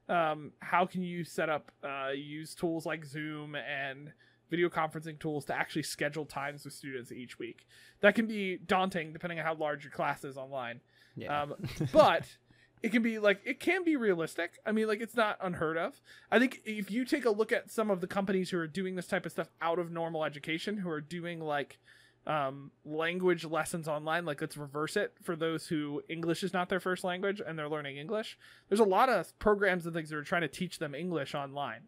Um, 0.09 0.53
how 0.59 0.87
can 0.87 1.03
you 1.03 1.25
set 1.25 1.49
up 1.49 1.71
uh, 1.85 2.11
use 2.11 2.55
tools 2.55 2.85
like 2.85 3.05
Zoom 3.05 3.55
and 3.55 4.13
video 4.51 4.69
conferencing 4.69 5.19
tools 5.19 5.45
to 5.45 5.55
actually 5.55 5.85
schedule 5.85 6.25
times 6.25 6.65
with 6.65 6.75
students 6.75 7.13
each 7.13 7.39
week? 7.39 7.67
That 8.01 8.15
can 8.15 8.27
be 8.27 8.59
daunting 8.59 9.13
depending 9.13 9.39
on 9.39 9.45
how 9.47 9.55
large 9.55 9.85
your 9.85 9.93
class 9.93 10.25
is 10.25 10.37
online. 10.37 10.81
yeah 11.17 11.43
Um, 11.43 11.55
but 11.93 12.25
it 12.83 12.93
can 12.93 13.03
be 13.03 13.19
like 13.19 13.41
it 13.45 13.61
can 13.61 13.85
be 13.85 13.97
realistic. 13.97 14.59
I 14.65 14.73
mean, 14.73 14.89
like 14.89 15.01
it's 15.01 15.17
not 15.17 15.37
unheard 15.41 15.77
of. 15.77 16.01
I 16.31 16.39
think 16.39 16.63
if 16.65 16.91
you 16.91 17.05
take 17.05 17.25
a 17.25 17.31
look 17.31 17.53
at 17.53 17.71
some 17.71 17.91
of 17.91 18.01
the 18.01 18.07
companies 18.07 18.51
who 18.51 18.59
are 18.59 18.67
doing 18.67 18.97
this 18.97 19.07
type 19.07 19.27
of 19.27 19.33
stuff 19.33 19.49
out 19.61 19.79
of 19.79 19.91
normal 19.91 20.25
education, 20.25 20.79
who 20.79 20.89
are 20.89 21.01
doing 21.01 21.41
like 21.41 21.79
um, 22.27 22.71
language 22.85 23.45
lessons 23.45 23.87
online, 23.87 24.25
like 24.25 24.41
let's 24.41 24.57
reverse 24.57 24.97
it 24.97 25.13
for 25.23 25.37
those 25.37 25.67
who 25.67 26.03
English 26.09 26.43
is 26.43 26.53
not 26.53 26.69
their 26.69 26.81
first 26.81 27.05
language 27.05 27.41
and 27.47 27.59
they're 27.59 27.69
learning 27.69 27.99
English. 27.99 28.39
There's 28.69 28.81
a 28.81 28.85
lot 28.85 29.09
of 29.09 29.39
programs 29.39 29.85
and 29.85 29.95
things 29.95 30.11
that 30.11 30.17
are 30.17 30.25
trying 30.25 30.43
to 30.43 30.49
teach 30.49 30.79
them 30.79 30.95
English 30.95 31.35
online. 31.35 31.83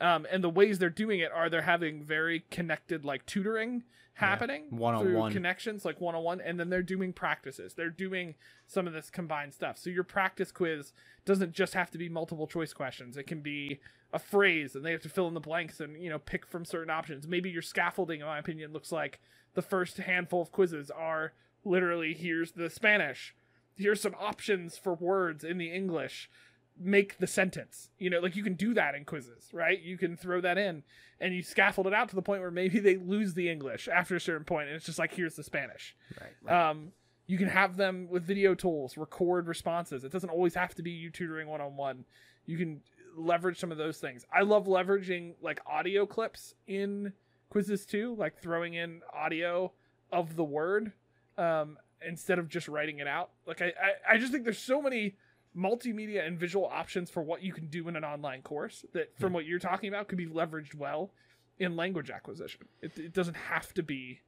Um, 0.00 0.26
and 0.30 0.42
the 0.42 0.50
ways 0.50 0.78
they're 0.78 0.90
doing 0.90 1.20
it 1.20 1.30
are 1.32 1.48
they're 1.48 1.62
having 1.62 2.02
very 2.02 2.44
connected 2.50 3.04
like 3.04 3.26
tutoring 3.26 3.84
happening 4.14 4.66
one-on-one. 4.70 5.32
through 5.32 5.36
connections 5.36 5.84
like 5.84 6.00
one-on-one 6.00 6.40
and 6.40 6.58
then 6.58 6.70
they're 6.70 6.82
doing 6.82 7.12
practices. 7.12 7.74
They're 7.74 7.90
doing 7.90 8.34
some 8.66 8.86
of 8.86 8.92
this 8.92 9.10
combined 9.10 9.54
stuff. 9.54 9.76
So 9.76 9.90
your 9.90 10.04
practice 10.04 10.52
quiz 10.52 10.92
doesn't 11.24 11.52
just 11.52 11.74
have 11.74 11.90
to 11.90 11.98
be 11.98 12.08
multiple 12.08 12.46
choice 12.46 12.72
questions. 12.72 13.16
It 13.16 13.26
can 13.26 13.40
be 13.40 13.80
a 14.12 14.18
phrase 14.18 14.76
and 14.76 14.84
they 14.84 14.92
have 14.92 15.02
to 15.02 15.08
fill 15.08 15.26
in 15.26 15.34
the 15.34 15.40
blanks 15.40 15.80
and 15.80 16.00
you 16.00 16.08
know 16.08 16.18
pick 16.18 16.46
from 16.46 16.64
certain 16.64 16.90
options. 16.90 17.26
Maybe 17.26 17.50
your 17.50 17.62
scaffolding 17.62 18.20
in 18.20 18.26
my 18.26 18.38
opinion 18.38 18.72
looks 18.72 18.92
like 18.92 19.20
the 19.54 19.62
first 19.62 19.96
handful 19.98 20.42
of 20.42 20.52
quizzes 20.52 20.90
are 20.90 21.32
literally 21.64 22.14
here's 22.14 22.52
the 22.52 22.70
spanish. 22.70 23.34
Here's 23.76 24.00
some 24.00 24.14
options 24.20 24.78
for 24.78 24.94
words 24.94 25.42
in 25.42 25.58
the 25.58 25.72
english 25.72 26.30
make 26.78 27.18
the 27.18 27.26
sentence 27.26 27.90
you 27.98 28.10
know 28.10 28.18
like 28.18 28.34
you 28.34 28.42
can 28.42 28.54
do 28.54 28.74
that 28.74 28.94
in 28.94 29.04
quizzes 29.04 29.48
right 29.52 29.80
you 29.80 29.96
can 29.96 30.16
throw 30.16 30.40
that 30.40 30.58
in 30.58 30.82
and 31.20 31.32
you 31.32 31.42
scaffold 31.42 31.86
it 31.86 31.94
out 31.94 32.08
to 32.08 32.16
the 32.16 32.22
point 32.22 32.40
where 32.40 32.50
maybe 32.50 32.80
they 32.80 32.96
lose 32.96 33.34
the 33.34 33.48
english 33.48 33.88
after 33.88 34.16
a 34.16 34.20
certain 34.20 34.44
point 34.44 34.66
and 34.66 34.76
it's 34.76 34.86
just 34.86 34.98
like 34.98 35.14
here's 35.14 35.36
the 35.36 35.44
spanish 35.44 35.94
right, 36.20 36.32
right. 36.42 36.70
um, 36.70 36.92
you 37.26 37.38
can 37.38 37.48
have 37.48 37.76
them 37.76 38.08
with 38.10 38.24
video 38.24 38.54
tools, 38.54 38.96
record 38.96 39.46
responses. 39.46 40.04
It 40.04 40.12
doesn't 40.12 40.30
always 40.30 40.54
have 40.54 40.74
to 40.74 40.82
be 40.82 40.90
you 40.90 41.10
tutoring 41.10 41.48
one 41.48 41.60
on 41.60 41.76
one. 41.76 42.04
You 42.46 42.58
can 42.58 42.82
leverage 43.16 43.58
some 43.58 43.72
of 43.72 43.78
those 43.78 43.98
things. 43.98 44.26
I 44.32 44.42
love 44.42 44.66
leveraging 44.66 45.34
like 45.40 45.60
audio 45.66 46.04
clips 46.04 46.54
in 46.66 47.12
quizzes 47.48 47.86
too, 47.86 48.14
like 48.18 48.38
throwing 48.38 48.74
in 48.74 49.00
audio 49.12 49.72
of 50.12 50.36
the 50.36 50.44
word 50.44 50.92
um, 51.38 51.78
instead 52.06 52.38
of 52.38 52.48
just 52.48 52.68
writing 52.68 52.98
it 52.98 53.06
out. 53.06 53.30
Like 53.46 53.62
I, 53.62 53.66
I, 53.66 54.14
I 54.14 54.18
just 54.18 54.30
think 54.30 54.44
there's 54.44 54.58
so 54.58 54.82
many 54.82 55.16
multimedia 55.56 56.26
and 56.26 56.38
visual 56.38 56.66
options 56.66 57.10
for 57.10 57.22
what 57.22 57.42
you 57.42 57.52
can 57.52 57.66
do 57.66 57.88
in 57.88 57.96
an 57.96 58.04
online 58.04 58.42
course 58.42 58.84
that 58.92 59.16
from 59.18 59.32
what 59.32 59.44
you're 59.46 59.58
talking 59.58 59.88
about 59.88 60.08
could 60.08 60.18
be 60.18 60.26
leveraged 60.26 60.74
well 60.74 61.10
in 61.58 61.76
language 61.76 62.10
acquisition. 62.10 62.66
It, 62.82 62.98
it 62.98 63.12
doesn't 63.12 63.36
have 63.36 63.72
to 63.74 63.82
be 63.82 64.20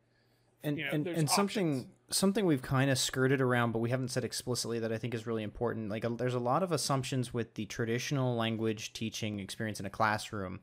and 0.67 0.79
you 0.79 0.85
know, 0.85 0.91
and, 0.93 1.07
and 1.07 1.31
something 1.31 1.79
options. 1.81 1.87
something 2.11 2.45
we've 2.47 2.63
kind 2.63 2.91
of 2.91 2.99
skirted 2.99 3.41
around 3.41 3.73
but 3.73 3.79
we 3.79 3.91
haven't 3.91 4.09
said 4.09 4.25
explicitly 4.25 4.79
that 4.79 4.93
i 4.93 4.99
think 4.99 5.15
is 5.15 5.27
really 5.27 5.43
important 5.43 5.89
like 5.89 6.05
a, 6.05 6.09
there's 6.09 6.35
a 6.35 6.41
lot 6.41 6.63
of 6.63 6.73
assumptions 6.73 7.33
with 7.33 7.55
the 7.55 7.67
traditional 7.67 8.37
language 8.37 8.93
teaching 8.93 9.39
experience 9.39 9.81
in 9.81 9.87
a 9.87 9.91
classroom 9.91 10.61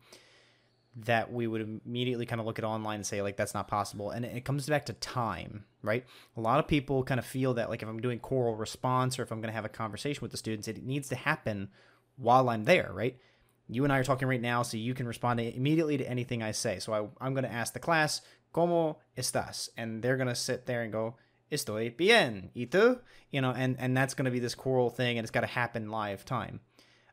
that 0.95 1.31
we 1.31 1.47
would 1.47 1.79
immediately 1.85 2.25
kind 2.25 2.39
of 2.39 2.45
look 2.45 2.59
at 2.59 2.65
online 2.65 2.97
and 2.97 3.05
say 3.05 3.21
like 3.21 3.35
that's 3.35 3.55
not 3.55 3.67
possible 3.67 4.11
and 4.11 4.25
it 4.25 4.45
comes 4.45 4.67
back 4.67 4.85
to 4.85 4.93
time 4.93 5.65
right 5.81 6.05
a 6.37 6.41
lot 6.41 6.59
of 6.59 6.67
people 6.67 7.03
kind 7.03 7.19
of 7.19 7.25
feel 7.25 7.55
that 7.55 7.67
like 7.67 7.81
if 7.81 7.89
i'm 7.89 7.99
doing 7.99 8.19
choral 8.19 8.55
response 8.55 9.17
or 9.17 9.23
if 9.23 9.31
i'm 9.31 9.41
going 9.41 9.49
to 9.49 9.55
have 9.55 9.65
a 9.65 9.69
conversation 9.69 10.21
with 10.21 10.29
the 10.29 10.37
students 10.37 10.67
it 10.67 10.83
needs 10.83 11.09
to 11.09 11.15
happen 11.15 11.67
while 12.15 12.47
i'm 12.47 12.65
there 12.65 12.91
right 12.93 13.17
you 13.67 13.83
and 13.83 13.91
i 13.91 13.97
are 13.97 14.03
talking 14.03 14.27
right 14.27 14.41
now 14.41 14.61
so 14.61 14.77
you 14.77 14.93
can 14.93 15.07
respond 15.07 15.39
immediately 15.39 15.97
to 15.97 16.07
anything 16.07 16.43
i 16.43 16.51
say 16.51 16.77
so 16.77 16.93
I, 16.93 17.25
i'm 17.25 17.33
going 17.33 17.45
to 17.45 17.51
ask 17.51 17.73
the 17.73 17.79
class 17.79 18.21
¿Cómo 18.53 18.97
estás? 19.17 19.69
And 19.75 20.01
they're 20.01 20.17
gonna 20.17 20.35
sit 20.35 20.65
there 20.65 20.83
and 20.83 20.91
go, 20.91 21.15
Estoy 21.51 21.95
bien. 21.95 22.51
¿Y 22.55 22.67
tú? 22.67 22.99
You 23.31 23.41
know, 23.41 23.51
and 23.51 23.75
and 23.79 23.97
that's 23.97 24.13
gonna 24.13 24.31
be 24.31 24.39
this 24.39 24.55
choral 24.55 24.89
thing, 24.89 25.17
and 25.17 25.25
it's 25.25 25.31
got 25.31 25.41
to 25.41 25.47
happen 25.47 25.89
live 25.89 26.23
time. 26.23 26.61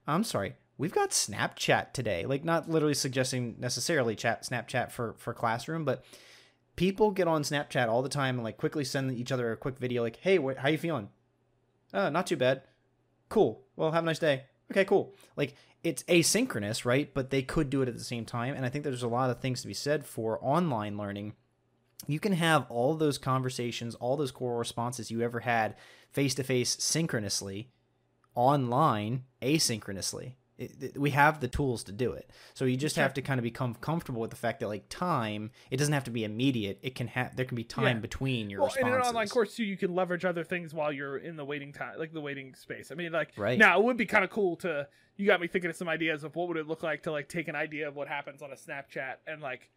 I'm 0.07 0.25
sorry, 0.25 0.55
we've 0.81 0.95
got 0.95 1.11
Snapchat 1.11 1.93
today. 1.93 2.25
Like, 2.25 2.45
not 2.45 2.69
literally 2.69 2.95
suggesting 2.95 3.57
necessarily 3.59 4.17
chat 4.17 4.43
Snapchat 4.43 4.91
for 4.91 5.15
for 5.19 5.35
classroom, 5.35 5.85
but 5.85 6.05
people 6.77 7.11
get 7.11 7.29
on 7.29 7.43
Snapchat 7.43 7.89
all 7.89 8.03
the 8.03 8.09
time 8.09 8.37
and 8.37 8.45
like 8.45 8.57
quickly 8.57 8.85
send 8.85 9.13
each 9.13 9.31
other 9.31 9.53
a 9.53 9.57
quick 9.57 9.79
video, 9.79 10.03
like, 10.03 10.17
"Hey, 10.17 10.39
wh- 10.39 10.57
how 10.57 10.69
you 10.69 10.79
feeling? 10.79 11.11
Uh, 11.93 12.09
not 12.09 12.27
too 12.27 12.37
bad. 12.37 12.63
Cool. 13.29 13.63
Well, 13.77 13.93
have 13.93 14.05
a 14.05 14.07
nice 14.07 14.19
day. 14.19 14.45
Okay, 14.71 14.85
cool. 14.85 15.15
Like 15.37 15.55
it's 15.85 16.03
asynchronous, 16.05 16.85
right? 16.85 17.13
But 17.13 17.31
they 17.31 17.43
could 17.43 17.71
do 17.71 17.83
it 17.83 17.89
at 17.89 17.97
the 17.97 18.05
same 18.05 18.25
time, 18.25 18.55
and 18.55 18.65
I 18.65 18.71
think 18.71 18.85
there's 18.85 19.03
a 19.03 19.09
lot 19.09 19.31
of 19.31 19.41
things 19.41 19.61
to 19.63 19.69
be 19.69 19.75
said 19.75 20.07
for 20.07 20.39
online 20.43 20.97
learning 20.97 21.35
you 22.07 22.21
can 22.21 22.33
have 22.33 22.67
all 22.71 22.95
those 22.95 23.19
conversations, 23.19 23.95
all 23.97 24.17
those 24.17 24.31
core 24.31 24.59
responses 24.59 25.11
you 25.11 25.21
ever 25.21 25.41
had 25.41 25.77
face 26.13 26.35
to 26.35 26.43
face 26.43 26.77
synchronously, 26.77 27.71
online 28.35 29.25
asynchronously. 29.43 30.35
It, 30.61 30.83
it- 30.83 30.99
we 30.99 31.11
have 31.11 31.41
the 31.41 31.49
tools 31.49 31.83
to 31.85 31.93
do 31.93 32.13
it. 32.13 32.31
So 32.55 32.67
you 32.67 32.77
just 32.77 32.97
have 32.97 33.15
to 33.15 33.23
kind 33.23 33.39
of 33.41 33.43
become 33.45 33.75
comfortable 33.75 34.21
with 34.21 34.31
the 34.31 34.37
fact 34.37 34.61
that 34.61 34.69
like 34.69 34.89
time, 34.91 35.51
it 35.71 35.79
doesn't 35.79 35.95
have 35.95 36.05
to 36.05 36.11
be 36.11 36.23
immediate. 36.23 36.79
It 36.83 36.95
can 36.95 37.09
have 37.09 37.35
there 37.35 37.47
can 37.47 37.57
be 37.57 37.65
time 37.65 37.97
Yeah. 37.97 38.01
between 38.01 38.51
your 38.51 38.61
Well, 38.61 38.75
in 38.79 38.87
an 38.87 38.93
online 39.01 39.29
course 39.29 39.57
too, 39.57 39.65
you 39.65 39.79
can 39.79 39.95
leverage 39.95 40.25
other 40.27 40.45
things 40.45 40.75
while 40.75 40.93
you're 40.93 41.17
in 41.17 41.37
the 41.37 41.45
waiting 41.45 41.73
time, 41.73 41.99
like 41.99 42.13
the 42.13 42.21
waiting 42.21 42.55
space. 42.55 42.93
I 42.93 42.95
mean, 42.95 43.11
like 43.13 43.33
Right. 43.37 43.59
now 43.59 43.79
it 43.81 43.85
would 43.85 43.97
be 43.97 44.07
kind 44.07 44.23
of 44.23 44.31
cool 44.31 44.57
to. 44.57 44.87
You 45.17 45.27
got 45.27 45.41
me 45.41 45.49
thinking 45.49 45.71
of 45.71 45.77
some 45.77 45.89
ideas 45.89 46.25
of 46.25 46.37
what 46.37 46.49
would 46.49 46.57
it 46.57 46.67
look 46.67 46.83
like 46.83 47.03
to 47.05 47.11
like 47.13 47.29
take 47.29 47.49
an 47.49 47.57
idea 47.57 47.89
of 47.89 47.97
what 47.97 48.09
happens 48.09 48.43
on 48.43 48.53
a 48.53 48.55
Snapchat 48.55 49.17
and 49.27 49.41
like 49.43 49.71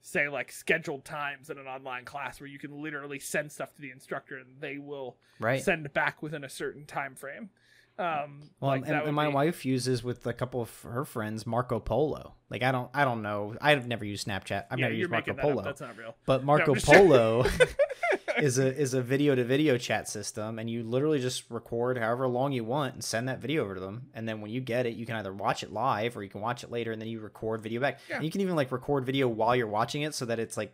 say 0.00 0.28
like 0.28 0.52
scheduled 0.52 1.04
times 1.04 1.50
in 1.50 1.58
an 1.58 1.66
online 1.66 2.04
class 2.04 2.38
where 2.40 2.46
you 2.48 2.58
can 2.58 2.82
literally 2.82 3.18
send 3.18 3.50
stuff 3.50 3.74
to 3.74 3.82
the 3.82 3.90
instructor 3.90 4.36
and 4.38 4.46
they 4.60 4.78
will 4.78 5.16
right? 5.40 5.62
send 5.62 5.92
back 5.92 6.22
within 6.22 6.44
a 6.44 6.48
certain 6.48 6.84
time 6.86 7.14
frame. 7.14 7.50
Um, 7.98 8.40
Well, 8.60 8.70
like 8.70 8.86
and, 8.86 8.96
and 8.96 9.14
my 9.14 9.28
be- 9.28 9.34
wife 9.34 9.64
uses 9.64 10.04
with 10.04 10.26
a 10.26 10.32
couple 10.32 10.60
of 10.60 10.82
her 10.82 11.04
friends 11.04 11.46
Marco 11.46 11.80
Polo. 11.80 12.34
Like 12.48 12.62
I 12.62 12.70
don't, 12.72 12.88
I 12.94 13.04
don't 13.04 13.22
know. 13.22 13.56
I've 13.60 13.86
never 13.88 14.04
used 14.04 14.26
Snapchat. 14.26 14.66
I've 14.70 14.78
yeah, 14.78 14.86
never 14.86 14.94
used 14.94 15.10
Marco 15.10 15.34
that 15.34 15.42
Polo. 15.42 15.58
up. 15.58 15.64
That's 15.64 15.80
not 15.80 15.96
real. 15.96 16.14
But 16.24 16.44
Marco 16.44 16.74
joking. 16.74 17.08
Polo 17.08 17.44
is 18.38 18.58
a 18.58 18.74
is 18.74 18.94
a 18.94 19.02
video 19.02 19.34
to 19.34 19.44
video 19.44 19.76
chat 19.78 20.08
system, 20.08 20.58
and 20.58 20.70
you 20.70 20.82
literally 20.84 21.18
just 21.18 21.50
record 21.50 21.98
however 21.98 22.28
long 22.28 22.52
you 22.52 22.64
want 22.64 22.94
and 22.94 23.02
send 23.04 23.28
that 23.28 23.40
video 23.40 23.64
over 23.64 23.74
to 23.74 23.80
them. 23.80 24.08
And 24.14 24.28
then 24.28 24.40
when 24.40 24.50
you 24.50 24.60
get 24.60 24.86
it, 24.86 24.94
you 24.94 25.04
can 25.04 25.16
either 25.16 25.32
watch 25.32 25.62
it 25.62 25.72
live 25.72 26.16
or 26.16 26.22
you 26.22 26.30
can 26.30 26.40
watch 26.40 26.62
it 26.62 26.70
later, 26.70 26.92
and 26.92 27.00
then 27.02 27.08
you 27.08 27.20
record 27.20 27.62
video 27.62 27.80
back. 27.80 27.98
Yeah. 28.08 28.16
And 28.16 28.24
you 28.24 28.30
can 28.30 28.40
even 28.40 28.54
like 28.56 28.70
record 28.70 29.04
video 29.04 29.28
while 29.28 29.56
you're 29.56 29.66
watching 29.66 30.02
it, 30.02 30.14
so 30.14 30.24
that 30.26 30.38
it's 30.38 30.56
like 30.56 30.72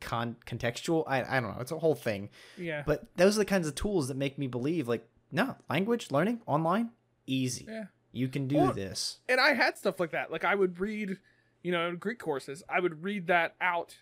con 0.00 0.36
contextual. 0.46 1.04
I 1.06 1.22
I 1.22 1.40
don't 1.40 1.54
know. 1.54 1.60
It's 1.60 1.72
a 1.72 1.78
whole 1.78 1.94
thing. 1.94 2.28
Yeah. 2.58 2.82
But 2.86 3.04
those 3.16 3.36
are 3.36 3.40
the 3.40 3.44
kinds 3.46 3.66
of 3.66 3.74
tools 3.74 4.08
that 4.08 4.16
make 4.16 4.38
me 4.38 4.46
believe 4.46 4.88
like 4.88 5.06
no 5.32 5.56
language 5.68 6.10
learning 6.10 6.40
online 6.46 6.90
easy. 7.26 7.66
Yeah. 7.68 7.84
You 8.12 8.28
can 8.28 8.48
do 8.48 8.56
Well, 8.56 8.72
this. 8.72 9.18
and 9.28 9.40
I 9.40 9.54
had 9.54 9.78
stuff 9.78 10.00
like 10.00 10.10
that. 10.10 10.32
Like 10.32 10.44
I 10.44 10.54
would 10.54 10.80
read, 10.80 11.18
you 11.62 11.70
know, 11.70 11.94
Greek 11.94 12.18
courses, 12.18 12.62
I 12.68 12.80
would 12.80 13.04
read 13.04 13.28
that 13.28 13.54
out 13.60 13.98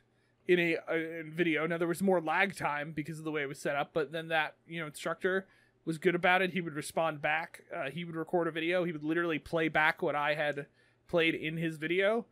in 0.47 0.59
a, 0.59 0.77
a 0.89 1.21
in 1.21 1.31
video. 1.31 1.67
Now 1.67 1.77
there 1.79 1.87
was 1.89 2.03
more 2.03 2.21
lag 2.21 2.57
time 2.57 2.93
because 2.93 3.19
of 3.19 3.25
the 3.25 3.31
way 3.31 3.43
it 3.43 3.49
was 3.49 3.59
set 3.59 3.77
up, 3.77 3.91
but 3.93 4.13
then 4.13 4.29
that 4.29 4.55
you 4.67 4.81
know 4.81 4.87
instructor 4.87 5.47
was 5.85 5.99
good 5.99 6.15
about 6.15 6.41
it. 6.43 6.53
He 6.53 6.61
would 6.63 6.75
respond 6.75 7.21
back. 7.21 7.63
Uh, 7.75 7.91
he 7.91 8.05
would 8.05 8.17
record 8.17 8.47
a 8.49 8.51
video. 8.51 8.85
He 8.85 8.93
would 8.93 9.05
literally 9.05 9.39
play 9.39 9.69
back 9.69 10.01
what 10.03 10.15
I 10.15 10.35
had 10.35 10.67
played 11.07 11.35
in 11.35 11.57
his 11.59 11.77
video, 11.77 12.25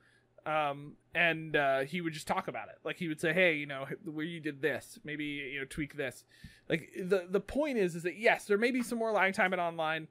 um, 0.47 0.93
and 1.15 1.57
uh, 1.57 1.81
he 1.81 2.01
would 2.01 2.13
just 2.13 2.27
talk 2.27 2.49
about 2.49 2.69
it. 2.69 2.77
Like 2.85 2.97
he 2.97 3.09
would 3.09 3.21
say, 3.21 3.33
"Hey, 3.33 3.55
you 3.57 3.67
know, 3.67 3.87
where 4.05 4.25
you 4.25 4.41
did 4.41 4.63
this, 4.63 4.99
maybe 5.05 5.25
you 5.25 5.59
know, 5.61 5.67
tweak 5.69 5.97
this." 5.97 6.25
Like 6.69 6.91
the 6.97 7.27
the 7.29 7.41
point 7.41 7.79
is, 7.79 7.95
is 7.95 8.03
that 8.05 8.17
yes, 8.17 8.45
there 8.47 8.59
may 8.59 8.71
be 8.71 8.83
some 8.83 8.99
more 8.99 9.13
lag 9.13 9.35
time 9.35 9.53
in 9.53 9.61
online 9.61 10.09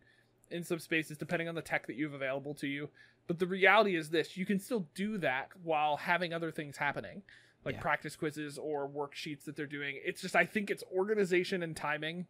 in 0.52 0.64
some 0.64 0.78
spaces 0.78 1.18
depending 1.18 1.48
on 1.48 1.56
the 1.56 1.62
tech 1.62 1.88
that 1.88 1.96
you 1.96 2.06
have 2.06 2.14
available 2.14 2.54
to 2.56 2.68
you. 2.68 2.90
But 3.28 3.40
the 3.40 3.48
reality 3.48 3.96
is 3.96 4.10
this: 4.10 4.38
you 4.38 4.46
can 4.46 4.60
still 4.60 4.86
do 4.94 5.18
that 5.20 5.50
while 5.64 5.98
having 5.98 6.34
other 6.34 6.52
things 6.52 6.78
happening, 6.78 7.24
like 7.64 7.76
Yeah. 7.76 7.82
practice 7.82 8.16
quizzes 8.16 8.58
or 8.58 8.88
worksheets 8.88 9.46
that 9.46 9.56
they're 9.56 9.66
doing. 9.66 10.00
It's 10.04 10.22
just 10.22 10.36
I 10.36 10.46
think 10.46 10.70
it's 10.70 10.84
organization 10.94 11.64
and 11.64 11.76
timing, 11.76 12.28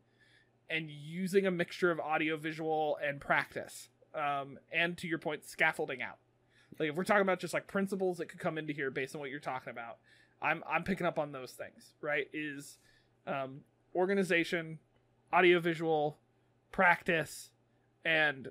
and 0.69 0.89
using 0.91 1.45
a 1.45 1.51
mixture 1.51 1.91
of 1.91 1.99
audio, 1.99 2.37
visual, 2.37 2.97
and 3.03 3.19
practice. 3.19 3.89
Um, 4.13 4.59
and 4.71 4.97
to 4.99 5.07
your 5.07 5.17
point, 5.19 5.43
scaffolding 5.43 6.01
out. 6.01 6.17
Like 6.79 6.89
if 6.89 6.95
we're 6.95 7.03
talking 7.03 7.21
about 7.21 7.39
just 7.39 7.53
like 7.53 7.67
principles 7.67 8.17
that 8.17 8.27
could 8.29 8.39
come 8.39 8.57
into 8.57 8.73
here 8.73 8.91
based 8.91 9.15
on 9.15 9.21
what 9.21 9.29
you're 9.29 9.39
talking 9.39 9.71
about, 9.71 9.97
I'm 10.41 10.63
I'm 10.69 10.83
picking 10.83 11.05
up 11.07 11.17
on 11.19 11.31
those 11.31 11.51
things. 11.51 11.93
Right? 12.01 12.27
Is 12.33 12.77
um, 13.27 13.61
organization, 13.95 14.79
audio, 15.33 15.59
visual, 15.59 16.17
practice, 16.71 17.49
and 18.03 18.49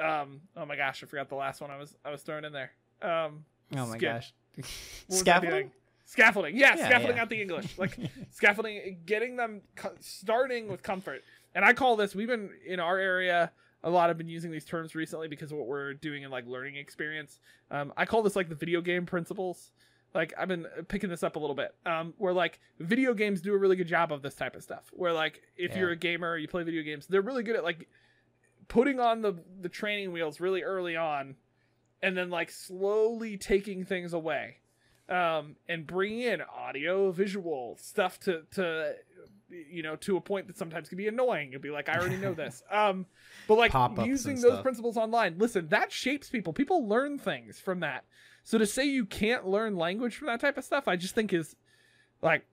um 0.00 0.40
oh 0.56 0.66
my 0.66 0.76
gosh, 0.76 1.02
I 1.02 1.06
forgot 1.06 1.28
the 1.28 1.36
last 1.36 1.60
one 1.60 1.70
I 1.70 1.76
was 1.76 1.96
I 2.04 2.10
was 2.10 2.22
throwing 2.22 2.44
in 2.44 2.52
there. 2.52 2.72
Um 3.02 3.44
Oh 3.76 3.86
my 3.86 3.96
skip. 3.96 4.00
gosh. 4.00 4.32
what 4.56 4.66
was 5.08 5.20
I 5.20 5.20
Scaffolding? 5.24 5.70
Scaffolding, 6.06 6.56
yeah, 6.56 6.76
Yeah, 6.76 6.86
scaffolding 6.86 7.16
yeah. 7.16 7.22
out 7.22 7.30
the 7.30 7.40
English, 7.40 7.78
like 7.78 7.96
scaffolding, 8.30 8.98
getting 9.06 9.36
them 9.36 9.62
co- 9.76 9.94
starting 10.00 10.68
with 10.68 10.82
comfort. 10.82 11.22
And 11.54 11.64
I 11.64 11.72
call 11.72 11.96
this. 11.96 12.14
We've 12.14 12.26
been 12.28 12.50
in 12.66 12.78
our 12.80 12.98
area. 12.98 13.52
A 13.84 13.90
lot 13.90 14.08
have 14.08 14.18
been 14.18 14.28
using 14.28 14.50
these 14.50 14.64
terms 14.64 14.94
recently 14.94 15.28
because 15.28 15.52
of 15.52 15.58
what 15.58 15.66
we're 15.68 15.94
doing 15.94 16.22
in 16.24 16.30
like 16.30 16.46
learning 16.46 16.76
experience. 16.76 17.38
Um, 17.70 17.92
I 17.96 18.06
call 18.06 18.22
this 18.22 18.34
like 18.34 18.48
the 18.48 18.54
video 18.54 18.80
game 18.80 19.06
principles. 19.06 19.70
Like 20.14 20.32
I've 20.38 20.48
been 20.48 20.66
picking 20.88 21.10
this 21.10 21.22
up 21.22 21.36
a 21.36 21.38
little 21.38 21.54
bit. 21.54 21.74
Um, 21.84 22.14
where 22.18 22.32
like 22.32 22.60
video 22.80 23.14
games 23.14 23.40
do 23.40 23.52
a 23.54 23.58
really 23.58 23.76
good 23.76 23.86
job 23.86 24.10
of 24.10 24.22
this 24.22 24.34
type 24.34 24.56
of 24.56 24.62
stuff. 24.62 24.84
Where 24.92 25.12
like 25.12 25.42
if 25.56 25.72
Yeah. 25.72 25.80
you're 25.80 25.90
a 25.90 25.96
gamer, 25.96 26.36
you 26.38 26.48
play 26.48 26.62
video 26.64 26.82
games, 26.82 27.06
they're 27.06 27.20
really 27.20 27.42
good 27.42 27.56
at 27.56 27.62
like 27.64 27.88
putting 28.68 28.98
on 29.00 29.20
the 29.20 29.34
the 29.60 29.68
training 29.68 30.12
wheels 30.12 30.40
really 30.40 30.62
early 30.62 30.96
on, 30.96 31.36
and 32.02 32.16
then 32.16 32.30
like 32.30 32.50
slowly 32.50 33.36
taking 33.36 33.84
things 33.84 34.12
away 34.14 34.58
um, 35.10 35.56
and 35.68 35.86
bring 35.86 36.20
in 36.20 36.40
audio, 36.40 37.10
visual 37.10 37.76
stuff 37.78 38.18
to 38.20 38.44
to 38.52 38.94
you 39.70 39.82
know 39.82 39.96
to 39.96 40.16
a 40.16 40.20
point 40.20 40.46
that 40.46 40.56
sometimes 40.56 40.88
can 40.88 40.98
be 40.98 41.08
annoying. 41.08 41.52
You'll 41.52 41.60
be 41.60 41.70
like, 41.70 41.88
I 41.88 41.98
already 41.98 42.16
know 42.16 42.34
this. 42.34 42.62
Um, 42.70 43.06
but 43.48 43.56
like 43.56 43.72
Pop-ups 43.72 44.06
using 44.06 44.40
those 44.40 44.60
principles 44.60 44.96
online. 44.96 45.36
Listen, 45.38 45.68
that 45.68 45.92
shapes 45.92 46.28
people. 46.28 46.52
People 46.52 46.86
learn 46.88 47.18
things 47.18 47.60
from 47.60 47.80
that. 47.80 48.04
So 48.42 48.58
to 48.58 48.66
say 48.66 48.84
you 48.84 49.06
can't 49.06 49.46
learn 49.46 49.76
language 49.76 50.16
from 50.16 50.26
that 50.26 50.40
type 50.40 50.58
of 50.58 50.64
stuff, 50.64 50.86
I 50.86 50.96
just 50.96 51.14
think 51.14 51.32
is 51.32 51.56
like 52.22 52.44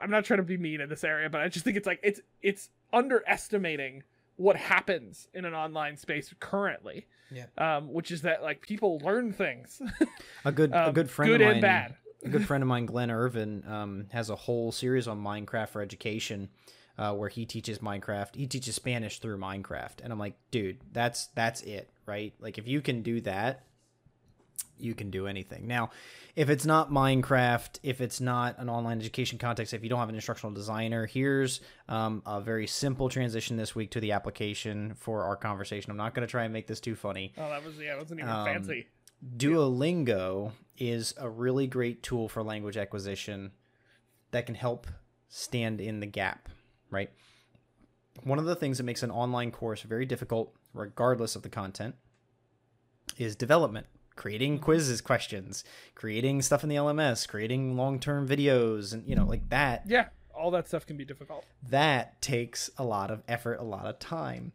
I'm 0.00 0.10
not 0.10 0.24
trying 0.24 0.38
to 0.38 0.44
be 0.44 0.56
mean 0.56 0.80
in 0.80 0.88
this 0.88 1.04
area, 1.04 1.28
but 1.28 1.40
I 1.40 1.48
just 1.48 1.64
think 1.64 1.76
it's 1.76 1.86
like 1.86 2.00
it's 2.02 2.20
it's 2.42 2.70
underestimating 2.92 4.02
what 4.36 4.56
happens 4.56 5.28
in 5.32 5.44
an 5.44 5.54
online 5.54 5.96
space 5.96 6.34
currently. 6.40 7.06
Yeah. 7.30 7.46
Um, 7.58 7.92
which 7.92 8.10
is 8.10 8.22
that 8.22 8.42
like 8.42 8.60
people 8.60 9.00
learn 9.04 9.32
things. 9.32 9.80
A 10.44 10.52
good 10.52 10.72
a 10.72 10.84
Um, 10.88 10.92
good 10.94 11.10
friend 11.10 11.30
good 11.32 11.40
of 11.40 11.48
and 11.48 11.60
bad. 11.60 11.96
A 12.24 12.28
good 12.28 12.46
friend 12.46 12.62
of 12.62 12.68
mine, 12.68 12.86
Glenn 12.86 13.10
Irvin, 13.10 13.64
um, 13.68 14.06
has 14.10 14.30
a 14.30 14.36
whole 14.36 14.72
series 14.72 15.06
on 15.06 15.22
Minecraft 15.22 15.68
for 15.68 15.82
education, 15.82 16.48
uh, 16.98 17.12
where 17.14 17.28
he 17.28 17.44
teaches 17.46 17.78
Minecraft. 17.78 18.34
He 18.34 18.46
teaches 18.46 18.74
Spanish 18.74 19.18
through 19.18 19.38
Minecraft, 19.38 20.00
and 20.02 20.12
I'm 20.12 20.18
like, 20.18 20.34
dude, 20.50 20.78
that's 20.92 21.26
that's 21.34 21.62
it, 21.62 21.90
right? 22.06 22.32
Like, 22.40 22.58
if 22.58 22.66
you 22.68 22.80
can 22.80 23.02
do 23.02 23.20
that, 23.22 23.64
you 24.78 24.94
can 24.94 25.10
do 25.10 25.26
anything. 25.26 25.66
Now, 25.68 25.90
if 26.34 26.48
it's 26.50 26.66
not 26.66 26.90
Minecraft, 26.90 27.78
if 27.84 28.00
it's 28.00 28.20
not 28.20 28.58
an 28.58 28.68
online 28.68 28.98
education 28.98 29.38
context, 29.38 29.72
if 29.72 29.84
you 29.84 29.88
don't 29.88 30.00
have 30.00 30.08
an 30.08 30.16
instructional 30.16 30.52
designer, 30.52 31.06
here's 31.06 31.60
um, 31.88 32.22
a 32.26 32.40
very 32.40 32.66
simple 32.66 33.08
transition 33.08 33.56
this 33.56 33.74
week 33.74 33.92
to 33.92 34.00
the 34.00 34.12
application 34.12 34.94
for 34.96 35.24
our 35.24 35.36
conversation. 35.36 35.90
I'm 35.92 35.96
not 35.96 36.12
going 36.12 36.26
to 36.26 36.30
try 36.30 36.42
and 36.44 36.52
make 36.52 36.66
this 36.66 36.80
too 36.80 36.96
funny. 36.96 37.32
Oh, 37.38 37.48
that 37.48 37.64
was 37.64 37.76
yeah, 37.78 37.94
it 37.94 37.98
wasn't 38.00 38.20
even 38.20 38.32
Um, 38.32 38.44
fancy. 38.46 38.86
Duolingo 39.24 40.52
is 40.76 41.14
a 41.18 41.28
really 41.28 41.66
great 41.66 42.02
tool 42.02 42.28
for 42.28 42.42
language 42.42 42.76
acquisition 42.76 43.52
that 44.32 44.46
can 44.46 44.54
help 44.54 44.86
stand 45.28 45.80
in 45.80 46.00
the 46.00 46.06
gap, 46.06 46.48
right? 46.90 47.10
One 48.22 48.38
of 48.38 48.44
the 48.44 48.56
things 48.56 48.78
that 48.78 48.84
makes 48.84 49.02
an 49.02 49.10
online 49.10 49.50
course 49.50 49.82
very 49.82 50.06
difficult, 50.06 50.54
regardless 50.72 51.36
of 51.36 51.42
the 51.42 51.48
content, 51.48 51.94
is 53.16 53.36
development. 53.36 53.86
Creating 54.16 54.54
mm-hmm. 54.54 54.64
quizzes, 54.64 55.00
questions, 55.00 55.64
creating 55.94 56.42
stuff 56.42 56.62
in 56.62 56.68
the 56.68 56.76
LMS, 56.76 57.26
creating 57.26 57.76
long 57.76 57.98
term 57.98 58.28
videos, 58.28 58.92
and 58.92 59.08
you 59.08 59.16
know, 59.16 59.26
like 59.26 59.48
that 59.48 59.82
Yeah, 59.86 60.08
all 60.32 60.52
that 60.52 60.68
stuff 60.68 60.86
can 60.86 60.96
be 60.96 61.04
difficult. 61.04 61.44
that 61.68 62.20
takes 62.22 62.70
a 62.78 62.84
lot 62.84 63.10
of 63.10 63.22
effort, 63.26 63.58
a 63.58 63.64
lot 63.64 63.86
of 63.86 63.98
time. 63.98 64.52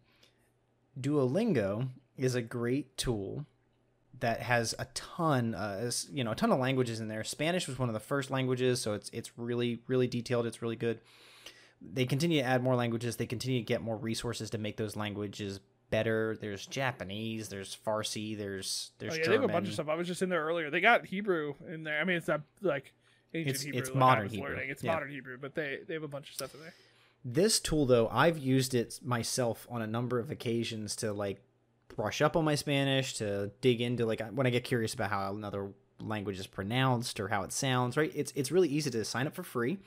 Duolingo 1.00 1.90
is 2.18 2.36
a 2.36 2.42
great 2.42 2.96
tool 2.98 3.46
that 4.20 4.42
has 4.42 4.76
a 4.80 4.86
ton, 4.94 5.56
uh, 5.56 5.90
you 6.12 6.24
know, 6.24 6.32
a 6.32 6.36
ton 6.36 6.52
of 6.52 6.60
languages 6.60 7.00
in 7.00 7.08
there. 7.08 7.24
Spanish 7.24 7.68
was 7.68 7.80
one 7.80 7.90
of 7.90 7.94
the 7.94 8.00
first 8.00 8.30
languages, 8.32 8.82
so 8.82 8.94
it's 8.94 9.10
it's 9.14 9.32
really 9.38 9.80
really 9.88 10.08
detailed. 10.08 10.46
It's 10.46 10.62
really 10.62 10.76
good. 10.76 11.00
They 11.82 12.06
continue 12.06 12.42
to 12.42 12.46
add 12.48 12.62
more 12.62 12.76
languages. 12.76 13.16
They 13.16 13.26
continue 13.26 13.60
to 13.60 13.66
get 13.66 13.82
more 13.82 13.96
resources 13.98 14.50
to 14.50 14.58
make 14.58 14.76
those 14.78 14.96
languages 14.98 15.60
better. 15.90 16.38
There's 16.40 16.66
Japanese, 16.66 17.50
there's 17.50 17.76
Farsi, 17.86 18.38
there's 18.38 18.92
there's 19.00 19.14
Oh 19.14 19.18
yeah, 19.18 19.24
German. 19.24 19.40
they 19.40 19.42
have 19.44 19.50
a 19.50 19.54
bunch 19.54 19.68
of 19.70 19.74
stuff. 19.76 19.88
I 19.90 19.96
was 19.96 20.08
just 20.08 20.22
in 20.22 20.30
there 20.30 20.44
earlier. 20.44 20.70
They 20.70 20.82
got 20.82 21.06
Hebrew 21.06 21.54
in 21.72 21.84
there. 21.84 22.00
I 22.00 22.04
mean, 22.04 22.18
it's 22.18 22.28
not 22.28 22.42
like 22.62 22.94
ancient 23.34 23.50
It's- 23.56 23.64
Hebrew. 23.64 23.80
it's 23.80 23.90
like 23.90 23.98
modern 23.98 24.30
Hebrew. 24.30 24.50
learning. 24.50 24.70
It's 24.70 24.84
Yeah. 24.84 24.94
modern 24.94 25.10
Hebrew, 25.12 25.38
but 25.40 25.56
they 25.56 25.80
they 25.88 25.94
have 25.94 26.04
a 26.04 26.08
bunch 26.08 26.30
of 26.30 26.36
stuff 26.36 26.54
in 26.54 26.60
there. 26.62 26.74
This 27.26 27.60
tool, 27.60 27.86
though, 27.86 28.08
I've 28.10 28.38
used 28.38 28.74
it 28.74 29.00
myself 29.04 29.68
on 29.70 29.82
a 29.82 29.88
number 29.88 30.20
of 30.20 30.32
occasions 30.32 30.96
to 30.98 31.12
like 31.12 31.42
brush 31.96 32.22
up 32.22 32.36
on 32.36 32.46
my 32.46 32.56
Spanish, 32.56 33.16
to 33.16 33.52
dig 33.62 33.82
into 33.82 34.06
like 34.06 34.22
when 34.32 34.48
I 34.48 34.50
get 34.50 34.64
curious 34.64 34.94
about 34.94 35.10
how 35.10 35.34
another 35.34 35.70
language 36.02 36.40
is 36.40 36.48
pronounced 36.48 37.20
or 37.20 37.28
how 37.28 37.44
it 37.44 37.52
sounds. 37.52 37.98
Right? 37.98 38.12
It's 38.16 38.32
it's 38.36 38.52
really 38.52 38.70
easy 38.70 38.90
to 38.92 39.06
sign 39.06 39.28
up 39.28 39.36
for 39.36 39.44
free, 39.44 39.80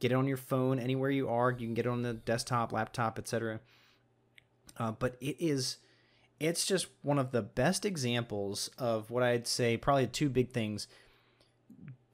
get 0.00 0.12
it 0.12 0.14
on 0.14 0.26
your 0.26 0.36
phone 0.36 0.78
anywhere 0.78 1.10
you 1.10 1.28
are. 1.28 1.50
You 1.50 1.66
can 1.66 1.74
get 1.74 1.86
it 1.86 1.90
on 1.90 2.02
the 2.02 2.14
desktop, 2.14 2.72
laptop, 2.72 3.18
etc. 3.18 3.60
Uh, 4.78 4.92
but 4.92 5.16
it 5.20 5.36
is, 5.38 5.76
it's 6.40 6.64
just 6.64 6.86
one 7.02 7.18
of 7.18 7.30
the 7.30 7.42
best 7.42 7.84
examples 7.84 8.70
of 8.78 9.10
what 9.10 9.22
I'd 9.22 9.46
say 9.46 9.76
probably 9.76 10.06
two 10.06 10.28
big 10.28 10.50
things. 10.50 10.88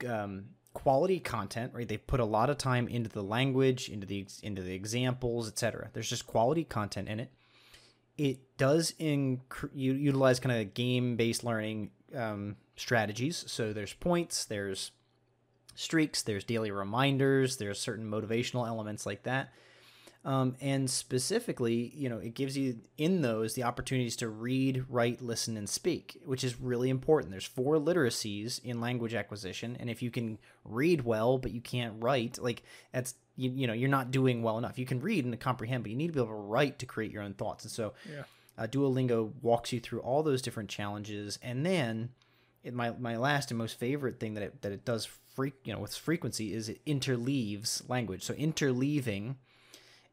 Um, 0.07 0.47
quality 0.74 1.18
content, 1.18 1.72
right? 1.74 1.89
They 1.89 1.97
put 1.97 2.20
a 2.20 2.24
lot 2.24 2.51
of 2.51 2.59
time 2.59 2.87
into 2.89 3.09
the 3.11 3.22
language, 3.22 3.89
into 3.89 4.07
the 4.07 4.26
into 4.43 4.62
the 4.62 4.74
examples, 4.74 5.49
etc. 5.49 5.91
There's 5.93 6.09
just 6.09 6.26
quality 6.26 6.64
content 6.64 7.09
in 7.09 7.20
it. 7.20 7.33
It 8.19 8.39
does 8.59 8.93
in 8.99 9.41
utilize 9.75 10.41
kind 10.41 10.61
of 10.61 10.75
game 10.75 11.16
based 11.16 11.45
learning 11.45 11.91
um, 12.14 12.57
strategies. 12.77 13.45
So 13.47 13.73
there's 13.73 13.95
points, 13.95 14.45
there's 14.45 14.91
streaks, 15.75 16.23
there's 16.23 16.45
daily 16.45 16.71
reminders, 16.71 17.57
there's 17.57 17.81
certain 17.81 18.11
motivational 18.11 18.66
elements 18.66 19.07
like 19.07 19.23
that. 19.23 19.51
Um, 20.25 20.57
and 20.61 20.91
specifically, 20.91 21.93
you 21.95 22.09
know, 22.09 22.19
it 22.19 22.35
gives 22.35 22.59
you 22.59 22.81
in 22.99 23.23
those 23.23 23.55
the 23.55 23.62
opportunities 23.62 24.16
to 24.16 24.29
read, 24.29 24.85
write, 24.89 25.23
listen, 25.23 25.57
and 25.57 25.69
speak, 25.69 26.21
which 26.25 26.43
is 26.43 26.61
really 26.61 26.91
important. 26.91 27.31
There's 27.31 27.45
four 27.45 27.77
literacies 27.77 28.62
in 28.64 28.81
language 28.81 29.14
acquisition, 29.14 29.77
and 29.79 29.89
if 29.89 30.03
you 30.03 30.11
can 30.11 30.39
read 30.64 31.03
well 31.03 31.39
but 31.39 31.53
you 31.53 31.61
can't 31.61 31.95
write, 32.03 32.39
like 32.43 32.62
that's 32.93 33.14
you, 33.39 33.51
you 33.51 33.66
know 33.66 33.72
you're 33.72 33.89
not 33.89 34.11
doing 34.11 34.43
well 34.43 34.59
enough. 34.59 34.78
You 34.78 34.84
can 34.84 35.01
read 35.01 35.24
and 35.24 35.39
comprehend, 35.39 35.84
but 35.84 35.91
you 35.91 35.97
need 35.97 36.09
to 36.09 36.12
be 36.12 36.18
able 36.18 36.28
to 36.28 36.34
write 36.34 36.78
to 36.80 36.86
create 36.86 37.12
your 37.12 37.22
own 37.22 37.34
thoughts. 37.34 37.64
And 37.64 37.70
so, 37.70 37.95
yeah. 38.12 38.24
uh, 38.59 38.66
Duolingo 38.66 39.32
walks 39.41 39.72
you 39.72 39.80
through 39.80 40.01
all 40.01 40.22
those 40.22 40.43
different 40.43 40.68
challenges, 40.68 41.39
and 41.41 41.64
then 41.64 42.11
it, 42.64 42.74
my 42.74 42.91
my 42.91 43.16
last 43.16 43.51
and 43.51 43.59
most 43.59 43.78
favorite 43.78 44.18
thing 44.18 44.34
that 44.34 44.43
it 44.43 44.62
that 44.62 44.72
it 44.72 44.84
does 44.84 45.07
freak 45.07 45.55
you 45.64 45.72
know 45.72 45.78
with 45.78 45.95
frequency 45.95 46.53
is 46.53 46.68
it 46.68 46.84
interleaves 46.84 47.89
language. 47.89 48.24
So 48.24 48.34
interleaving 48.34 49.36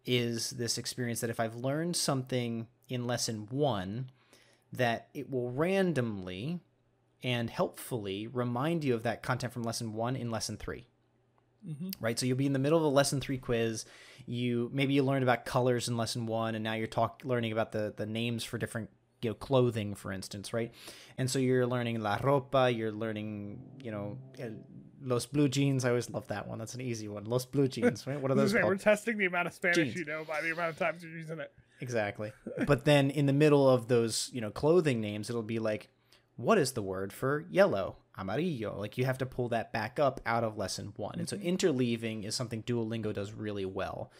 is 0.06 0.52
this 0.52 0.78
experience 0.78 1.20
that 1.22 1.32
if 1.32 1.40
I've 1.40 1.56
learned 1.56 1.96
something 1.96 2.68
in 2.88 3.08
lesson 3.08 3.48
one, 3.50 4.12
that 4.72 5.08
it 5.16 5.32
will 5.32 5.50
randomly 5.50 6.60
and 7.24 7.50
helpfully 7.50 8.28
remind 8.28 8.84
you 8.84 8.94
of 8.94 9.02
that 9.02 9.24
content 9.24 9.52
from 9.52 9.64
lesson 9.64 9.94
one 9.94 10.16
in 10.16 10.30
lesson 10.30 10.58
3 10.58 10.86
mm-hmm. 11.68 11.90
Right, 12.00 12.18
so 12.20 12.26
you'll 12.26 12.38
be 12.38 12.46
in 12.46 12.54
the 12.54 12.60
middle 12.60 12.78
of 12.78 12.84
a 12.84 12.88
lesson 12.88 13.22
three 13.22 13.38
quiz. 13.38 13.86
You 14.26 14.70
maybe 14.74 14.94
you 14.94 15.04
learned 15.04 15.24
about 15.24 15.46
colors 15.46 15.88
in 15.88 15.98
lesson 15.98 16.26
one, 16.26 16.56
and 16.56 16.64
now 16.64 16.74
you're 16.74 16.88
talk 16.88 17.22
learning 17.24 17.52
about 17.52 17.72
the 17.72 17.94
the 17.96 18.06
names 18.06 18.44
for 18.44 18.58
different 18.58 18.90
you 19.22 19.30
know 19.30 19.34
clothing, 19.36 19.96
for 19.96 20.12
instance, 20.12 20.54
right? 20.54 20.72
And 21.18 21.30
so 21.30 21.40
you're 21.40 21.66
learning 21.66 22.02
la 22.02 22.18
ropa, 22.18 22.76
you're 22.76 22.92
learning 22.92 23.62
you 23.84 23.92
know 23.92 24.18
Los 25.02 25.26
Blue 25.26 25.48
Jeans. 25.48 25.86
I 25.86 25.90
always 25.90 26.10
love 26.10 26.28
that 26.28 26.48
one. 26.48 26.58
That's 26.58 26.74
an 26.74 26.82
easy 26.82 27.08
one. 27.08 27.26
Los 27.26 27.46
Blue 27.46 27.68
Jeans. 27.68 28.06
Right? 28.08 28.20
What 28.20 28.32
are 28.32 28.36
those 28.36 28.54
called? 28.54 28.66
We're 28.66 28.78
testing 28.78 29.18
the 29.18 29.26
amount 29.26 29.48
of 29.48 29.54
Spanish 29.54 29.78
Jeans. 29.78 29.96
you 29.96 30.06
know 30.06 30.24
by 30.28 30.42
the 30.42 30.52
amount 30.52 30.70
of 30.70 30.80
times 30.80 31.04
you're 31.04 31.12
using 31.12 31.40
it. 31.40 31.52
Exactly. 31.82 32.32
but 32.68 32.86
then 32.86 33.10
in 33.10 33.26
the 33.26 33.34
middle 33.34 33.70
of 33.70 33.88
those, 33.88 34.30
you 34.34 34.42
know, 34.42 34.52
clothing 34.52 35.02
names, 35.02 35.30
it'll 35.30 35.44
be 35.44 35.60
like, 35.60 35.90
what 36.36 36.58
is 36.58 36.74
the 36.74 36.82
word 36.82 37.14
for 37.14 37.46
yellow? 37.50 37.98
Amarillo. 38.18 38.80
Like 38.80 38.98
you 38.98 39.06
have 39.06 39.18
to 39.20 39.26
pull 39.26 39.50
that 39.50 39.74
back 39.74 40.00
up 40.00 40.22
out 40.26 40.44
of 40.44 40.58
lesson 40.58 40.94
one. 40.96 41.14
Mm-hmm. 41.14 41.20
And 41.20 41.30
so 41.30 41.38
mm-hmm. 41.38 41.48
interleaving 41.48 42.26
is 42.26 42.36
something 42.36 42.64
Duolingo 42.64 43.14
does 43.14 43.34
really 43.34 43.66
well 43.66 44.12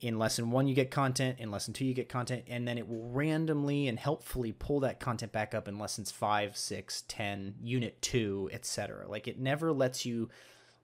in 0.00 0.18
lesson 0.18 0.50
one 0.50 0.66
you 0.66 0.74
get 0.74 0.90
content 0.90 1.38
in 1.38 1.50
lesson 1.50 1.72
two 1.72 1.84
you 1.84 1.94
get 1.94 2.08
content 2.08 2.44
and 2.48 2.66
then 2.66 2.76
it 2.76 2.88
will 2.88 3.08
randomly 3.08 3.88
and 3.88 3.98
helpfully 3.98 4.52
pull 4.52 4.80
that 4.80 5.00
content 5.00 5.32
back 5.32 5.54
up 5.54 5.68
in 5.68 5.78
lessons 5.78 6.10
five 6.10 6.56
six 6.56 7.04
ten 7.08 7.54
unit 7.62 8.00
two 8.02 8.50
etc 8.52 9.08
like 9.08 9.26
it 9.28 9.38
never 9.38 9.72
lets 9.72 10.04
you 10.04 10.28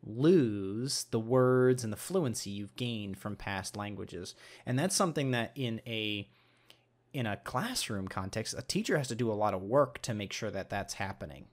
lose 0.03 1.05
the 1.11 1.21
words 1.21 1.85
and 1.85 1.93
the 1.93 1.99
fluency 1.99 2.51
you've 2.51 2.77
gained 2.77 3.19
from 3.19 3.37
past 3.37 3.77
languages 3.77 4.35
and 4.65 4.79
that's 4.79 4.97
something 4.97 5.33
that 5.33 5.53
in 5.55 5.81
a 5.87 6.27
in 7.13 7.27
a 7.27 7.37
classroom 7.39 8.09
context 8.09 8.55
a 8.57 8.63
teacher 8.63 8.97
has 8.97 9.09
to 9.09 9.15
do 9.15 9.31
a 9.31 9.35
lot 9.35 9.53
of 9.53 9.63
work 9.63 10.01
to 10.01 10.15
make 10.15 10.33
sure 10.33 10.51
that 10.51 10.71
that's 10.71 10.95
happening 10.95 11.45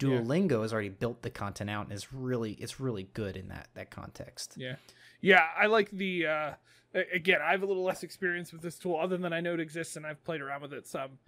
duolingo 0.00 0.52
yeah. 0.52 0.62
has 0.62 0.72
already 0.72 0.88
built 0.88 1.22
the 1.22 1.30
content 1.30 1.70
out 1.70 1.84
and 1.84 1.92
is 1.92 2.12
really 2.12 2.52
it's 2.54 2.80
really 2.80 3.08
good 3.14 3.36
in 3.36 3.48
that 3.48 3.68
that 3.74 3.90
context 3.90 4.54
yeah 4.56 4.76
yeah 5.20 5.46
i 5.56 5.66
like 5.66 5.90
the 5.90 6.26
uh 6.26 6.52
again, 6.94 7.40
I 7.42 7.52
have 7.52 7.62
a 7.62 7.66
little 7.66 7.84
less 7.84 8.02
experience 8.02 8.52
with 8.52 8.62
this 8.62 8.76
tool, 8.76 8.96
other 8.96 9.16
than 9.16 9.32
I 9.32 9.40
know 9.40 9.54
it 9.54 9.60
exists 9.60 9.96
and 9.96 10.06
I've 10.06 10.22
played 10.24 10.40
around 10.40 10.62
with 10.62 10.72
it 10.72 10.86
some. 10.86 11.18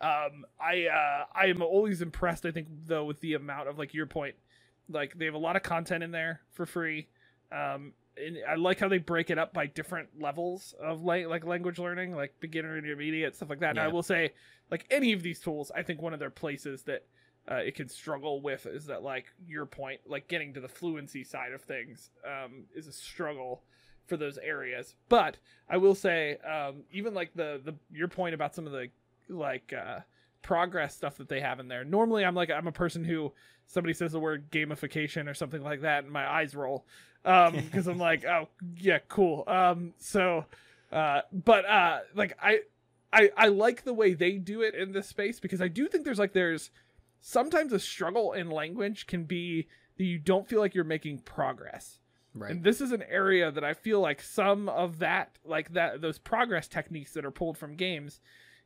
Um, 0.00 0.44
I 0.60 0.86
uh, 0.86 1.24
I 1.34 1.46
am 1.46 1.62
always 1.62 2.02
impressed. 2.02 2.44
I 2.44 2.50
think 2.50 2.66
though 2.86 3.04
with 3.04 3.20
the 3.20 3.34
amount 3.34 3.68
of 3.68 3.78
like 3.78 3.94
your 3.94 4.06
point, 4.06 4.34
like 4.88 5.16
they 5.16 5.26
have 5.26 5.34
a 5.34 5.38
lot 5.38 5.54
of 5.54 5.62
content 5.62 6.02
in 6.02 6.10
there 6.10 6.40
for 6.50 6.66
free. 6.66 7.08
Um, 7.52 7.92
and 8.16 8.38
I 8.48 8.56
like 8.56 8.80
how 8.80 8.88
they 8.88 8.98
break 8.98 9.30
it 9.30 9.38
up 9.38 9.54
by 9.54 9.66
different 9.66 10.08
levels 10.20 10.74
of 10.80 11.02
like 11.02 11.26
like 11.26 11.44
language 11.44 11.78
learning, 11.78 12.16
like 12.16 12.34
beginner, 12.40 12.76
intermediate, 12.76 13.36
stuff 13.36 13.50
like 13.50 13.60
that. 13.60 13.76
Yeah. 13.76 13.82
And 13.82 13.90
I 13.90 13.92
will 13.92 14.02
say, 14.02 14.32
like 14.70 14.86
any 14.90 15.12
of 15.12 15.22
these 15.22 15.38
tools, 15.38 15.70
I 15.74 15.82
think 15.82 16.02
one 16.02 16.14
of 16.14 16.18
their 16.18 16.30
places 16.30 16.82
that 16.84 17.04
uh, 17.50 17.56
it 17.56 17.74
can 17.74 17.88
struggle 17.88 18.40
with 18.40 18.66
is 18.66 18.86
that 18.86 19.02
like 19.02 19.26
your 19.46 19.66
point, 19.66 20.00
like 20.06 20.28
getting 20.28 20.54
to 20.54 20.60
the 20.60 20.68
fluency 20.68 21.24
side 21.24 21.52
of 21.52 21.62
things, 21.62 22.10
um, 22.24 22.64
is 22.74 22.86
a 22.86 22.92
struggle 22.92 23.62
for 24.06 24.16
those 24.16 24.38
areas. 24.38 24.94
But 25.08 25.38
I 25.68 25.76
will 25.76 25.94
say, 25.94 26.36
um, 26.38 26.82
even 26.92 27.14
like 27.14 27.34
the 27.34 27.60
the 27.64 27.74
your 27.92 28.08
point 28.08 28.34
about 28.34 28.54
some 28.54 28.66
of 28.66 28.72
the 28.72 28.88
like 29.28 29.72
uh, 29.72 30.00
progress 30.42 30.94
stuff 30.94 31.16
that 31.16 31.28
they 31.28 31.40
have 31.40 31.58
in 31.58 31.68
there. 31.68 31.84
Normally, 31.84 32.24
I'm 32.24 32.34
like 32.34 32.50
I'm 32.50 32.68
a 32.68 32.72
person 32.72 33.04
who 33.04 33.32
somebody 33.66 33.94
says 33.94 34.12
the 34.12 34.20
word 34.20 34.50
gamification 34.50 35.28
or 35.28 35.34
something 35.34 35.62
like 35.62 35.80
that, 35.80 36.04
and 36.04 36.12
my 36.12 36.30
eyes 36.30 36.54
roll 36.54 36.84
because 37.24 37.88
um, 37.88 37.88
I'm 37.92 37.98
like, 37.98 38.24
oh 38.24 38.48
yeah, 38.76 38.98
cool. 39.08 39.42
Um, 39.48 39.94
so, 39.98 40.44
uh, 40.92 41.22
but 41.32 41.64
uh, 41.64 42.00
like 42.14 42.36
I. 42.40 42.60
I, 43.14 43.30
I 43.36 43.48
like 43.48 43.84
the 43.84 43.92
way 43.92 44.14
they 44.14 44.38
do 44.38 44.62
it 44.62 44.74
in 44.74 44.92
this 44.92 45.06
space 45.06 45.38
because 45.38 45.60
I 45.60 45.68
do 45.68 45.86
think 45.86 46.06
there's 46.06 46.18
like 46.18 46.32
there's 46.32 46.70
sometimes 47.22 47.72
a 47.72 47.78
struggle 47.78 48.32
in 48.32 48.50
language 48.50 49.06
can 49.06 49.24
be 49.24 49.68
that 49.96 50.04
you 50.04 50.18
don't 50.18 50.46
feel 50.46 50.60
like 50.60 50.74
you're 50.74 50.84
making 50.84 51.20
progress. 51.20 52.00
Right. 52.34 52.50
And 52.50 52.64
this 52.64 52.80
is 52.80 52.92
an 52.92 53.04
area 53.08 53.50
that 53.50 53.64
I 53.64 53.74
feel 53.74 54.00
like 54.00 54.20
some 54.20 54.68
of 54.68 54.98
that, 54.98 55.38
like 55.44 55.72
that, 55.74 56.00
those 56.00 56.18
progress 56.18 56.66
techniques 56.66 57.12
that 57.12 57.24
are 57.24 57.30
pulled 57.30 57.56
from 57.56 57.76
games 57.76 58.20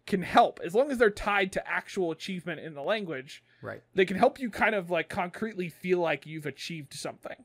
can 0.07 0.23
help 0.23 0.61
as 0.65 0.75
long 0.75 0.91
as 0.91 0.99
they're 0.99 1.11
tied 1.11 1.53
to 1.53 1.69
actual 1.69 2.13
achievement 2.13 2.61
in 2.61 2.75
the 2.75 2.83
language. 2.83 3.43
Right. 3.61 3.83
They 3.95 4.07
can 4.07 4.17
help 4.17 4.41
you 4.41 4.51
kind 4.51 4.75
of 4.75 4.89
like 4.89 5.09
concretely 5.09 5.69
feel 5.69 5.99
like 5.99 6.27
you've 6.27 6.47
achieved 6.47 6.95
something. 6.95 7.45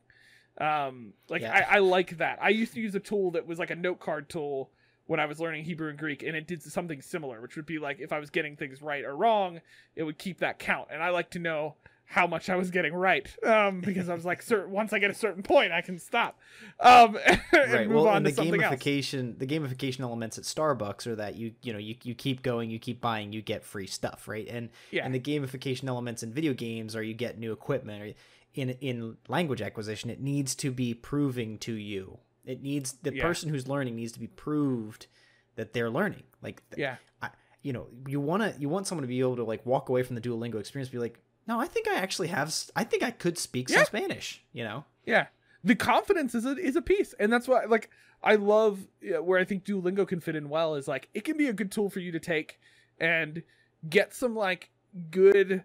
Um, 0.59 1.14
like 1.28 1.41
yeah. 1.41 1.66
I, 1.70 1.78
I 1.78 1.80
like 1.80 2.18
that. 2.18 2.38
I 2.41 2.49
used 2.49 2.74
to 2.76 2.82
use 2.82 2.93
a 2.95 2.99
tool 2.99 3.32
that 3.32 3.47
was 3.47 3.57
like 3.57 3.72
a 3.72 3.76
note 3.76 3.99
card 3.99 4.30
tool 4.30 4.70
when 5.12 5.20
I 5.20 5.26
was 5.26 5.41
learning 5.41 5.66
Hebrew 5.66 5.89
and 5.89 5.99
Greek, 5.99 6.24
and 6.24 6.38
it 6.38 6.47
did 6.47 6.64
something 6.64 7.01
similar, 7.01 7.41
which 7.41 7.57
would 7.57 7.66
be 7.66 7.80
like 7.80 7.99
if 7.99 8.14
I 8.14 8.20
was 8.20 8.30
getting 8.30 8.55
things 8.55 8.82
right 8.82 9.03
or 9.03 9.14
wrong, 9.14 9.59
it 9.93 10.03
would 10.03 10.18
keep 10.18 10.39
that 10.39 10.57
count. 10.57 10.88
And 10.89 11.03
I 11.03 11.09
like 11.09 11.32
to 11.32 11.39
know 11.39 11.76
how 12.05 12.28
much 12.28 12.49
I 12.49 12.55
was 12.55 12.72
getting 12.72 12.93
right 12.93 13.28
um, 13.45 13.82
because 13.82 14.07
I 14.07 14.14
was 14.14 14.24
like, 14.24 14.41
once 14.70 14.93
I 14.93 14.99
get 14.99 15.12
a 15.12 15.14
certain 15.14 15.43
point, 15.43 15.74
I 15.74 15.82
can 15.82 15.99
stop 15.99 16.39
um, 16.80 17.20
and 17.26 17.74
right. 17.74 17.89
move 17.89 18.03
well, 18.03 18.07
on 18.07 18.24
to 18.24 18.32
the 18.32 18.41
gamification, 18.41 19.32
else. 19.32 19.39
The 19.39 19.47
gamification 19.47 19.99
elements 19.99 20.38
at 20.38 20.45
Starbucks 20.45 21.05
are 21.07 21.16
that 21.18 21.36
you 21.36 21.55
you 21.62 21.74
know 21.74 21.80
you, 21.80 21.95
you 22.03 22.16
keep 22.16 22.41
going, 22.41 22.70
you 22.70 22.80
keep 22.80 23.01
buying, 23.01 23.34
you 23.34 23.41
get 23.41 23.66
free 23.66 23.88
stuff, 23.88 24.30
right? 24.30 24.47
And 24.49 24.70
yeah. 24.91 25.03
and 25.03 25.14
the 25.14 25.20
gamification 25.20 25.89
elements 25.89 26.24
in 26.24 26.32
video 26.32 26.53
games 26.53 26.95
are 26.95 27.03
you 27.03 27.14
get 27.14 27.38
new 27.38 27.51
equipment. 27.51 28.01
Or 28.01 28.14
in 28.55 28.70
in 28.80 29.18
language 29.28 29.62
acquisition, 29.62 30.09
it 30.09 30.22
needs 30.22 30.55
to 30.55 30.72
be 30.72 30.93
proving 30.93 31.57
to 31.57 31.74
you. 31.74 32.20
It 32.46 32.62
needs 32.62 32.94
the 33.04 33.14
yeah. 33.14 33.22
person 33.22 33.50
who's 33.50 33.68
learning 33.68 33.96
needs 33.96 34.12
to 34.14 34.20
be 34.20 34.28
proved 34.28 35.08
that 35.56 35.74
they're 35.74 35.89
learning. 35.89 36.24
Like 36.42 36.64
yeah. 36.76 36.96
I, 37.22 37.30
you 37.62 37.74
know, 37.74 37.88
you 38.08 38.20
want 38.20 38.44
to 38.44 38.60
you 38.60 38.70
want 38.70 38.88
someone 38.88 39.04
to 39.04 39.08
be 39.08 39.20
able 39.20 39.36
to 39.36 39.44
like 39.44 39.66
walk 39.66 39.89
away 39.89 40.04
from 40.04 40.16
the 40.16 40.22
Duolingo 40.22 40.60
experience, 40.60 40.89
be 40.89 40.98
like, 40.98 41.20
no, 41.48 41.60
I 41.60 41.68
think 41.68 41.88
I 41.88 41.96
actually 41.96 42.30
have. 42.30 42.54
I 42.76 42.84
think 42.84 43.04
I 43.04 43.12
could 43.12 43.38
speak 43.38 43.70
yeah. 43.70 43.78
some 43.78 43.86
Spanish. 43.86 44.44
You 44.54 44.64
know. 44.64 44.86
Yeah, 45.06 45.28
the 45.64 45.76
confidence 45.76 46.36
is 46.36 46.46
a 46.46 46.58
is 46.58 46.76
a 46.76 46.82
piece, 46.82 47.14
and 47.20 47.32
that's 47.32 47.48
why 47.48 47.66
like 47.66 47.89
I 48.24 48.36
love 48.36 48.88
you 49.02 49.12
know, 49.12 49.24
where 49.24 49.39
I 49.39 49.46
think 49.46 49.66
Duolingo 49.66 50.08
can 50.08 50.20
fit 50.20 50.36
in 50.36 50.50
well 50.50 50.76
is 50.76 50.88
like 50.88 51.10
it 51.14 51.24
can 51.24 51.38
be 51.38 51.48
a 51.48 51.54
good 51.54 51.72
tool 51.72 51.89
for 51.89 52.00
you 52.00 52.12
to 52.12 52.20
take 52.20 52.60
and 53.00 53.44
get 53.89 54.14
some 54.14 54.36
like 54.36 54.70
good 55.10 55.64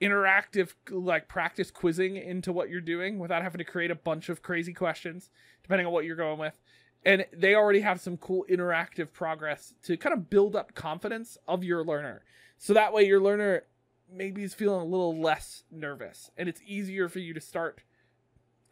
interactive 0.00 0.74
like 0.90 1.26
practice 1.26 1.70
quizzing 1.70 2.16
into 2.16 2.52
what 2.52 2.68
you're 2.68 2.82
doing 2.82 3.18
without 3.18 3.42
having 3.42 3.58
to 3.58 3.64
create 3.64 3.90
a 3.90 3.94
bunch 3.94 4.28
of 4.28 4.42
crazy 4.42 4.74
questions 4.74 5.30
depending 5.66 5.86
on 5.86 5.92
what 5.92 6.04
you're 6.04 6.16
going 6.16 6.38
with 6.38 6.58
and 7.04 7.24
they 7.32 7.54
already 7.54 7.80
have 7.80 8.00
some 8.00 8.16
cool 8.16 8.44
interactive 8.50 9.12
progress 9.12 9.74
to 9.82 9.96
kind 9.96 10.12
of 10.12 10.28
build 10.28 10.56
up 10.56 10.74
confidence 10.74 11.38
of 11.46 11.64
your 11.64 11.84
learner 11.84 12.22
so 12.58 12.72
that 12.74 12.92
way 12.92 13.04
your 13.04 13.20
learner 13.20 13.62
maybe 14.12 14.42
is 14.42 14.54
feeling 14.54 14.80
a 14.80 14.84
little 14.84 15.20
less 15.20 15.64
nervous 15.70 16.30
and 16.36 16.48
it's 16.48 16.60
easier 16.66 17.08
for 17.08 17.18
you 17.18 17.34
to 17.34 17.40
start 17.40 17.80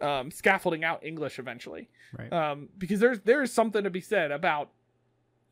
um, 0.01 0.31
scaffolding 0.31 0.85
out 0.85 1.05
English 1.05 1.39
eventually. 1.39 1.89
Right. 2.17 2.33
Um, 2.33 2.69
because 2.77 3.01
there's 3.01 3.21
there's 3.21 3.53
something 3.53 3.85
to 3.85 3.91
be 3.91 4.01
said 4.01 4.31
about 4.31 4.71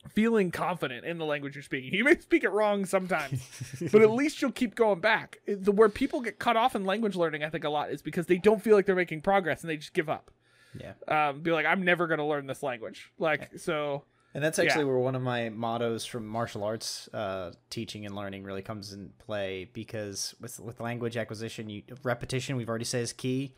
feeling 0.08 0.50
confident 0.50 1.04
in 1.04 1.18
the 1.18 1.24
language 1.24 1.54
you're 1.54 1.62
speaking. 1.62 1.94
You 1.94 2.04
may 2.04 2.18
speak 2.18 2.44
it 2.44 2.50
wrong 2.50 2.84
sometimes, 2.84 3.42
but 3.92 4.02
at 4.02 4.10
least 4.10 4.42
you'll 4.42 4.52
keep 4.52 4.74
going 4.74 5.00
back. 5.00 5.38
The 5.46 5.72
where 5.72 5.88
people 5.88 6.20
get 6.20 6.38
cut 6.38 6.56
off 6.56 6.74
in 6.74 6.84
language 6.84 7.16
learning, 7.16 7.44
I 7.44 7.50
think 7.50 7.64
a 7.64 7.70
lot 7.70 7.90
is 7.90 8.02
because 8.02 8.26
they 8.26 8.38
don't 8.38 8.62
feel 8.62 8.76
like 8.76 8.86
they're 8.86 8.96
making 8.96 9.22
progress 9.22 9.62
and 9.62 9.70
they 9.70 9.76
just 9.76 9.92
give 9.92 10.08
up. 10.08 10.30
Yeah. 10.78 10.92
Um, 11.08 11.40
be 11.40 11.52
like, 11.52 11.66
I'm 11.66 11.84
never 11.84 12.06
gonna 12.06 12.26
learn 12.26 12.46
this 12.46 12.62
language. 12.62 13.10
Like 13.18 13.48
yeah. 13.52 13.58
so. 13.58 14.04
And 14.34 14.42
that's 14.42 14.58
actually 14.58 14.84
yeah. 14.84 14.88
where 14.88 14.98
one 14.98 15.14
of 15.14 15.20
my 15.20 15.50
mottos 15.50 16.06
from 16.06 16.26
martial 16.26 16.64
arts 16.64 17.06
uh, 17.12 17.52
teaching 17.68 18.06
and 18.06 18.16
learning 18.16 18.44
really 18.44 18.62
comes 18.62 18.94
in 18.94 19.10
play 19.18 19.68
because 19.74 20.34
with 20.40 20.58
with 20.58 20.80
language 20.80 21.18
acquisition, 21.18 21.68
you 21.68 21.82
repetition 22.02 22.56
we've 22.56 22.68
already 22.70 22.86
said 22.86 23.02
is 23.02 23.12
key. 23.12 23.54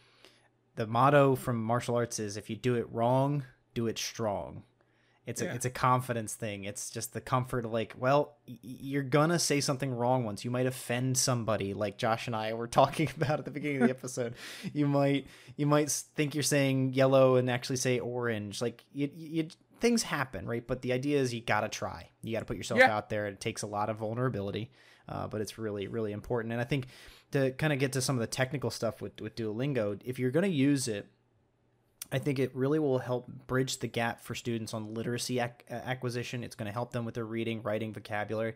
the 0.76 0.86
motto 0.86 1.36
from 1.36 1.62
martial 1.62 1.94
arts 1.94 2.18
is 2.18 2.36
if 2.36 2.50
you 2.50 2.56
do 2.56 2.74
it 2.74 2.86
wrong, 2.90 3.44
do 3.74 3.86
it 3.86 3.98
strong. 3.98 4.64
It's 5.26 5.40
Yeah. 5.40 5.52
a 5.52 5.54
it's 5.54 5.64
a 5.64 5.70
confidence 5.70 6.34
thing. 6.34 6.64
It's 6.64 6.90
just 6.90 7.12
the 7.14 7.20
comfort 7.20 7.64
of 7.64 7.72
like, 7.72 7.94
well, 7.98 8.36
y- 8.46 8.58
you're 8.62 9.02
gonna 9.02 9.38
say 9.38 9.60
something 9.60 9.90
wrong 9.94 10.24
once. 10.24 10.44
You 10.44 10.50
might 10.50 10.66
offend 10.66 11.16
somebody, 11.16 11.72
like 11.74 11.96
Josh 11.96 12.26
and 12.26 12.36
I 12.36 12.52
were 12.52 12.66
talking 12.80 13.08
about 13.16 13.38
at 13.38 13.44
the 13.44 13.50
beginning 13.50 13.82
of 13.82 13.88
the 13.88 13.94
episode. 13.94 14.34
you 14.72 14.86
might 14.86 15.26
you 15.56 15.66
might 15.66 15.90
think 15.90 16.34
you're 16.34 16.42
saying 16.42 16.92
yellow 16.92 17.36
and 17.36 17.50
actually 17.50 17.76
say 17.76 17.98
orange. 18.00 18.60
Like 18.60 18.84
you, 18.92 19.08
you 19.16 19.48
things 19.80 20.02
happen, 20.02 20.46
right? 20.46 20.66
But 20.66 20.82
the 20.82 20.92
idea 20.92 21.18
is 21.20 21.32
you 21.32 21.40
gotta 21.40 21.68
try. 21.68 22.10
You 22.22 22.32
gotta 22.32 22.44
put 22.44 22.56
yourself 22.56 22.80
Yeah. 22.80 22.94
out 22.96 23.08
there. 23.10 23.26
It 23.26 23.40
takes 23.40 23.62
a 23.62 23.66
lot 23.66 23.88
of 23.90 23.96
vulnerability, 23.98 24.70
uh, 25.08 25.26
but 25.28 25.40
it's 25.40 25.56
really 25.58 25.86
really 25.88 26.12
important. 26.12 26.52
And 26.52 26.60
I 26.60 26.64
think 26.64 26.86
to 27.32 27.50
kind 27.52 27.72
of 27.72 27.78
get 27.78 27.92
to 27.94 28.00
some 28.02 28.16
of 28.16 28.20
the 28.20 28.26
technical 28.26 28.70
stuff 28.70 29.00
with 29.00 29.20
with 29.22 29.36
Duolingo, 29.36 30.00
if 30.04 30.18
you're 30.18 30.30
gonna 30.30 30.46
use 30.48 30.86
it. 30.86 31.06
I 32.14 32.18
think 32.20 32.38
it 32.38 32.54
really 32.54 32.78
will 32.78 33.00
help 33.00 33.26
bridge 33.48 33.80
the 33.80 33.88
gap 33.88 34.22
for 34.22 34.36
students 34.36 34.72
on 34.72 34.94
literacy 34.94 35.40
ac- 35.40 35.64
uh, 35.68 35.74
acquisition. 35.74 36.44
It's 36.44 36.54
going 36.54 36.66
to 36.66 36.72
help 36.72 36.92
them 36.92 37.04
with 37.04 37.16
their 37.16 37.24
reading, 37.24 37.60
writing, 37.60 37.92
vocabulary. 37.92 38.54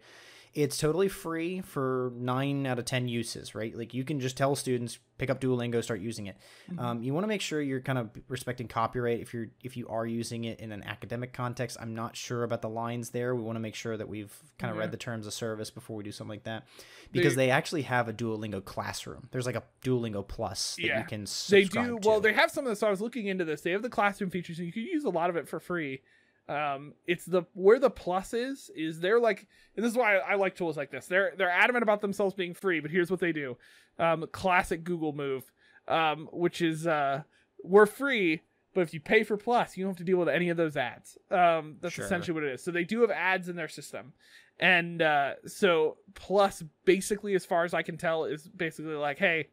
It's 0.55 0.77
totally 0.79 1.09
free 1.09 1.61
for 1.61 2.13
nine 2.17 2.67
out 2.67 2.79
of 2.79 2.85
10 2.85 3.07
uses, 3.09 3.55
right? 3.55 3.77
Like 3.77 3.95
you 3.95 4.05
can 4.05 4.19
just 4.21 4.37
tell 4.37 4.57
students, 4.57 4.99
pick 5.19 5.31
up 5.31 5.41
Duolingo, 5.41 5.83
start 5.85 6.01
using 6.01 6.27
it. 6.27 6.37
Um, 6.79 7.03
you 7.03 7.13
want 7.15 7.25
to 7.25 7.29
make 7.29 7.41
sure 7.41 7.61
you're 7.61 7.81
kind 7.81 7.99
of 7.99 8.11
respecting 8.29 8.67
copyright 8.69 9.21
if 9.21 9.35
you're 9.35 9.49
if 9.63 9.77
you 9.77 9.87
are 9.89 10.07
using 10.07 10.45
it 10.45 10.61
in 10.61 10.73
an 10.73 10.83
academic 10.85 11.33
context. 11.33 11.77
I'm 11.81 11.95
not 11.95 12.17
sure 12.17 12.45
about 12.45 12.63
the 12.63 12.69
lines 12.69 13.11
there. 13.11 13.35
We 13.35 13.43
want 13.43 13.57
to 13.57 13.61
make 13.61 13.75
sure 13.75 13.97
that 13.97 14.09
we've 14.09 14.33
kind 14.59 14.71
of 14.71 14.77
Yeah. 14.77 14.81
read 14.83 14.91
the 14.91 14.97
terms 14.97 15.27
of 15.27 15.33
service 15.35 15.71
before 15.71 15.97
we 15.97 16.05
do 16.05 16.13
something 16.13 16.31
like 16.31 16.45
that, 16.45 16.67
because 17.13 17.35
They- 17.37 17.47
they, 17.47 17.51
actually 17.51 17.83
have 17.83 18.09
a 18.09 18.13
Duolingo 18.13 18.65
classroom. 18.65 19.29
There's 19.31 19.47
like 19.47 19.57
a 19.57 19.63
Duolingo 19.85 20.27
Plus 20.27 20.77
that 20.77 20.83
Yeah. 20.85 20.99
you 21.01 21.05
can 21.07 21.27
They 21.51 21.65
do 21.65 21.99
to. 21.99 22.09
well. 22.09 22.21
They 22.21 22.33
have 22.33 22.51
some 22.51 22.65
of 22.67 22.71
this. 22.71 22.81
So 22.81 22.87
I 22.87 22.91
was 22.91 23.01
looking 23.01 23.27
into 23.27 23.45
this. 23.45 23.61
They 23.63 23.71
have 23.73 23.83
the 23.83 23.89
classroom 23.91 24.31
features, 24.31 24.59
and 24.59 24.67
you 24.67 24.73
can 24.73 24.83
use 24.83 25.05
a 25.05 25.11
lot 25.11 25.31
of 25.31 25.37
it 25.37 25.49
for 25.49 25.61
free. 25.61 26.03
Um, 26.49 26.95
it's 27.07 27.27
the 27.27 27.43
where 27.53 27.79
the 27.79 27.91
plus 27.91 28.33
is 28.33 28.71
is 28.75 29.01
they're 29.01 29.21
like, 29.21 29.47
and 29.77 29.85
this 29.85 29.93
is 29.93 29.99
why 29.99 30.17
I, 30.17 30.33
I 30.33 30.35
like 30.37 30.55
tools 30.57 30.77
like 30.77 30.91
this. 30.91 31.07
They're 31.07 31.33
they're 31.37 31.51
adamant 31.51 31.83
about 31.83 32.01
themselves 32.01 32.35
being 32.35 32.55
free, 32.55 32.81
but 32.81 32.91
here's 32.91 33.11
what 33.11 33.21
they 33.21 33.33
do. 33.33 33.57
Um, 33.99 34.27
classic 34.33 34.83
Google 34.85 35.13
move, 35.13 35.51
um, 35.89 36.29
which 36.33 36.63
is 36.63 36.87
uh, 36.87 37.23
we're 37.63 37.85
free, 37.87 38.43
but 38.75 38.81
if 38.83 38.95
you 38.95 39.01
pay 39.01 39.25
for 39.25 39.37
plus, 39.37 39.77
you 39.77 39.85
don't 39.85 39.91
have 39.91 39.99
to 39.99 40.05
deal 40.05 40.17
with 40.19 40.29
any 40.29 40.49
of 40.49 40.57
those 40.57 40.77
ads. 40.77 41.19
Um, 41.31 41.77
that's 41.81 41.95
Sure. 41.97 42.05
essentially 42.05 42.35
what 42.35 42.45
it 42.45 42.53
is. 42.55 42.63
So 42.65 42.71
they 42.71 42.85
do 42.85 43.01
have 43.03 43.11
ads 43.11 43.49
in 43.49 43.57
their 43.57 43.69
system, 43.69 44.15
and 44.59 45.03
uh, 45.03 45.35
so 45.47 45.99
plus 46.15 46.63
basically, 46.85 47.35
as 47.35 47.45
far 47.45 47.65
as 47.65 47.75
I 47.75 47.83
can 47.83 47.99
tell, 47.99 48.25
is 48.25 48.49
basically 48.49 48.95
like, 48.95 49.19
hey, 49.19 49.49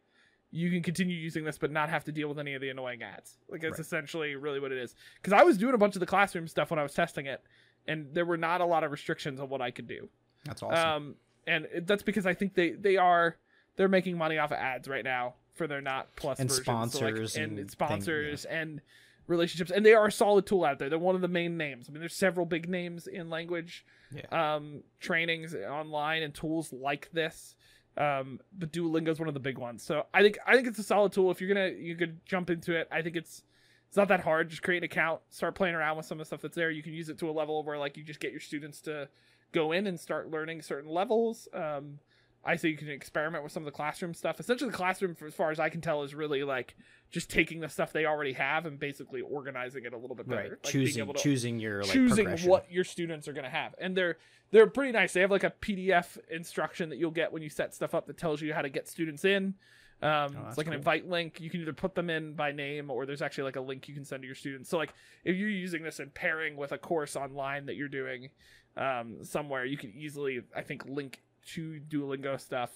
you 0.55 0.71
can 0.71 0.81
continue 0.81 1.15
using 1.17 1.43
this 1.43 1.57
but 1.57 1.69
not 1.69 1.89
have 1.89 2.05
to 2.05 2.11
deal 2.11 2.29
with 2.29 2.39
any 2.39 2.53
of 2.53 2.61
the 2.61 2.69
annoying 2.69 3.03
ads. 3.03 3.37
Like 3.49 3.61
that's 3.61 3.73
Right. 3.73 3.79
essentially 3.79 4.35
really 4.35 4.59
what 4.59 4.71
it 4.71 4.77
is. 4.77 4.95
Because 5.21 5.33
I 5.33 5.43
was 5.43 5.57
doing 5.57 5.73
a 5.73 5.77
bunch 5.77 5.95
of 5.95 5.99
the 5.99 6.05
classroom 6.05 6.47
stuff 6.47 6.69
when 6.69 6.79
I 6.79 6.83
was 6.83 6.93
testing 6.93 7.25
it, 7.25 7.41
and 7.87 8.07
there 8.13 8.25
were 8.25 8.37
not 8.37 8.61
a 8.61 8.65
lot 8.65 8.83
of 8.83 8.91
restrictions 8.91 9.39
on 9.39 9.49
what 9.49 9.61
I 9.61 9.71
could 9.71 9.87
do. 9.87 10.07
That's 10.45 10.63
awesome. 10.63 10.89
Um, 10.89 11.15
and 11.45 11.65
it, 11.73 11.87
that's 11.87 12.03
because 12.03 12.25
I 12.25 12.33
think 12.33 12.53
they 12.55 12.71
they 12.71 12.95
are 12.97 13.35
they're 13.75 13.89
making 13.89 14.17
money 14.17 14.37
off 14.37 14.51
of 14.51 14.57
ads 14.57 14.87
right 14.87 15.03
now 15.03 15.33
for 15.53 15.67
their 15.67 15.81
not 15.81 16.15
plus 16.15 16.39
And 16.39 16.49
versions. 16.49 16.65
So, 16.65 16.71
like, 16.73 16.89
sponsors 16.91 17.35
and, 17.35 17.59
and 17.59 17.71
sponsors 17.71 18.45
and 18.45 18.81
relationships, 19.27 19.71
and 19.71 19.85
they 19.85 19.93
are 19.93 20.07
a 20.07 20.11
solid 20.11 20.45
tool 20.45 20.63
out 20.63 20.79
there. 20.79 20.89
They're 20.89 20.99
one 20.99 21.15
of 21.15 21.21
the 21.21 21.27
main 21.27 21.57
names. 21.57 21.87
I 21.89 21.91
mean, 21.91 21.99
there's 21.99 22.15
several 22.15 22.45
big 22.45 22.69
names 22.69 23.07
in 23.07 23.29
language 23.29 23.85
um, 24.31 24.83
trainings 24.99 25.53
online 25.55 26.23
and 26.23 26.33
tools 26.33 26.71
like 26.71 27.09
this. 27.11 27.55
Um, 27.97 28.39
but 28.57 28.71
Duolingo 28.71 29.09
is 29.09 29.19
one 29.19 29.27
of 29.27 29.33
the 29.33 29.39
big 29.39 29.57
ones. 29.57 29.83
So 29.83 30.05
I 30.13 30.21
think 30.21 30.37
I 30.45 30.55
think 30.55 30.67
it's 30.67 30.79
a 30.79 30.83
solid 30.83 31.13
tool. 31.13 31.31
If 31.31 31.39
you're 31.39 31.53
gonna 31.53 31.69
you 31.69 31.95
could 31.95 32.25
jump 32.25 32.49
into 32.49 32.75
it, 32.75 32.87
I 32.91 33.01
think 33.01 33.15
it's 33.15 33.43
it's 33.87 33.97
not 33.97 34.09
that 34.09 34.19
hard. 34.19 34.49
Just 34.49 34.63
create 34.63 34.79
an 34.79 34.83
account, 34.83 35.21
start 35.29 35.55
playing 35.55 35.75
around 35.75 35.97
with 35.97 36.05
some 36.05 36.19
of 36.19 36.19
the 36.19 36.25
stuff 36.25 36.41
that's 36.41 36.55
there. 36.55 36.69
You 36.71 36.83
can 36.83 36.93
use 36.93 37.09
it 37.09 37.17
to 37.19 37.29
a 37.29 37.31
level 37.31 37.63
where 37.63 37.77
like 37.77 37.95
you 37.95 38.03
just 38.03 38.19
get 38.19 38.31
your 38.31 38.41
students 38.41 38.81
to 38.81 39.07
go 39.51 39.71
in 39.71 39.87
and 39.87 39.97
start 39.99 40.29
learning 40.29 40.61
certain 40.61 40.89
levels. 40.89 41.47
Um, 41.53 41.99
I 42.45 42.55
say 42.57 42.69
you 42.69 42.77
can 42.77 42.89
experiment 42.89 43.43
with 43.43 43.51
some 43.51 43.63
of 43.63 43.65
the 43.65 43.71
classroom 43.71 44.13
stuff. 44.13 44.39
Essentially, 44.39 44.69
the 44.69 44.77
classroom, 44.77 45.15
as 45.25 45.33
far 45.33 45.49
as 45.49 45.59
I 45.59 45.69
can 45.69 45.81
tell, 45.81 46.03
is 46.03 46.13
really 46.13 46.43
like 46.43 46.75
just 47.09 47.29
taking 47.29 47.59
the 47.59 47.69
stuff 47.69 47.91
they 47.91 48.05
already 48.05 48.33
have 48.33 48.65
and 48.65 48.77
basically 48.77 49.21
organizing 49.21 49.85
it 49.85 49.93
a 49.93 49.97
little 49.97 50.15
bit 50.15 50.27
better. 50.27 50.41
right. 50.41 50.51
Like 50.51 50.63
choosing 50.63 51.07
to- 51.07 51.13
choosing 51.13 51.59
your 51.59 51.81
like 51.83 51.91
choosing 51.91 52.27
what 52.49 52.71
your 52.71 52.83
students 52.83 53.27
are 53.27 53.33
going 53.33 53.45
to 53.45 53.49
have. 53.49 53.73
And 53.79 53.97
they're 53.97 54.17
they're 54.51 54.67
pretty 54.67 54.91
nice. 54.91 55.13
They 55.13 55.21
have 55.21 55.31
like 55.31 55.43
a 55.43 55.49
pdf 55.59 56.17
instruction 56.29 56.89
that 56.89 56.97
you'll 56.97 57.11
get 57.11 57.33
when 57.33 57.41
you 57.41 57.49
set 57.49 57.73
stuff 57.73 57.95
up 57.95 58.05
that 58.07 58.17
tells 58.17 58.41
you 58.41 58.53
how 58.53 58.61
to 58.61 58.69
get 58.69 58.87
students 58.87 59.25
in. 59.25 59.55
Um, 60.01 60.35
Oh, 60.37 60.45
it's 60.47 60.57
like 60.57 60.67
an 60.67 60.73
invite 60.73 61.09
link. 61.09 61.39
You 61.39 61.49
can 61.49 61.61
either 61.61 61.73
put 61.73 61.95
them 61.95 62.09
in 62.09 62.33
by 62.33 62.51
name 62.51 62.91
or 62.91 63.05
there's 63.07 63.21
actually 63.23 63.45
like 63.45 63.55
a 63.55 63.61
link 63.61 63.87
you 63.87 63.95
can 63.95 64.05
send 64.05 64.21
to 64.21 64.27
your 64.27 64.35
students. 64.35 64.69
So 64.69 64.77
like 64.77 64.93
if 65.23 65.35
you're 65.35 65.49
using 65.49 65.81
this 65.83 65.99
and 65.99 66.13
pairing 66.13 66.57
with 66.57 66.73
a 66.73 66.77
course 66.77 67.15
online 67.15 67.65
that 67.67 67.75
you're 67.75 67.87
doing 67.87 68.29
um, 68.77 69.23
somewhere 69.23 69.63
you 69.63 69.77
can 69.77 69.89
easily 69.95 70.41
i 70.53 70.61
think 70.61 70.83
link 70.85 71.21
to 71.45 71.79
duolingo 71.87 72.39
stuff 72.39 72.71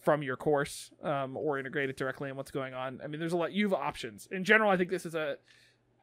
from 0.00 0.22
your 0.22 0.36
course 0.36 0.90
um, 1.02 1.36
or 1.36 1.58
integrate 1.58 1.90
it 1.90 1.96
directly 1.96 2.30
in 2.30 2.36
what's 2.36 2.50
going 2.50 2.72
on 2.74 3.00
i 3.02 3.06
mean 3.06 3.18
there's 3.20 3.32
a 3.32 3.36
lot 3.36 3.52
you 3.52 3.64
have 3.68 3.74
options 3.74 4.28
in 4.30 4.44
general 4.44 4.70
i 4.70 4.76
think 4.76 4.90
this 4.90 5.04
is 5.04 5.14
a 5.14 5.36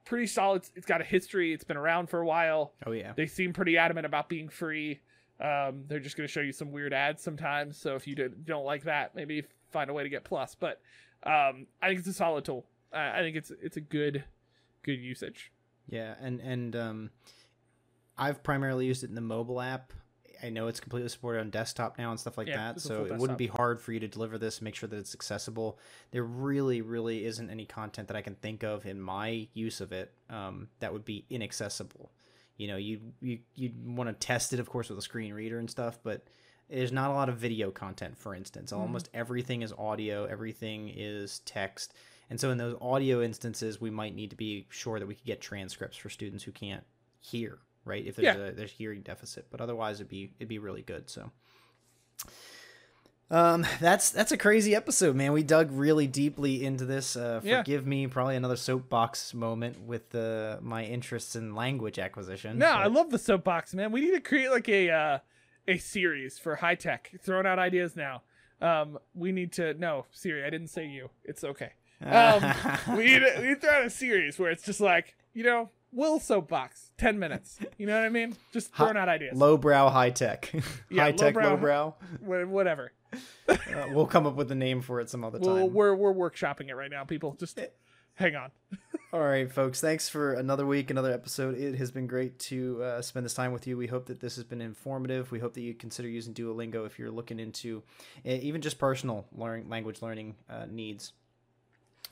pretty 0.05 0.27
solid 0.27 0.63
it's 0.75 0.85
got 0.85 1.01
a 1.01 1.03
history 1.03 1.53
it's 1.53 1.63
been 1.63 1.77
around 1.77 2.07
for 2.07 2.19
a 2.21 2.25
while 2.25 2.73
oh 2.85 2.91
yeah 2.91 3.13
they 3.15 3.25
seem 3.25 3.53
pretty 3.53 3.77
adamant 3.77 4.05
about 4.05 4.29
being 4.29 4.49
free. 4.49 4.99
Um, 5.39 5.83
they're 5.87 5.99
just 5.99 6.15
going 6.15 6.27
to 6.27 6.31
show 6.31 6.39
you 6.39 6.53
some 6.53 6.71
weird 6.71 6.93
ads 6.93 7.21
sometimes. 7.21 7.77
So 7.77 7.95
if 7.95 8.07
you 8.07 8.15
do- 8.15 8.29
don't 8.29 8.63
like 8.63 8.83
that, 8.83 9.15
maybe 9.15 9.43
find 9.69 9.89
a 9.89 9.93
way 9.93 10.03
to 10.03 10.09
get 10.09 10.23
plus. 10.23 10.55
But 10.55 10.79
um, 11.23 11.67
I 11.81 11.87
think 11.87 11.99
it's 11.99 12.07
a 12.07 12.13
solid 12.13 12.45
tool. 12.45 12.65
Uh, 12.93 13.11
I 13.13 13.19
think 13.19 13.35
it's 13.35 13.51
it's 13.61 13.75
a 13.75 13.81
good 13.81 14.23
good 14.83 14.99
usage. 14.99 15.51
Yeah, 15.89 16.15
and 16.21 16.39
and 16.39 16.75
um, 16.75 17.09
I've 18.17 18.43
primarily 18.43 18.85
used 18.85 19.03
it 19.03 19.09
in 19.09 19.15
the 19.15 19.21
mobile 19.21 19.59
app. 19.59 19.91
I 20.43 20.49
know 20.49 20.67
it's 20.67 20.79
completely 20.79 21.09
supported 21.09 21.39
on 21.39 21.49
desktop 21.49 21.97
now 21.97 22.11
and 22.11 22.19
stuff 22.19 22.37
like 22.37 22.47
Yeah, 22.47 22.73
that, 22.73 22.81
so 22.81 23.05
it 23.05 23.17
wouldn't 23.17 23.37
be 23.37 23.47
hard 23.47 23.81
for 23.81 23.91
you 23.91 23.99
to 23.99 24.07
deliver 24.07 24.37
this. 24.37 24.61
Make 24.61 24.75
sure 24.75 24.87
that 24.89 24.97
it's 24.97 25.13
accessible. 25.13 25.79
There 26.11 26.23
really, 26.23 26.81
really 26.81 27.25
isn't 27.25 27.49
any 27.49 27.65
content 27.65 28.07
that 28.07 28.17
I 28.17 28.21
can 28.21 28.35
think 28.35 28.63
of 28.63 28.85
in 28.85 28.99
my 28.99 29.47
use 29.53 29.81
of 29.81 29.91
it 29.91 30.13
um, 30.29 30.69
that 30.79 30.93
would 30.93 31.05
be 31.05 31.25
inaccessible. 31.29 32.11
You 32.57 32.67
know, 32.67 32.77
you 32.77 33.01
you 33.21 33.39
you'd 33.55 33.85
want 33.85 34.09
to 34.09 34.13
test 34.13 34.53
it, 34.53 34.59
of 34.59 34.69
course, 34.69 34.89
with 34.89 34.97
a 34.97 35.01
screen 35.01 35.33
reader 35.33 35.59
and 35.59 35.69
stuff, 35.69 35.99
but 36.03 36.25
there's 36.69 36.91
not 36.91 37.11
a 37.11 37.13
lot 37.13 37.29
of 37.29 37.37
video 37.37 37.69
content, 37.69 38.17
for 38.17 38.33
instance. 38.33 38.71
Almost 38.71 39.09
everything 39.13 39.61
is 39.61 39.73
audio, 39.77 40.25
everything 40.25 40.91
is 40.95 41.39
text. 41.39 41.93
And 42.29 42.39
so 42.39 42.49
in 42.49 42.57
those 42.57 42.75
audio 42.81 43.21
instances, 43.21 43.79
we 43.79 43.91
might 43.91 44.15
need 44.15 44.31
to 44.31 44.35
be 44.35 44.65
sure 44.69 44.99
that 44.99 45.05
we 45.05 45.15
could 45.15 45.25
get 45.25 45.41
transcripts 45.41 45.97
for 45.97 46.09
students 46.09 46.43
who 46.43 46.51
can't 46.51 46.83
hear, 47.19 47.59
right? 47.85 48.05
If 48.05 48.15
there's 48.17 48.35
Yeah. 48.37 48.43
a 48.47 48.51
there's 48.51 48.71
hearing 48.71 49.01
deficit, 49.01 49.45
but 49.51 49.61
otherwise 49.61 49.97
it'd 50.01 50.09
be 50.09 50.31
it'd 50.39 50.49
be 50.49 50.59
really 50.59 50.81
good. 50.81 51.09
So 51.09 51.31
um 53.31 53.65
that's 53.79 54.11
that's 54.11 54.31
a 54.31 54.37
crazy 54.37 54.75
episode, 54.75 55.15
man. 55.15 55.33
We 55.33 55.41
dug 55.41 55.71
really 55.71 56.05
deeply 56.05 56.63
into 56.63 56.85
this. 56.85 57.15
Uh 57.15 57.41
Yeah. 57.43 57.59
forgive 57.59 57.85
me, 57.87 58.05
probably 58.07 58.35
another 58.35 58.55
soapbox 58.55 59.33
moment 59.33 59.81
with 59.81 60.13
uh, 60.13 60.57
my 60.61 60.83
interests 60.83 61.35
in 61.35 61.55
language 61.55 61.97
acquisition. 61.97 62.59
No, 62.59 62.67
but- 62.73 62.81
I 62.81 62.85
love 62.87 63.09
the 63.09 63.17
soapbox, 63.17 63.73
man. 63.73 63.91
We 63.91 64.01
need 64.01 64.11
to 64.11 64.21
create 64.21 64.49
like 64.51 64.69
a 64.69 64.89
uh, 64.91 65.19
a 65.67 65.77
series 65.79 66.37
for 66.37 66.55
high 66.57 66.75
tech. 66.75 67.11
Throwing 67.23 67.47
out 67.47 67.57
ideas 67.57 67.95
now. 67.95 68.21
Um, 68.61 68.99
we 69.15 69.31
need 69.31 69.51
to 69.53 69.73
no 69.73 70.05
Siri. 70.11 70.43
I 70.45 70.49
didn't 70.51 70.67
say 70.67 70.85
you. 70.85 71.09
It's 71.23 71.43
okay. 71.43 71.71
Um, 72.03 72.43
we 72.95 73.05
need 73.05 73.19
to, 73.19 73.33
we 73.39 73.47
need 73.47 73.55
to 73.55 73.59
throw 73.61 73.71
out 73.71 73.85
a 73.85 73.89
series 73.89 74.37
where 74.37 74.51
it's 74.51 74.63
just 74.63 74.81
like 74.81 75.15
you 75.33 75.43
know, 75.43 75.69
Will 75.95 76.19
soapbox, 76.19 76.91
ten 76.97 77.17
minutes. 77.17 77.57
You 77.77 77.87
know 77.87 77.95
what 77.97 78.05
I 78.05 78.09
mean? 78.09 78.35
Just 78.51 78.73
throwing 78.75 78.97
out 78.97 79.07
ideas. 79.09 79.37
lowbrow 79.37 79.89
high 79.89 80.09
tech. 80.11 80.51
Yeah, 80.89 81.03
high 81.03 81.11
tech 81.13 81.35
lowbrow-. 81.35 81.95
Wha- 82.21 82.45
Whatever. 82.45 82.91
Uh, 83.47 83.55
we'll 83.91 84.05
come 84.05 84.27
up 84.27 84.35
with 84.35 84.51
a 84.51 84.55
name 84.55 84.81
for 84.81 84.99
it 84.99 85.09
some 85.09 85.23
other 85.23 85.39
time. 85.39 85.53
Well, 85.53 85.69
we're 85.69 85.95
we're 85.95 86.13
workshopping 86.13 86.67
it 86.69 86.75
right 86.75 86.91
now, 86.91 87.05
people. 87.05 87.33
Just 87.39 87.57
hang 88.15 88.35
on. 88.35 88.51
All 89.13 89.21
right, 89.21 89.49
folks. 89.49 89.79
Thanks 89.79 90.09
for 90.09 90.33
another 90.33 90.65
week, 90.65 90.89
another 90.89 91.13
episode. 91.13 91.57
It 91.57 91.75
has 91.75 91.91
been 91.91 92.07
great 92.07 92.37
to 92.39 92.83
uh, 92.83 93.01
spend 93.01 93.25
this 93.25 93.33
time 93.33 93.53
with 93.53 93.65
you. 93.65 93.77
We 93.77 93.87
hope 93.87 94.07
that 94.07 94.19
this 94.19 94.35
has 94.35 94.43
been 94.43 94.59
informative. 94.59 95.31
We 95.31 95.39
hope 95.39 95.53
that 95.53 95.61
you 95.61 95.73
consider 95.73 96.09
using 96.09 96.33
Duolingo 96.33 96.85
if 96.85 96.99
you're 96.99 97.11
looking 97.11 97.39
into 97.39 97.83
uh, 98.25 98.31
even 98.31 98.59
just 98.61 98.77
personal 98.77 99.25
learning, 99.33 99.69
language 99.69 100.01
learning 100.01 100.35
uh, 100.49 100.65
needs. 100.69 101.13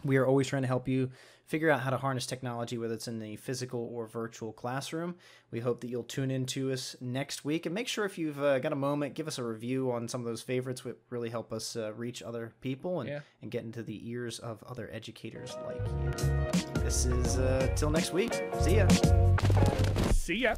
We 0.05 0.15
are 0.17 0.25
always 0.25 0.47
trying 0.47 0.61
to 0.63 0.67
help 0.67 0.87
you 0.87 1.11
figure 1.45 1.69
out 1.69 1.81
how 1.81 1.89
to 1.89 1.97
harness 1.97 2.25
technology, 2.25 2.77
whether 2.77 2.93
it's 2.93 3.07
in 3.07 3.19
the 3.19 3.35
physical 3.35 3.89
or 3.93 4.07
virtual 4.07 4.53
classroom. 4.53 5.15
We 5.51 5.59
hope 5.59 5.81
that 5.81 5.89
you'll 5.89 6.03
tune 6.03 6.31
in 6.31 6.45
to 6.47 6.71
us 6.71 6.95
next 7.01 7.43
week 7.45 7.65
and 7.65 7.75
make 7.75 7.87
sure 7.87 8.05
if 8.05 8.17
you've 8.17 8.41
uh, 8.41 8.59
got 8.59 8.71
a 8.71 8.75
moment, 8.77 9.13
give 9.13 9.27
us 9.27 9.37
a 9.37 9.43
review 9.43 9.91
on 9.91 10.07
some 10.07 10.21
of 10.21 10.25
those 10.25 10.41
favorites. 10.41 10.83
Would 10.83 10.95
really 11.09 11.29
help 11.29 11.51
us 11.53 11.75
uh, 11.75 11.93
reach 11.93 12.23
other 12.23 12.53
people 12.61 13.01
and, 13.01 13.09
Yeah. 13.09 13.19
and 13.41 13.51
get 13.51 13.63
into 13.63 13.83
the 13.83 14.09
ears 14.09 14.39
of 14.39 14.63
other 14.63 14.89
educators 14.91 15.55
like 15.67 15.77
you. 15.77 16.81
This 16.81 17.05
is 17.05 17.37
uh, 17.37 17.71
till 17.75 17.89
next 17.89 18.13
week. 18.13 18.33
See 18.61 18.77
ya. 18.77 18.87
See 20.11 20.35
ya. 20.35 20.55